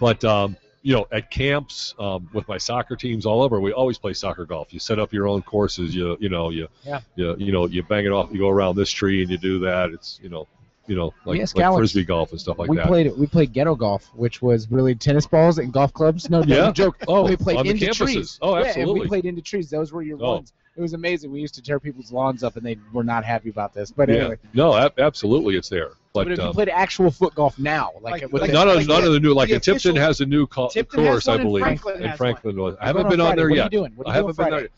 [0.00, 3.98] But um, you know, at camps um, with my soccer teams all over, we always
[3.98, 4.72] play soccer golf.
[4.72, 5.94] You set up your own courses.
[5.94, 7.00] You you know you Yeah.
[7.16, 8.30] you, you know you bang it off.
[8.30, 9.90] You go around this tree and you do that.
[9.90, 10.46] It's you know
[10.86, 11.78] you know like, Yes, like Alex.
[11.92, 12.86] frisbee golf and stuff like we that.
[12.86, 16.28] played we played ghetto golf, which was really tennis balls and golf clubs.
[16.30, 16.72] No, no Yeah.
[16.72, 16.96] joke.
[17.08, 17.96] Oh, we played on into campuses.
[17.96, 18.38] trees.
[18.42, 19.00] Oh, Yeah, and absolutely.
[19.00, 19.70] we played into trees.
[19.70, 20.34] Those were your Oh.
[20.34, 20.52] ones.
[20.76, 21.32] It was amazing.
[21.32, 23.90] We used to tear people's lawns up, and they were not happy about this.
[23.90, 24.14] But yeah.
[24.16, 25.88] anyway, No, ab- absolutely, it's there.
[26.12, 28.54] but, But, if you um, played actual foot golf now, like, Like- with like- the-
[28.58, 30.46] none of like none the- of the new like the and Tipton has a new
[30.46, 31.62] co- Tipton has course, one I and believe.
[31.62, 32.76] Franklin and has Franklin was.
[32.78, 33.36] I haven't been on Friday?
[33.36, 33.62] there what yet.
[33.62, 33.92] Are you doing?
[33.96, 34.62] What are I you haven't doing been Friday?
[34.64, 34.70] there.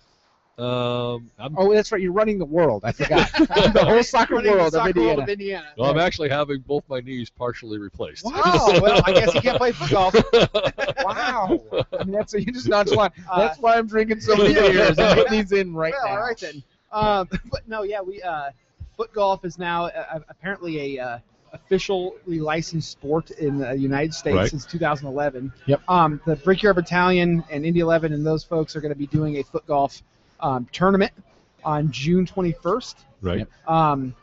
[0.59, 2.01] Um, I'm, Oh, that's right.
[2.01, 2.83] You're running the world.
[2.85, 3.31] I forgot.
[3.39, 5.09] the whole soccer Running the world soccer of Indiana.
[5.17, 5.67] world of Indiana.
[5.77, 8.25] well, I'm actually having both my knees partially replaced.
[8.25, 8.33] Wow.
[8.83, 10.15] well, I guess you can't play foot golf.
[11.05, 11.61] Wow.
[11.99, 13.15] I mean, that's you're just nonchalant.
[13.31, 16.21] Uh, that's why I'm drinking so many beers and putting these in right well, now.
[16.21, 16.63] all right then.
[16.93, 18.51] Um, but no, yeah, we uh,
[18.97, 21.19] foot golf is now uh, apparently a uh,
[21.53, 24.51] officially licensed sport in the United States Right.
[24.51, 25.53] since 2011.
[25.67, 25.81] Yep.
[25.89, 29.37] Um, the Brickyard Battalion and Indy 11 and those folks are going to be doing
[29.39, 30.03] a foot golf
[30.41, 31.13] um, tournament
[31.65, 32.95] on June 21st.
[33.21, 33.47] Right.
[33.67, 34.15] Um,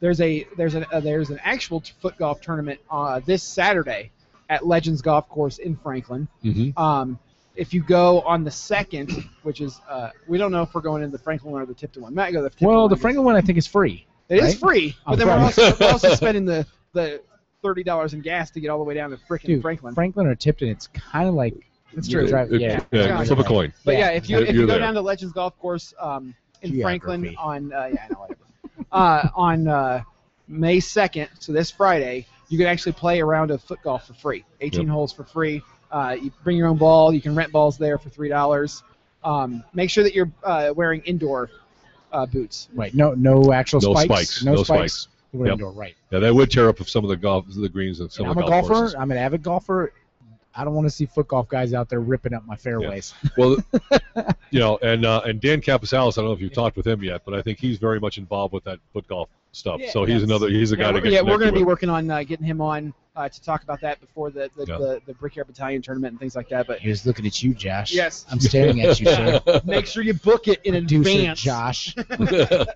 [0.00, 4.10] there's a there's an uh, there's an actual t- foot golf tournament uh, this Saturday
[4.48, 6.28] at Legends Golf Course in Franklin.
[6.42, 7.18] hmm Um,
[7.56, 9.10] if you go on the second,
[9.42, 11.72] which is uh, we don't know if we're going in the Franklin one or the
[11.74, 12.14] Tipton one.
[12.14, 12.90] Might go the Tipton Well, one.
[12.90, 14.06] the Franklin one I think is free.
[14.28, 14.56] It is right?
[14.58, 17.22] free, but On then we're also, we're also spending the the
[17.62, 19.94] thirty dollars in gas to get all the way down to frickin' Dude, Franklin.
[19.94, 21.54] Franklin or Tipton, it's kind of like
[21.96, 22.26] It's true.
[22.28, 22.80] drive- It- yeah.
[22.92, 23.24] yeah, Yeah.
[23.24, 23.72] Flip a coin.
[23.84, 24.16] But yeah, Yeah.
[24.16, 24.78] if you if you go there.
[24.80, 26.82] down to Legends Golf Course um, in Geography.
[26.82, 28.40] Franklin on uh, yeah, I know whatever.
[28.92, 30.02] uh, on uh,
[30.48, 34.12] May second, so this Friday, you can actually play a round of foot golf for
[34.14, 34.44] free.
[34.60, 34.90] 18 Yep.
[34.90, 35.62] holes for free.
[35.90, 37.12] Uh, you bring your own ball.
[37.12, 38.82] You can rent balls there for three dollars.
[39.24, 41.50] Um, make sure that you're uh, wearing indoor
[42.12, 42.68] uh, boots.
[42.74, 42.94] right.
[42.94, 43.94] No, no actual spikes.
[43.96, 44.30] No spikes.
[44.30, 44.44] spikes.
[44.44, 44.92] No, No spikes.
[44.92, 45.08] spikes.
[45.32, 45.48] Yep.
[45.52, 45.94] indoor, right.
[46.10, 48.36] Yeah, that would tear up some of the golf, the greens and some And of
[48.38, 48.74] I'm the a golf golfer.
[48.80, 48.94] courses.
[48.94, 49.92] I'm an avid golfer.
[50.56, 53.14] I don't want to see foot golf guys out there ripping up my fairways.
[53.36, 53.56] Well,
[54.50, 57.02] you know, and uh, and Dan Caposalis, I don't know if you've talked with him
[57.02, 59.80] yet, but I think he's very much involved with that foot golf stuff.
[59.80, 61.52] Yeah, so he's another, he's a guy yeah, to we're, get yeah, we're going to
[61.52, 61.68] be with.
[61.68, 64.78] working on uh, getting him on uh, to talk about that before the the, Yeah.
[64.78, 66.66] the, the Brickyard Battalion tournament and things like that.
[66.66, 67.92] But He was looking at you, Josh.
[67.92, 68.26] Yes.
[68.30, 69.40] I'm staring at you, sir.
[69.64, 71.40] make sure you book it in Producer advance.
[71.40, 71.94] Josh.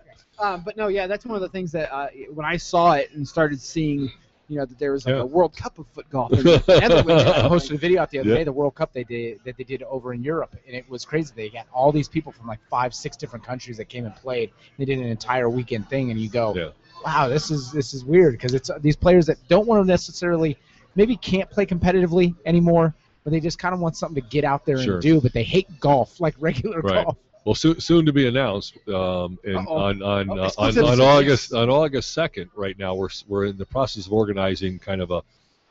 [0.41, 3.11] Um, but no, yeah, that's one of the things that uh, when I saw it
[3.13, 4.11] and started seeing,
[4.51, 5.21] you know, that there was like Yeah.
[5.23, 6.33] a World Cup of foot golf.
[6.33, 8.35] In the Netherlands, I posted a video out the other Yeah.
[8.39, 11.05] day, the World Cup they did that they did over in Europe, and it was
[11.05, 11.33] crazy.
[11.37, 14.51] They got all these people from like five, six different countries that came and played.
[14.77, 16.69] They did an entire weekend thing, and you go, Yeah.
[17.05, 19.87] "Wow, this is this is weird," because it's uh, these players that don't want to
[19.87, 20.59] necessarily,
[20.97, 24.67] maybe can't play competitively anymore, but they just kind of want something to get out
[24.67, 24.95] there Sure.
[24.95, 25.21] and do.
[25.21, 27.05] But they hate golf, like regular Right.
[27.05, 27.17] golf.
[27.45, 28.77] Well, soon, soon to be announced.
[28.89, 29.67] Um, Uh-oh.
[29.67, 32.51] on on, Oh, uh, on on August on August second.
[32.55, 35.23] Right now, we're we're in the process of organizing kind of a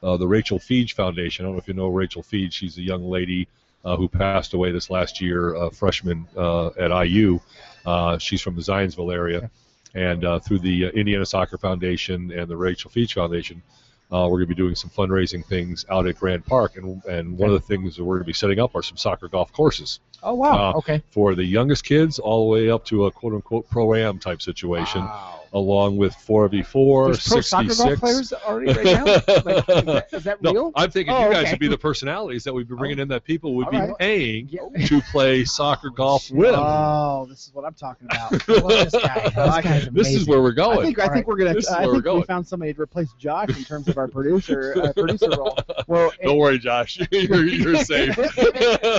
[0.02, 1.46] uh, the Rachel Feige Foundation.
[1.46, 2.54] I don't know if you know Rachel Feige.
[2.54, 3.48] She's a young lady
[3.86, 7.40] uh, who passed away this last year, a freshman uh, at IU.
[7.86, 9.50] Uh, she's from the Zionsville area,
[9.94, 13.62] and uh, through the uh, Indiana Soccer Foundation and the Rachel Feige Foundation.
[14.12, 17.38] Uh, we're going to be doing some fundraising things out at Grand Park, and, and
[17.38, 19.52] one of the things that we're going to be setting up are some soccer golf
[19.54, 21.04] courses Oh wow, Uh, okay.
[21.12, 24.42] for the youngest kids all the way up to a quote unquote pro am type
[24.42, 25.39] situation, Wow.
[25.54, 27.78] Along with 4v4, There's pro soccer 66.
[27.80, 29.06] golf players already right now.
[29.06, 30.72] Like, is that, is that no, real?
[30.76, 31.52] I'm thinking Oh, you guys okay.
[31.54, 33.98] would be the personalities that we'd be bringing in that people would All be right.
[33.98, 34.86] paying Yeah.
[34.88, 36.54] to play soccer golf with.
[36.56, 38.32] Oh, this is what I'm talking about.
[38.90, 39.80] This guy.
[39.92, 40.82] This this is where we're I going.
[40.86, 41.54] think I All think we're gonna.
[41.54, 42.24] This I where we're think we going.
[42.24, 45.58] found somebody to replace Josh in terms of our producer uh, producer role.
[45.88, 47.00] Well, Don't worry, Josh.
[47.12, 48.16] you're, you're safe.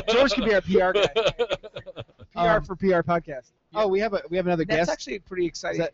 [0.09, 1.07] George can be our PR guy.
[2.33, 3.53] PR Um, for PR podcast.
[3.75, 4.89] Oh, we have a we have another that's guest.
[4.89, 5.87] That's actually pretty Is exciting.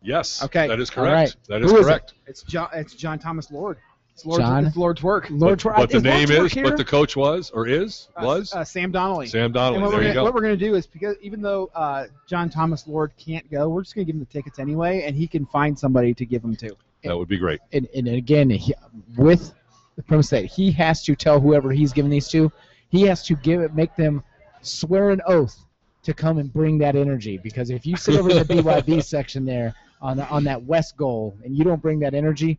[0.00, 0.42] That- yes.
[0.44, 0.66] Okay.
[0.68, 1.14] That is correct.
[1.14, 1.34] right.
[1.48, 1.88] That is Who is it?
[1.90, 2.14] correct.
[2.26, 2.68] It's John.
[2.74, 3.78] It's John Thomas Lord.
[4.14, 4.66] It's Lord's, John?
[4.66, 5.28] It's Lord's work.
[5.30, 6.64] Lord but, but the is name Lord is, here?
[6.64, 9.28] but the coach was or is Uh, was uh, Sam Donnelly.
[9.28, 9.76] Sam Donnelly.
[9.76, 10.24] And what There we're, you gonna, go.
[10.24, 13.82] what we're gonna do is because even though uh, John Thomas Lord can't go, we're
[13.82, 16.54] just gonna give him the tickets anyway, and he can find somebody to give them
[16.56, 16.76] to.
[17.04, 17.60] That would be great.
[17.72, 18.74] and, and again, he,
[19.16, 19.54] with
[19.96, 22.52] the premise that he has to tell whoever he's giving these to,
[22.90, 24.22] he has to give it, make them
[24.60, 25.64] swear an oath
[26.02, 29.44] to come and bring that energy because if you sit over in the BYB section
[29.46, 32.58] there on the, on that west goal and you don't bring that energy,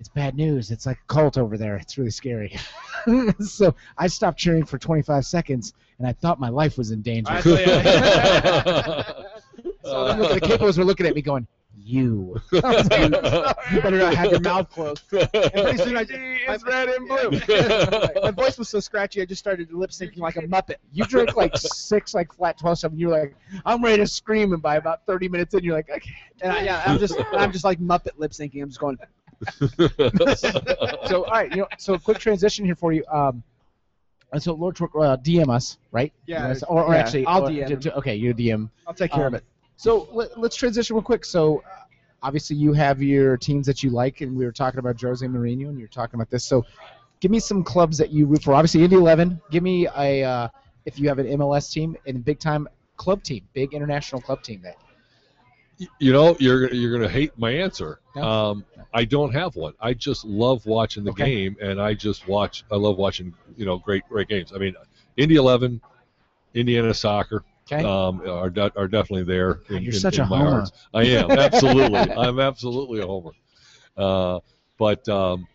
[0.00, 0.70] it's bad news.
[0.70, 1.76] It's like a cult over there.
[1.76, 2.56] It's really scary.
[3.40, 7.32] so I stopped cheering for 25 seconds and I thought my life was in danger.
[9.82, 11.46] So the capos were looking at me going,
[11.82, 15.02] "You." I was like, you better not have your mouth closed.
[15.12, 18.22] And pretty soon I it's red and blue.
[18.22, 20.76] My voice was so scratchy I just started lip syncing like a muppet.
[20.92, 22.98] You drank like six like flat 12 something.
[22.98, 23.34] You're like,
[23.66, 26.10] I'm ready to scream, and by about 30 minutes in, you're like, okay.
[26.42, 28.62] And I, yeah, I'm just I'm just like muppet lip syncing.
[28.62, 28.98] I'm just going.
[31.08, 33.04] So all right, you know, so quick transition here for you.
[33.10, 33.42] Um,
[34.32, 36.12] and so Lord Twerk, uh, DM us, right?
[36.26, 38.68] Yeah, Or, or yeah, actually, I'll or- DM j- j- Okay, you DM.
[38.86, 39.44] I'll take care of Um, it.
[39.78, 41.24] So let, let's transition real quick.
[41.24, 41.62] So
[42.22, 45.68] obviously you have your teams that you like, and we were talking about Jose Mourinho,
[45.68, 46.44] and you're talking about this.
[46.44, 46.66] So
[47.20, 48.54] give me some clubs that you root for.
[48.54, 49.40] Obviously Indy 11.
[49.52, 50.48] Give me a uh,
[50.84, 54.42] if you have an MLS team and a big time club team, big international club
[54.42, 54.60] team.
[54.62, 54.76] That
[56.00, 58.00] You know, you're you're gonna hate my answer.
[58.16, 58.22] No.
[58.22, 59.74] Um, I don't have one.
[59.80, 61.24] I just love watching the Okay.
[61.24, 62.64] game, and I just watch.
[62.72, 64.52] I love watching you know great great games.
[64.52, 64.74] I mean,
[65.16, 65.80] Indy 11,
[66.54, 67.84] Indiana soccer okay.
[67.84, 69.60] um, are de- are definitely there.
[69.68, 70.50] In, You're in- such in a my homer.
[70.50, 70.72] hearts.
[70.94, 71.98] I am absolutely.
[72.16, 73.32] I'm absolutely a homer.
[73.96, 74.40] Uh,
[74.78, 75.46] but um,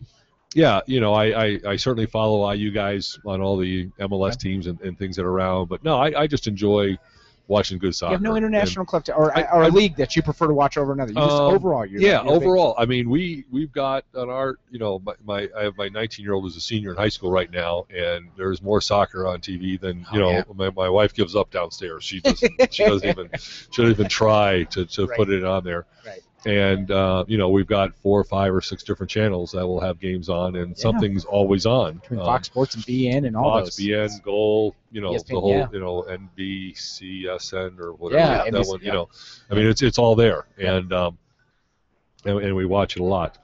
[0.54, 4.66] yeah, you know, I, I, I certainly follow IU guys on all the MLS teams
[4.66, 5.68] and, and things that are around.
[5.68, 6.96] But no, I, I just enjoy
[7.46, 8.12] watching good soccer.
[8.12, 10.22] you have no And- international club to, or, I- or a I- league that you
[10.22, 11.10] prefer to watch over another.
[11.12, 12.42] You just Um, overall, you're yeah, you're big.
[12.48, 15.88] overall, I mean, we we've got on our, you know, my, my I have my
[15.88, 19.26] 19 year old who's a senior in high school right now, and there's more soccer
[19.26, 20.30] on TV than Oh, you know.
[20.30, 20.42] yeah.
[20.54, 22.02] My, my wife gives up downstairs.
[22.04, 25.16] She doesn't she doesn't even she doesn't even try to, to Right.
[25.18, 25.84] put it on there.
[26.06, 26.22] Right.
[26.46, 29.80] And uh, you know, we've got four or five or six different channels that will
[29.80, 31.94] have games on, and something's always on.
[31.98, 33.86] Between Um, Fox Sports and beIN and all Fox, those.
[33.86, 35.66] beIN, Goal, you know, ESPN, the whole, yeah.
[35.72, 36.02] you know,
[36.38, 38.86] NBCSN or whatever Yeah, that NBC, one, yeah.
[38.86, 39.08] you know.
[39.50, 40.74] I mean, it's it's all there, Yeah.
[40.76, 41.18] and um,
[42.24, 43.38] and, and we watch it a lot,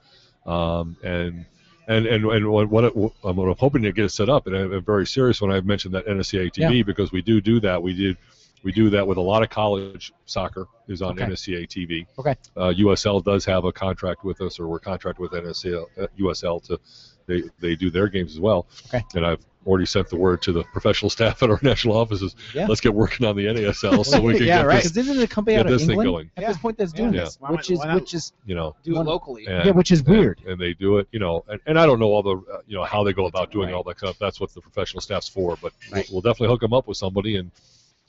[0.45, 1.45] um, and.
[1.87, 4.55] And, and, and what, what, it, what I'm hoping to get it set up, and
[4.55, 7.81] I'm very serious when I mentioned that NSCA TV because we do do that.
[7.83, 8.17] We did
[8.63, 11.31] we do that with a lot of college soccer is on Okay.
[11.31, 12.05] NSCA TV.
[12.19, 12.35] Okay.
[12.55, 16.63] Uh, USL does have a contract with us, or we're contracted with NSCA uh, USL
[16.67, 16.79] to
[17.27, 18.67] they they do their games as well.
[18.87, 19.03] Okay.
[19.15, 22.35] And I've already sent the word to the professional staff at our national offices.
[22.53, 22.65] Yeah.
[22.67, 24.83] Let's get working on the NASL so we can Yeah, get right.
[24.83, 26.31] this, isn't it a company get out of this thing going.
[26.35, 26.47] at Yeah.
[26.49, 27.25] this point that's doing Yeah.
[27.25, 28.75] this, Why which is which is You know.
[28.83, 29.45] Do it locally.
[29.45, 30.41] And, yeah, which is weird.
[30.47, 32.75] And, they do it, you know, and, and I don't know all the, uh, you
[32.75, 34.17] know, how they go about doing all that stuff.
[34.19, 35.55] That's what the professional staff's for.
[35.61, 36.07] But Right.
[36.11, 37.51] we'll, we'll definitely hook them up with somebody and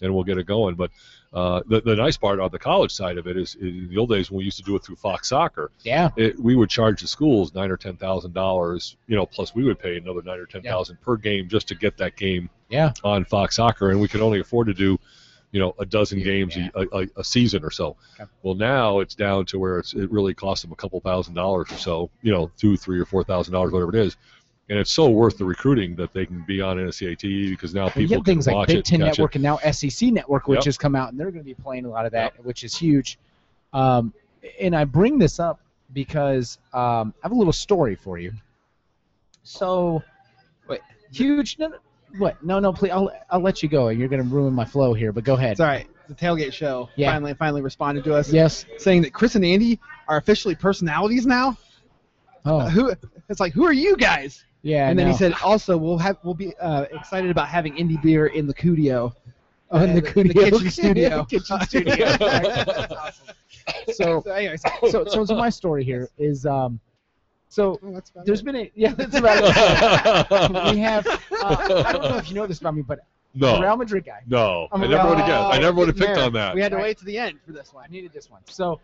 [0.03, 0.75] and we'll get it going.
[0.75, 0.91] But
[1.33, 4.11] uh, the the nice part on the college side of it is, in the old
[4.11, 6.11] days when we used to do it through Fox Soccer, Yeah.
[6.17, 9.65] it, we would charge the schools nine or ten thousand dollars, you know, plus we
[9.65, 12.93] would pay another nine or ten thousand per game just to get that game Yeah.
[13.03, 14.99] on Fox Soccer, and we could only afford to do,
[15.53, 16.69] you know, a dozen games Yeah.
[16.75, 17.97] a, a, a season or so.
[18.21, 18.29] Okay.
[18.43, 21.73] Well, now it's down to where it's it really costs them a couple thousand dollars
[21.73, 24.17] or so, you know, two, three, or four thousand dollars, whatever it is.
[24.69, 27.89] And it's so worth the recruiting that they can be on NSCA TV because now
[27.89, 30.65] people have things can like Big Ten catch Network and now SEC Network, which Yep.
[30.67, 32.75] has come out, and they're going to be playing a lot of that, which is
[32.77, 33.19] huge.
[33.73, 34.15] Um,
[34.61, 35.61] and I bring this up
[35.93, 38.33] because um, I have a little story for you.
[39.45, 40.03] So,
[40.69, 40.81] wait,
[41.13, 41.59] huge.
[41.59, 41.77] No, no,
[42.19, 42.43] what?
[42.45, 42.91] No, no, please.
[42.91, 43.89] I'll I'll let you go.
[43.89, 45.53] You're going to ruin my flow here, but go ahead.
[45.53, 45.89] It's all right.
[46.09, 47.11] The tailgate show Yeah.
[47.13, 48.65] finally finally responded to us, Yes.
[48.79, 51.57] saying that Chris and Andy are officially personalities now.
[52.45, 52.93] Oh, Uh, who?
[53.29, 54.45] It's like who are you guys?
[54.63, 54.89] Yeah.
[54.89, 55.13] and then no.
[55.13, 58.55] he said also we'll have we'll be uh, excited about having indie beer in the
[58.55, 59.13] Cudio.
[59.71, 60.33] Oh, in Uh, the, the Cudio.
[60.51, 61.25] kitchen studio.
[61.31, 62.17] kitchen studio.
[62.21, 63.27] Awesome.
[63.93, 64.61] So, So, anyways,
[64.91, 66.81] so, so, so my story here is, um,
[67.49, 68.45] so Well, that's there's it.
[68.45, 70.75] been a yeah, that's about it.
[70.75, 71.07] we have.
[71.07, 72.99] Uh, I don't know if you know this about me, but
[73.37, 74.21] I'm a Real no, Madrid guy.
[74.27, 75.55] no, I'm I a never would have guessed.
[75.55, 76.25] I never would have picked There.
[76.25, 76.55] on that.
[76.57, 76.83] we had to Right.
[76.87, 77.85] wait to the end for this one.
[77.85, 78.41] I needed this one.
[78.47, 78.81] So,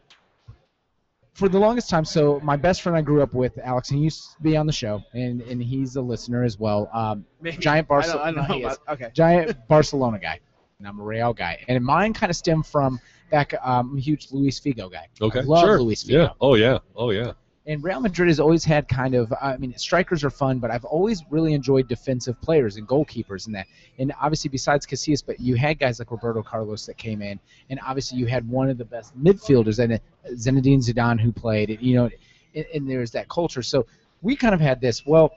[1.38, 4.04] for the longest time, so my best friend I grew up with, Alex, and he
[4.04, 6.90] used to be on the show, and, and he's a listener as well.
[6.92, 7.24] Um,
[7.60, 8.44] giant Barcelona.
[8.48, 9.10] I don't okay.
[9.14, 10.40] giant Barcelona guy,
[10.80, 11.64] and I'm a Real guy.
[11.68, 12.98] And mine kind of stemmed from
[13.30, 13.54] back.
[13.62, 15.06] Um, I'm a huge Luis Figo guy.
[15.20, 15.80] Okay, I love sure.
[15.80, 16.10] Luis Figo.
[16.10, 16.28] Yeah.
[16.40, 16.78] Oh yeah.
[16.96, 17.32] Oh yeah.
[17.68, 20.86] And Real Madrid has always had kind of, I mean, strikers are fun, but I've
[20.86, 23.66] always really enjoyed defensive players and goalkeepers and that.
[23.98, 27.38] And obviously, besides Casillas, but you had guys like Roberto Carlos that came in,
[27.68, 29.98] and obviously you had one of the best midfielders, and uh,
[30.32, 31.76] Zinedine Zidane who played.
[31.82, 32.10] You know,
[32.54, 33.62] and, and there's that culture.
[33.62, 33.86] So
[34.22, 35.04] we kind of had this.
[35.04, 35.32] Well,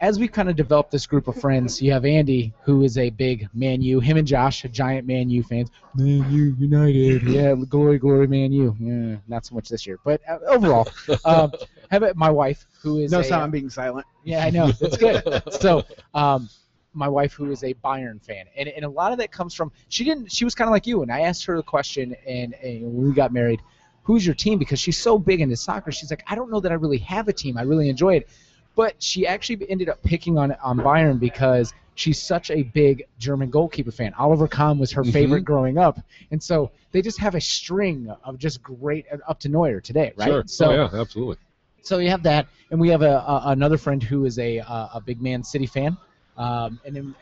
[0.00, 3.10] as we kind of developed this group of friends, you have Andy, who is a
[3.10, 4.00] big Man U.
[4.00, 5.70] Him and Josh, are giant Man U fans.
[5.94, 8.76] Man U United, yeah, glory, glory, Man U.
[8.78, 10.88] Yeah, not so much this year, but uh, overall,
[11.24, 11.52] um,
[11.90, 13.44] have it, my wife, who is No a, sound.
[13.44, 14.06] I'm being silent.
[14.24, 14.72] yeah, I know.
[14.80, 15.42] It's good.
[15.60, 16.48] so, um,
[16.92, 19.72] my wife who is a Bayern fan, and, and a lot of that comes from
[19.88, 20.30] she didn't.
[20.30, 23.08] She was kind of like you, and I asked her the question, and, and when
[23.08, 23.60] we got married,
[24.02, 24.58] who's your team?
[24.58, 27.28] Because she's so big into soccer, she's like, I don't know that I really have
[27.28, 27.56] a team.
[27.56, 28.28] I really enjoy it,
[28.76, 33.50] but she actually ended up picking on on Bayern because she's such a big German
[33.50, 34.12] goalkeeper fan.
[34.14, 35.12] Oliver Kahn was her Mhm.
[35.12, 35.98] favorite growing up,
[36.30, 40.28] and so they just have a string of just great up to Neuer today, right?
[40.28, 40.42] Sure.
[40.46, 41.36] So oh, yeah, absolutely.
[41.82, 44.90] so you have that, and we have a, a another friend who is a a,
[44.94, 45.96] a big Man City fan,
[46.36, 47.14] um, and then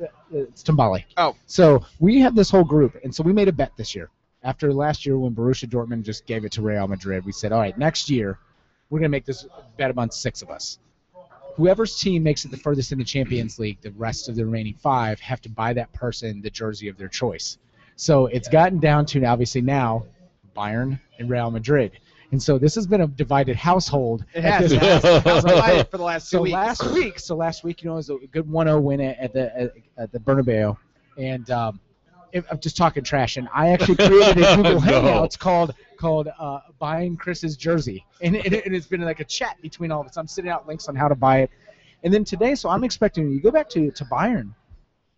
[0.00, 1.04] uh, it's Tambali.
[1.16, 1.34] Oh.
[1.46, 4.10] So we have this whole group, and so we made a bet this year.
[4.42, 7.60] After last year, when Borussia Dortmund just gave it to Real Madrid, we said, all
[7.60, 8.38] right, next year
[8.88, 9.46] we're gonna make this
[9.76, 10.78] bet among six of us.
[11.56, 14.74] Whoever's team makes it the furthest in the Champions League, the rest of the remaining
[14.74, 17.58] five have to buy that person the jersey of their choice.
[17.96, 20.06] So it's gotten down to obviously now
[20.56, 21.92] Bayern and Real Madrid.
[22.32, 24.24] And so this has been a divided household.
[24.34, 24.70] It has.
[24.70, 25.04] this It has.
[25.04, 26.52] it So- like for the last two so weeks?
[26.54, 29.72] last week, so last week, you know, it was a good 1-0 win at, the
[29.98, 30.76] at, the Bernabeu,
[31.18, 31.80] and um,
[32.32, 33.36] I'm just talking trash.
[33.36, 34.80] And I actually created a Google No.
[34.80, 39.60] Hangouts called called uh, buying Chris's jersey, and it, it, has been like a chat
[39.60, 40.16] between all of us.
[40.16, 41.50] I'm sending out links on how to buy it,
[42.02, 44.54] and then today, so I'm expecting you go back to to Bayern.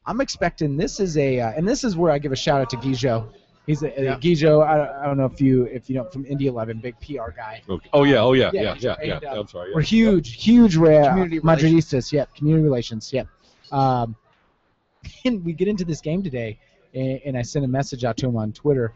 [0.05, 2.71] I'm expecting this is a, uh, and this is where I give a shout out
[2.71, 3.33] to Guijo.
[3.67, 4.19] He's a, Yeah.
[4.19, 4.67] Guijo.
[4.67, 7.63] I, I don't know if you if you know from Indy 11, big PR guy.
[7.69, 7.89] Okay.
[7.93, 8.17] Oh yeah.
[8.17, 8.51] Oh yeah.
[8.53, 8.75] Yeah, Yeah.
[8.81, 8.97] Yeah.
[9.01, 9.15] Yeah.
[9.15, 9.71] and, uh, I'm sorry.
[9.71, 9.77] Yeah.
[9.77, 12.11] We're huge, huge Real Community Madridistas.
[12.13, 13.13] Yep, community relations.
[13.13, 13.29] Yep.
[13.71, 14.17] Um,
[15.25, 16.59] and we get into this game today,
[16.93, 18.93] and, and I sent a message out to him on Twitter.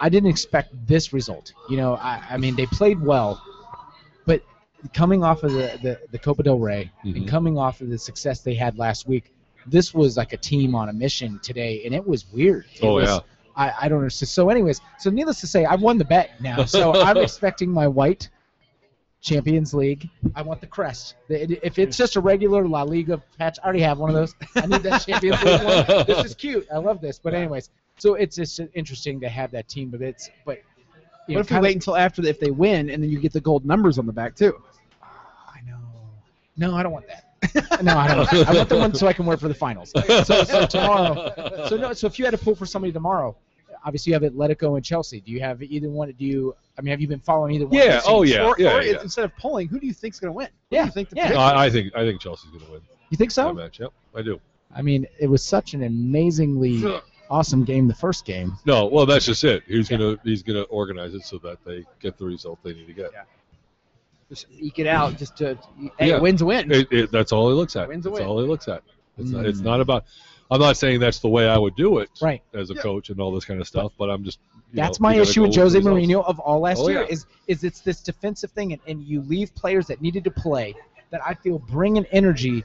[0.00, 1.52] I didn't expect this result.
[1.70, 3.42] You know, I, I mean, they played well,
[4.26, 4.42] but
[4.94, 7.28] coming off of the, the, the Copa del Rey and Mhm.
[7.28, 9.32] coming off of the success they had last week,
[9.66, 12.66] this was like a team on a mission today, and it was weird.
[12.74, 13.18] It Oh, was- yeah.
[13.58, 14.28] I, I don't understand.
[14.28, 16.66] So, anyways, so needless to say, I've won the bet now.
[16.66, 18.28] So I'm expecting my white
[19.22, 20.10] Champions League.
[20.34, 21.14] I want the crest.
[21.30, 24.34] If it's just a regular La Liga patch, I already have one of those.
[24.56, 26.06] I need that Champions League one.
[26.06, 26.66] This is cute.
[26.72, 27.18] I love this.
[27.18, 29.90] But anyways, so it's just interesting to have that team.
[29.90, 30.58] But it's but.
[31.28, 33.10] You know, What if we kinda- wait until after the, if they win and then
[33.10, 34.62] you get the gold numbers on the back too?
[35.02, 35.76] Ah, I know.
[36.56, 37.82] No, I don't want that.
[37.82, 38.18] no, I don't.
[38.18, 38.48] Want that.
[38.48, 39.90] I want the one so I can work for the finals.
[40.24, 41.32] So, so tomorrow.
[41.68, 41.92] So no.
[41.94, 43.36] So if you had to pull for somebody tomorrow,
[43.84, 45.20] obviously you have Atletico and Chelsea.
[45.20, 46.12] Do you have either one?
[46.16, 46.54] Do you?
[46.78, 47.74] I mean, have you been following either one?
[47.76, 47.94] Yeah.
[47.94, 48.46] those Oh yeah.
[48.46, 48.76] or, yeah.
[48.76, 49.02] or yeah.
[49.02, 50.46] instead of polling, who do you think's going to win?
[50.70, 51.30] Who Yeah, do you think the yeah.
[51.30, 53.46] No, I, I think I think Chelsea's going to win You think so?
[53.48, 53.80] that match.
[53.80, 53.92] Yep.
[54.14, 54.40] I do.
[54.72, 56.84] I mean, it was such an amazingly
[57.30, 57.88] awesome game.
[57.88, 58.56] The first game.
[58.64, 59.62] No, well, that's just it.
[59.66, 62.92] He's gonna he's gonna organize it so that they get the result they need to
[62.92, 63.10] get.
[63.12, 63.22] Yeah.
[64.28, 65.56] Just eke it out, just to
[65.98, 66.18] hey, Yeah.
[66.18, 66.70] wins a win.
[66.72, 67.88] It, it, that's all he looks at.
[67.88, 68.28] Wins a that's win.
[68.28, 68.82] all he looks at.
[69.18, 69.64] It's, not, it's Mm.
[69.64, 70.04] not about.
[70.50, 72.40] I'm not saying that's the way I would do it Right.
[72.54, 72.80] as a Yeah.
[72.82, 74.38] coach and all this kind of stuff, but I'm just.
[74.72, 75.86] That's know, my issue with Jose results.
[76.06, 77.08] Mourinho of all last Oh, year yeah.
[77.08, 80.74] is is it's this defensive thing, and, and you leave players that needed to play
[81.10, 82.64] that I feel bring an energy.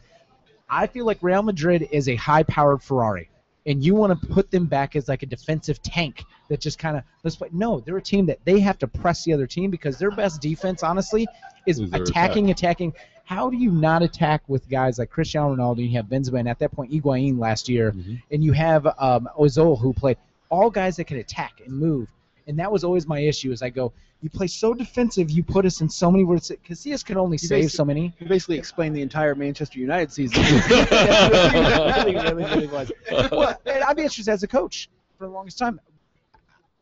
[0.70, 3.30] I feel like Real Madrid is a high-powered Ferrari,
[3.66, 6.98] and you want to put them back as like a defensive tank that just kind
[6.98, 7.50] of let's play.
[7.52, 10.42] No, they're a team that they have to press the other team because their best
[10.42, 11.28] defense, honestly,
[11.66, 12.94] is Is their attacking, attacking.
[13.24, 15.78] How do you not attack with guys like Cristiano Ronaldo?
[15.88, 18.22] You have Benzema, and at that point, Higuain last year Mhm.
[18.32, 20.18] and you have um, Ozil who played
[20.50, 22.10] all guys that can attack and move.
[22.48, 23.52] And that was always my issue.
[23.52, 26.50] Is I go, you play so defensive, you put us in so many words.
[26.50, 28.14] Because Casillas can only You save so many.
[28.20, 30.44] You basically explained the entire Manchester United season.
[30.92, 32.92] Yeah, really, really, really was.
[33.32, 35.80] Well, and I'd be interested as a coach for the longest time.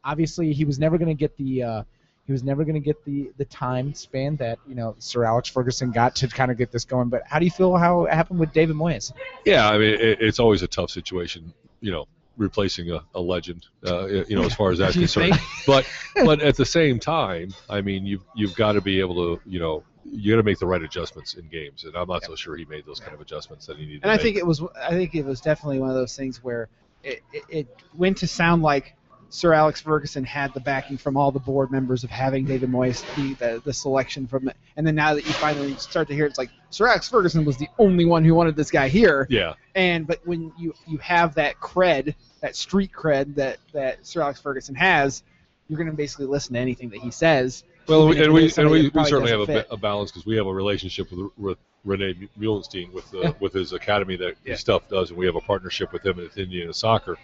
[0.04, 1.64] Obviously, he was never going to get the.
[1.64, 1.84] Uh,
[2.26, 5.50] he was never going to get the, the time span that you know Sir Alex
[5.50, 7.10] Ferguson got to kind of get this going.
[7.10, 9.12] But how do you feel how it happened with David Moyes?
[9.46, 12.08] Yeah, I mean, it, it's always a tough situation, you know,
[12.40, 15.34] replacing a, a legend, uh, you know, as far as that's concerned.
[15.68, 15.86] But
[16.16, 19.60] but at the same time, I mean, you've you've got to be able to, you
[19.60, 22.56] know, you got to make the right adjustments in games, and I'm not so sure
[22.56, 24.02] he made those kind of adjustments that he needed.
[24.02, 24.22] and to I make.
[24.24, 26.70] think it was I think it was definitely one of those things where
[27.04, 28.96] it, it, it went to sound like
[29.32, 33.04] Sir Alex Ferguson had the backing from all the board members of having David Moyes
[33.16, 34.58] be the, the selection from it.
[34.76, 37.56] And then now that you finally start to hear it's like Sir Alex Ferguson was
[37.58, 39.28] the only one who wanted this guy here.
[39.30, 44.22] yeah, And but when you you have that cred, that street cred that that Sir
[44.22, 45.24] Alex Ferguson has,
[45.68, 47.64] you're going to basically listen to anything that he says.
[47.88, 49.68] Well, if and we and we, we certainly have a, doesn't ba- fit.
[49.72, 53.32] a balance because we have a relationship with with Rene Meulensteen with the, Yeah.
[53.40, 54.52] with his academy that Yeah.
[54.52, 57.18] his stuff does, and we have a partnership with him with Indiana Soccer,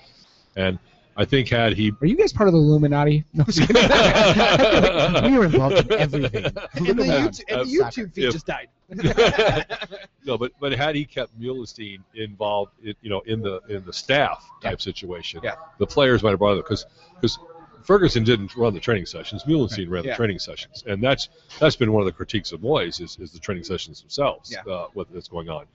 [0.55, 0.79] and
[1.17, 3.23] I think had he Are you guys part of the Illuminati?
[3.33, 5.31] No, I'm just kidding.
[5.31, 6.43] we were involved in everything.
[6.75, 7.03] And the.
[7.03, 8.67] YouTube, and the YouTube feed if- just died.
[10.25, 13.93] no, but but had he kept Meulensteen involved, in, you know, in the in the
[13.93, 15.55] staff type situation, Yeah.
[15.79, 16.85] the players might have brought it because
[17.15, 17.39] because
[17.83, 19.43] Ferguson didn't run the training sessions.
[19.45, 20.11] Meulensteen ran Yeah.
[20.11, 21.29] the training sessions, and that's
[21.59, 24.51] that's been one of the critiques of Moyes is, is the training sessions themselves.
[24.51, 24.71] Yeah.
[24.71, 25.65] Uh, what that's going on,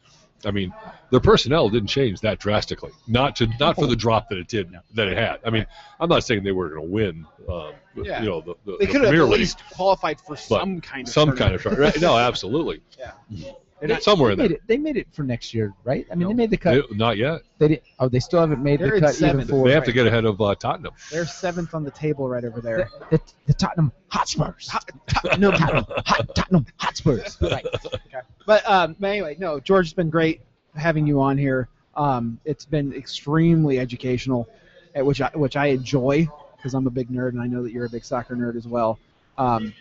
[0.44, 0.72] I mean,
[1.10, 2.92] their personnel didn't change that drastically.
[3.06, 4.80] Not to not for the drop that it did No.
[4.94, 5.40] that it had.
[5.44, 5.66] I mean,
[5.98, 7.26] I'm not saying they were going to win.
[7.48, 8.22] Um, Yeah.
[8.22, 11.12] You know, the, the, They the could have at least qualified for some kind of
[11.12, 11.94] some kind of tournament.
[11.96, 12.00] right?
[12.02, 12.80] No, absolutely.
[13.82, 14.48] And I- Somewhere in They there.
[14.51, 14.62] made it.
[14.66, 16.07] They made it for next year, right?
[16.11, 16.89] I mean, they made the cut.
[16.90, 17.40] They- not yet.
[17.59, 17.82] They did.
[17.98, 19.51] Oh, they still haven't made They're the at cut even seventh.
[19.51, 20.93] for They have to get ahead of uh, Tottenham.
[21.11, 22.90] They're seventh on the table right over there.
[23.11, 24.70] the, the, the Tottenham Hotspurs.
[25.39, 27.39] no, Tottenham, Hot, Tottenham Hotspurs.
[27.43, 27.65] Right.
[28.47, 30.40] But um, but anyway, no, George, it's been great
[30.74, 31.69] having you on here.
[31.94, 34.48] Um, it's been extremely educational,
[34.94, 37.73] at which I which I enjoy because I'm a big nerd and I know that
[37.73, 38.98] you're a big soccer nerd as well.
[39.39, 39.73] Um,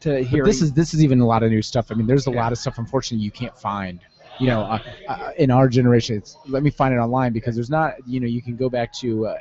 [0.00, 1.90] to hear But this is this is even a lot of new stuff.
[1.90, 2.42] I mean, there's a Yeah.
[2.42, 2.78] lot of stuff.
[2.78, 4.00] Unfortunately, you can't find.
[4.40, 7.70] You know, uh, uh, in our generation, it's, let me find it online because there's
[7.70, 7.94] not.
[8.06, 9.26] You know, you can go back to.
[9.28, 9.38] Uh,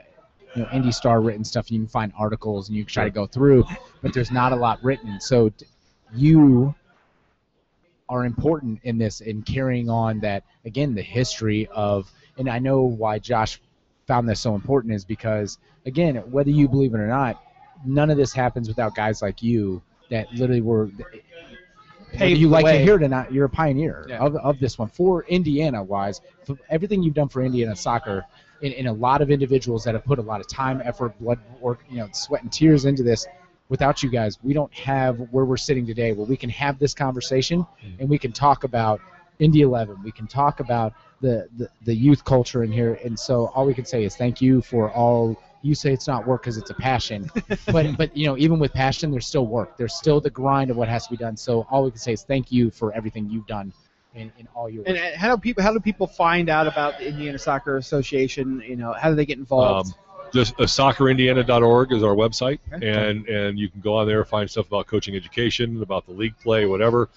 [0.55, 3.05] you know, Indie Star written stuff, and you can find articles, and you can try
[3.05, 3.65] to go through,
[4.03, 5.19] but there's not a lot written.
[5.19, 5.65] So, t-
[6.13, 6.75] you
[8.09, 12.81] are important in this in carrying on that again the history of and I know
[12.84, 13.59] why Josh
[14.07, 17.41] found this so important is because again whether you believe it or not
[17.85, 20.89] none of this happens without guys like you that literally were
[22.11, 22.77] Paved you like way.
[22.77, 24.19] to hear it or not you're a pioneer Yeah.
[24.19, 28.25] of, of this one for Indiana wise for everything you've done for Indiana soccer
[28.61, 31.39] and, and a lot of individuals that have put a lot of time effort blood
[31.59, 33.27] work you know sweat and tears into this
[33.69, 36.93] without you guys, we don't have where we're sitting today, where we can have this
[36.93, 37.99] conversation mm.
[37.99, 39.01] and we can talk about
[39.39, 40.03] Indy 11.
[40.03, 42.99] We can talk about the, the, the youth culture in here.
[43.03, 45.41] And so all we can say is thank you for all.
[45.64, 47.31] You say it's not work because it's a passion,
[47.72, 49.77] but but you know even with passion, there's still work.
[49.77, 51.35] There's still the grind of what has to be done.
[51.38, 53.73] So all we can say is thank you for everything you've done
[54.14, 54.84] in, in all your.
[54.85, 58.61] And uh, how do people how do people find out about the Indiana Soccer Association?
[58.68, 59.90] You know, how do they get involved?
[59.90, 59.95] Um,
[60.34, 62.85] just uh, soccerindiana.org is our website, Okay.
[63.10, 66.38] and and you can go on there find stuff about coaching education, about the league
[66.40, 67.10] play, whatever.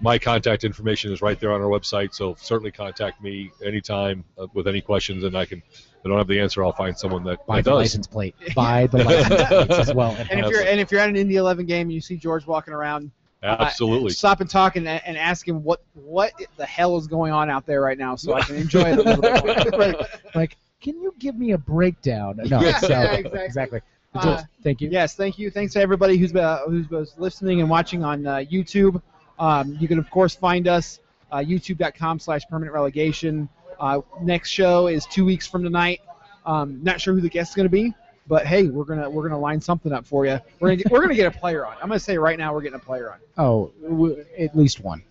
[0.00, 4.46] My contact information is right there on our website, so certainly contact me anytime uh,
[4.54, 5.58] with any questions, and I can.
[5.68, 7.78] If I don't have the answer, I'll find someone that, Buy the does.
[7.78, 8.36] license plate.
[8.54, 10.16] Buy the license plates as well.
[10.30, 12.46] and if you're and if you're at an Indy 11 game and you see George
[12.46, 13.10] walking around,
[13.42, 14.10] Absolutely.
[14.10, 17.66] stop and talk and, and ask him what what the hell is going on out
[17.66, 19.78] there right now, so I can enjoy it a little bit more.
[19.78, 19.96] Right.
[20.36, 22.36] Like, can you give me a breakdown?
[22.44, 23.40] No, Yeah, so, yeah, exactly.
[23.44, 23.80] exactly.
[24.14, 24.88] Uh, thank you.
[24.90, 25.50] Yes, thank you.
[25.50, 29.02] Thanks to everybody who's uh, who's was listening and watching on uh, YouTube.
[29.38, 31.00] Um, you can of course find us
[31.30, 33.48] uh, YouTube.com/slash Permanent Relegation.
[33.78, 36.00] Uh, next show is two weeks from tonight.
[36.46, 37.94] Um, not sure who the guest is going to be,
[38.26, 40.38] but hey, we're gonna we're gonna line something up for you.
[40.60, 41.74] We're gonna get, we're gonna get a player on.
[41.74, 43.18] I'm gonna say right now we're getting a player on.
[43.36, 45.02] Oh, w- at least one.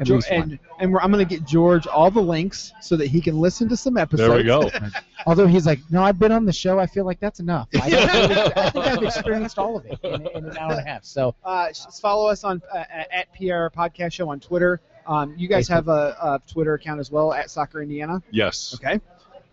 [0.00, 0.40] At Jo- least one.
[0.42, 3.68] and and we're, I'm gonna get George all the links so that he can listen
[3.68, 4.28] to some episodes.
[4.28, 4.70] There we go.
[5.26, 6.78] Although he's like, no, I've been on the show.
[6.78, 7.68] I feel like that's enough.
[7.80, 8.10] I, don't
[8.58, 11.04] I think I've experienced all of it in, in an hour and a half.
[11.04, 14.80] So Uh, just follow us on uh, at PR Podcast Show on Twitter.
[15.06, 15.72] Um, you guys Facebook.
[15.74, 18.22] have a, a Twitter account as well at Soccer Indiana.
[18.30, 18.74] Yes.
[18.74, 19.00] Okay.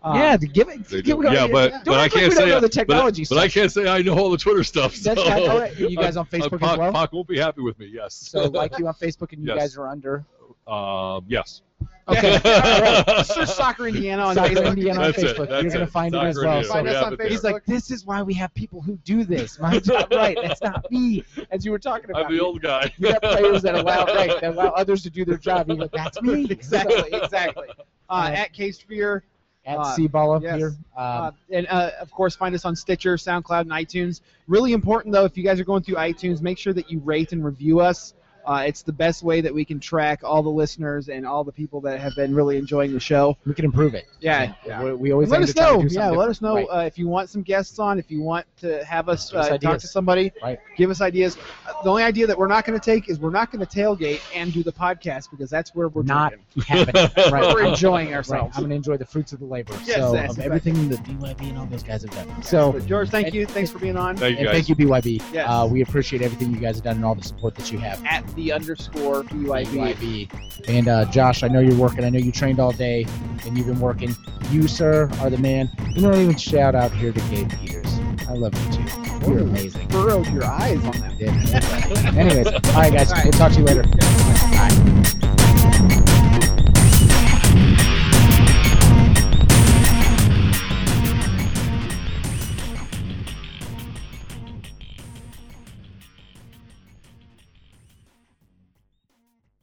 [0.04, 0.88] Um, yeah, to give it.
[0.88, 1.22] Give do.
[1.22, 3.38] it Yeah, but, don't but I can't we don't say know the but- technology But,
[3.38, 4.96] I can't say I know all the Twitter stuff.
[4.96, 5.48] That's so fine.
[5.48, 5.78] All right.
[5.80, 6.92] Are you guys on Uh, Facebook Pac, as well?
[6.92, 7.86] Pac won't be happy with me.
[7.92, 8.14] Yes.
[8.14, 9.58] So like you on Facebook, and you Yes.
[9.58, 10.24] guys are under.
[10.66, 11.62] Um, yes.
[12.08, 12.34] Okay.
[12.44, 13.26] All right.
[13.26, 14.66] Search Soccer Indiana on Soccer Facebook.
[14.68, 15.62] Indiana on That's it, Facebook.
[15.62, 15.90] You're gonna it.
[15.90, 16.58] find it as well.
[16.58, 16.64] Indiana.
[16.64, 17.28] So Find we us on it there.
[17.28, 19.58] He's like, this is why we have people who do this.
[19.60, 20.36] My job, right?
[20.42, 21.24] That's not me.
[21.50, 22.92] As you were talking about, I'm the old guy.
[22.98, 25.68] you got players that allow right, that allow others to do their job.
[25.68, 26.46] You go, that's me.
[26.50, 27.12] exactly.
[27.12, 27.68] Exactly.
[28.10, 29.24] Uh, at Case Sphere.
[29.64, 30.56] At Uh, Seaball up yes.
[30.56, 30.74] here.
[30.96, 34.20] Uh, Um, and uh, of course, find us on Stitcher, SoundCloud, and iTunes.
[34.48, 37.32] Really important though, if you guys are going through iTunes, make sure that you rate
[37.32, 38.14] and review us.
[38.44, 41.52] Uh, it's the best way that we can track all the listeners and all the
[41.52, 43.36] people that have been really enjoying the show.
[43.46, 44.06] we can improve it.
[44.20, 44.82] Yeah, yeah.
[44.82, 45.88] We, we always let us to try to know.
[45.88, 46.80] do Yeah, let us know different.
[46.80, 47.98] uh, if you want some guests on.
[47.98, 50.58] If you want to have us uh, talk to somebody, Right.
[50.76, 51.36] give us ideas.
[51.68, 53.78] Uh, The only idea that we're not going to take is we're not going to
[53.78, 56.94] tailgate and do the podcast because that's where we're Not drinking.
[56.94, 57.32] happening.
[57.32, 57.54] Right.
[57.54, 58.16] We're enjoying Right.
[58.16, 58.56] ourselves.
[58.56, 59.74] I'm gonna enjoy the fruits of the labor.
[59.84, 60.44] Yes, so yes, of exactly.
[60.44, 62.42] everything that BYB and all those guys have done.
[62.42, 63.46] So But George, thank and- you.
[63.46, 64.16] Thanks for being on.
[64.16, 64.66] Thank you and guys.
[64.66, 65.22] thank you BYB.
[65.32, 65.46] Yes.
[65.48, 68.02] Uh, we appreciate everything you guys have done and all the support that you have.
[68.04, 70.30] At the underscore BYB.
[70.68, 72.04] And uh, Josh, I know you're working.
[72.04, 73.06] I know you trained all day
[73.44, 74.14] and you've been working.
[74.50, 75.70] You, sir, are the man.
[75.94, 77.98] You know, even shout out here to Gabe Peters.
[78.28, 79.30] I love you too.
[79.30, 79.88] You're amazing.
[79.88, 82.14] Furrowed your eyes on that.
[82.16, 83.10] Anyways, all right, guys.
[83.10, 83.24] All right.
[83.24, 85.01] We'll talk to you later.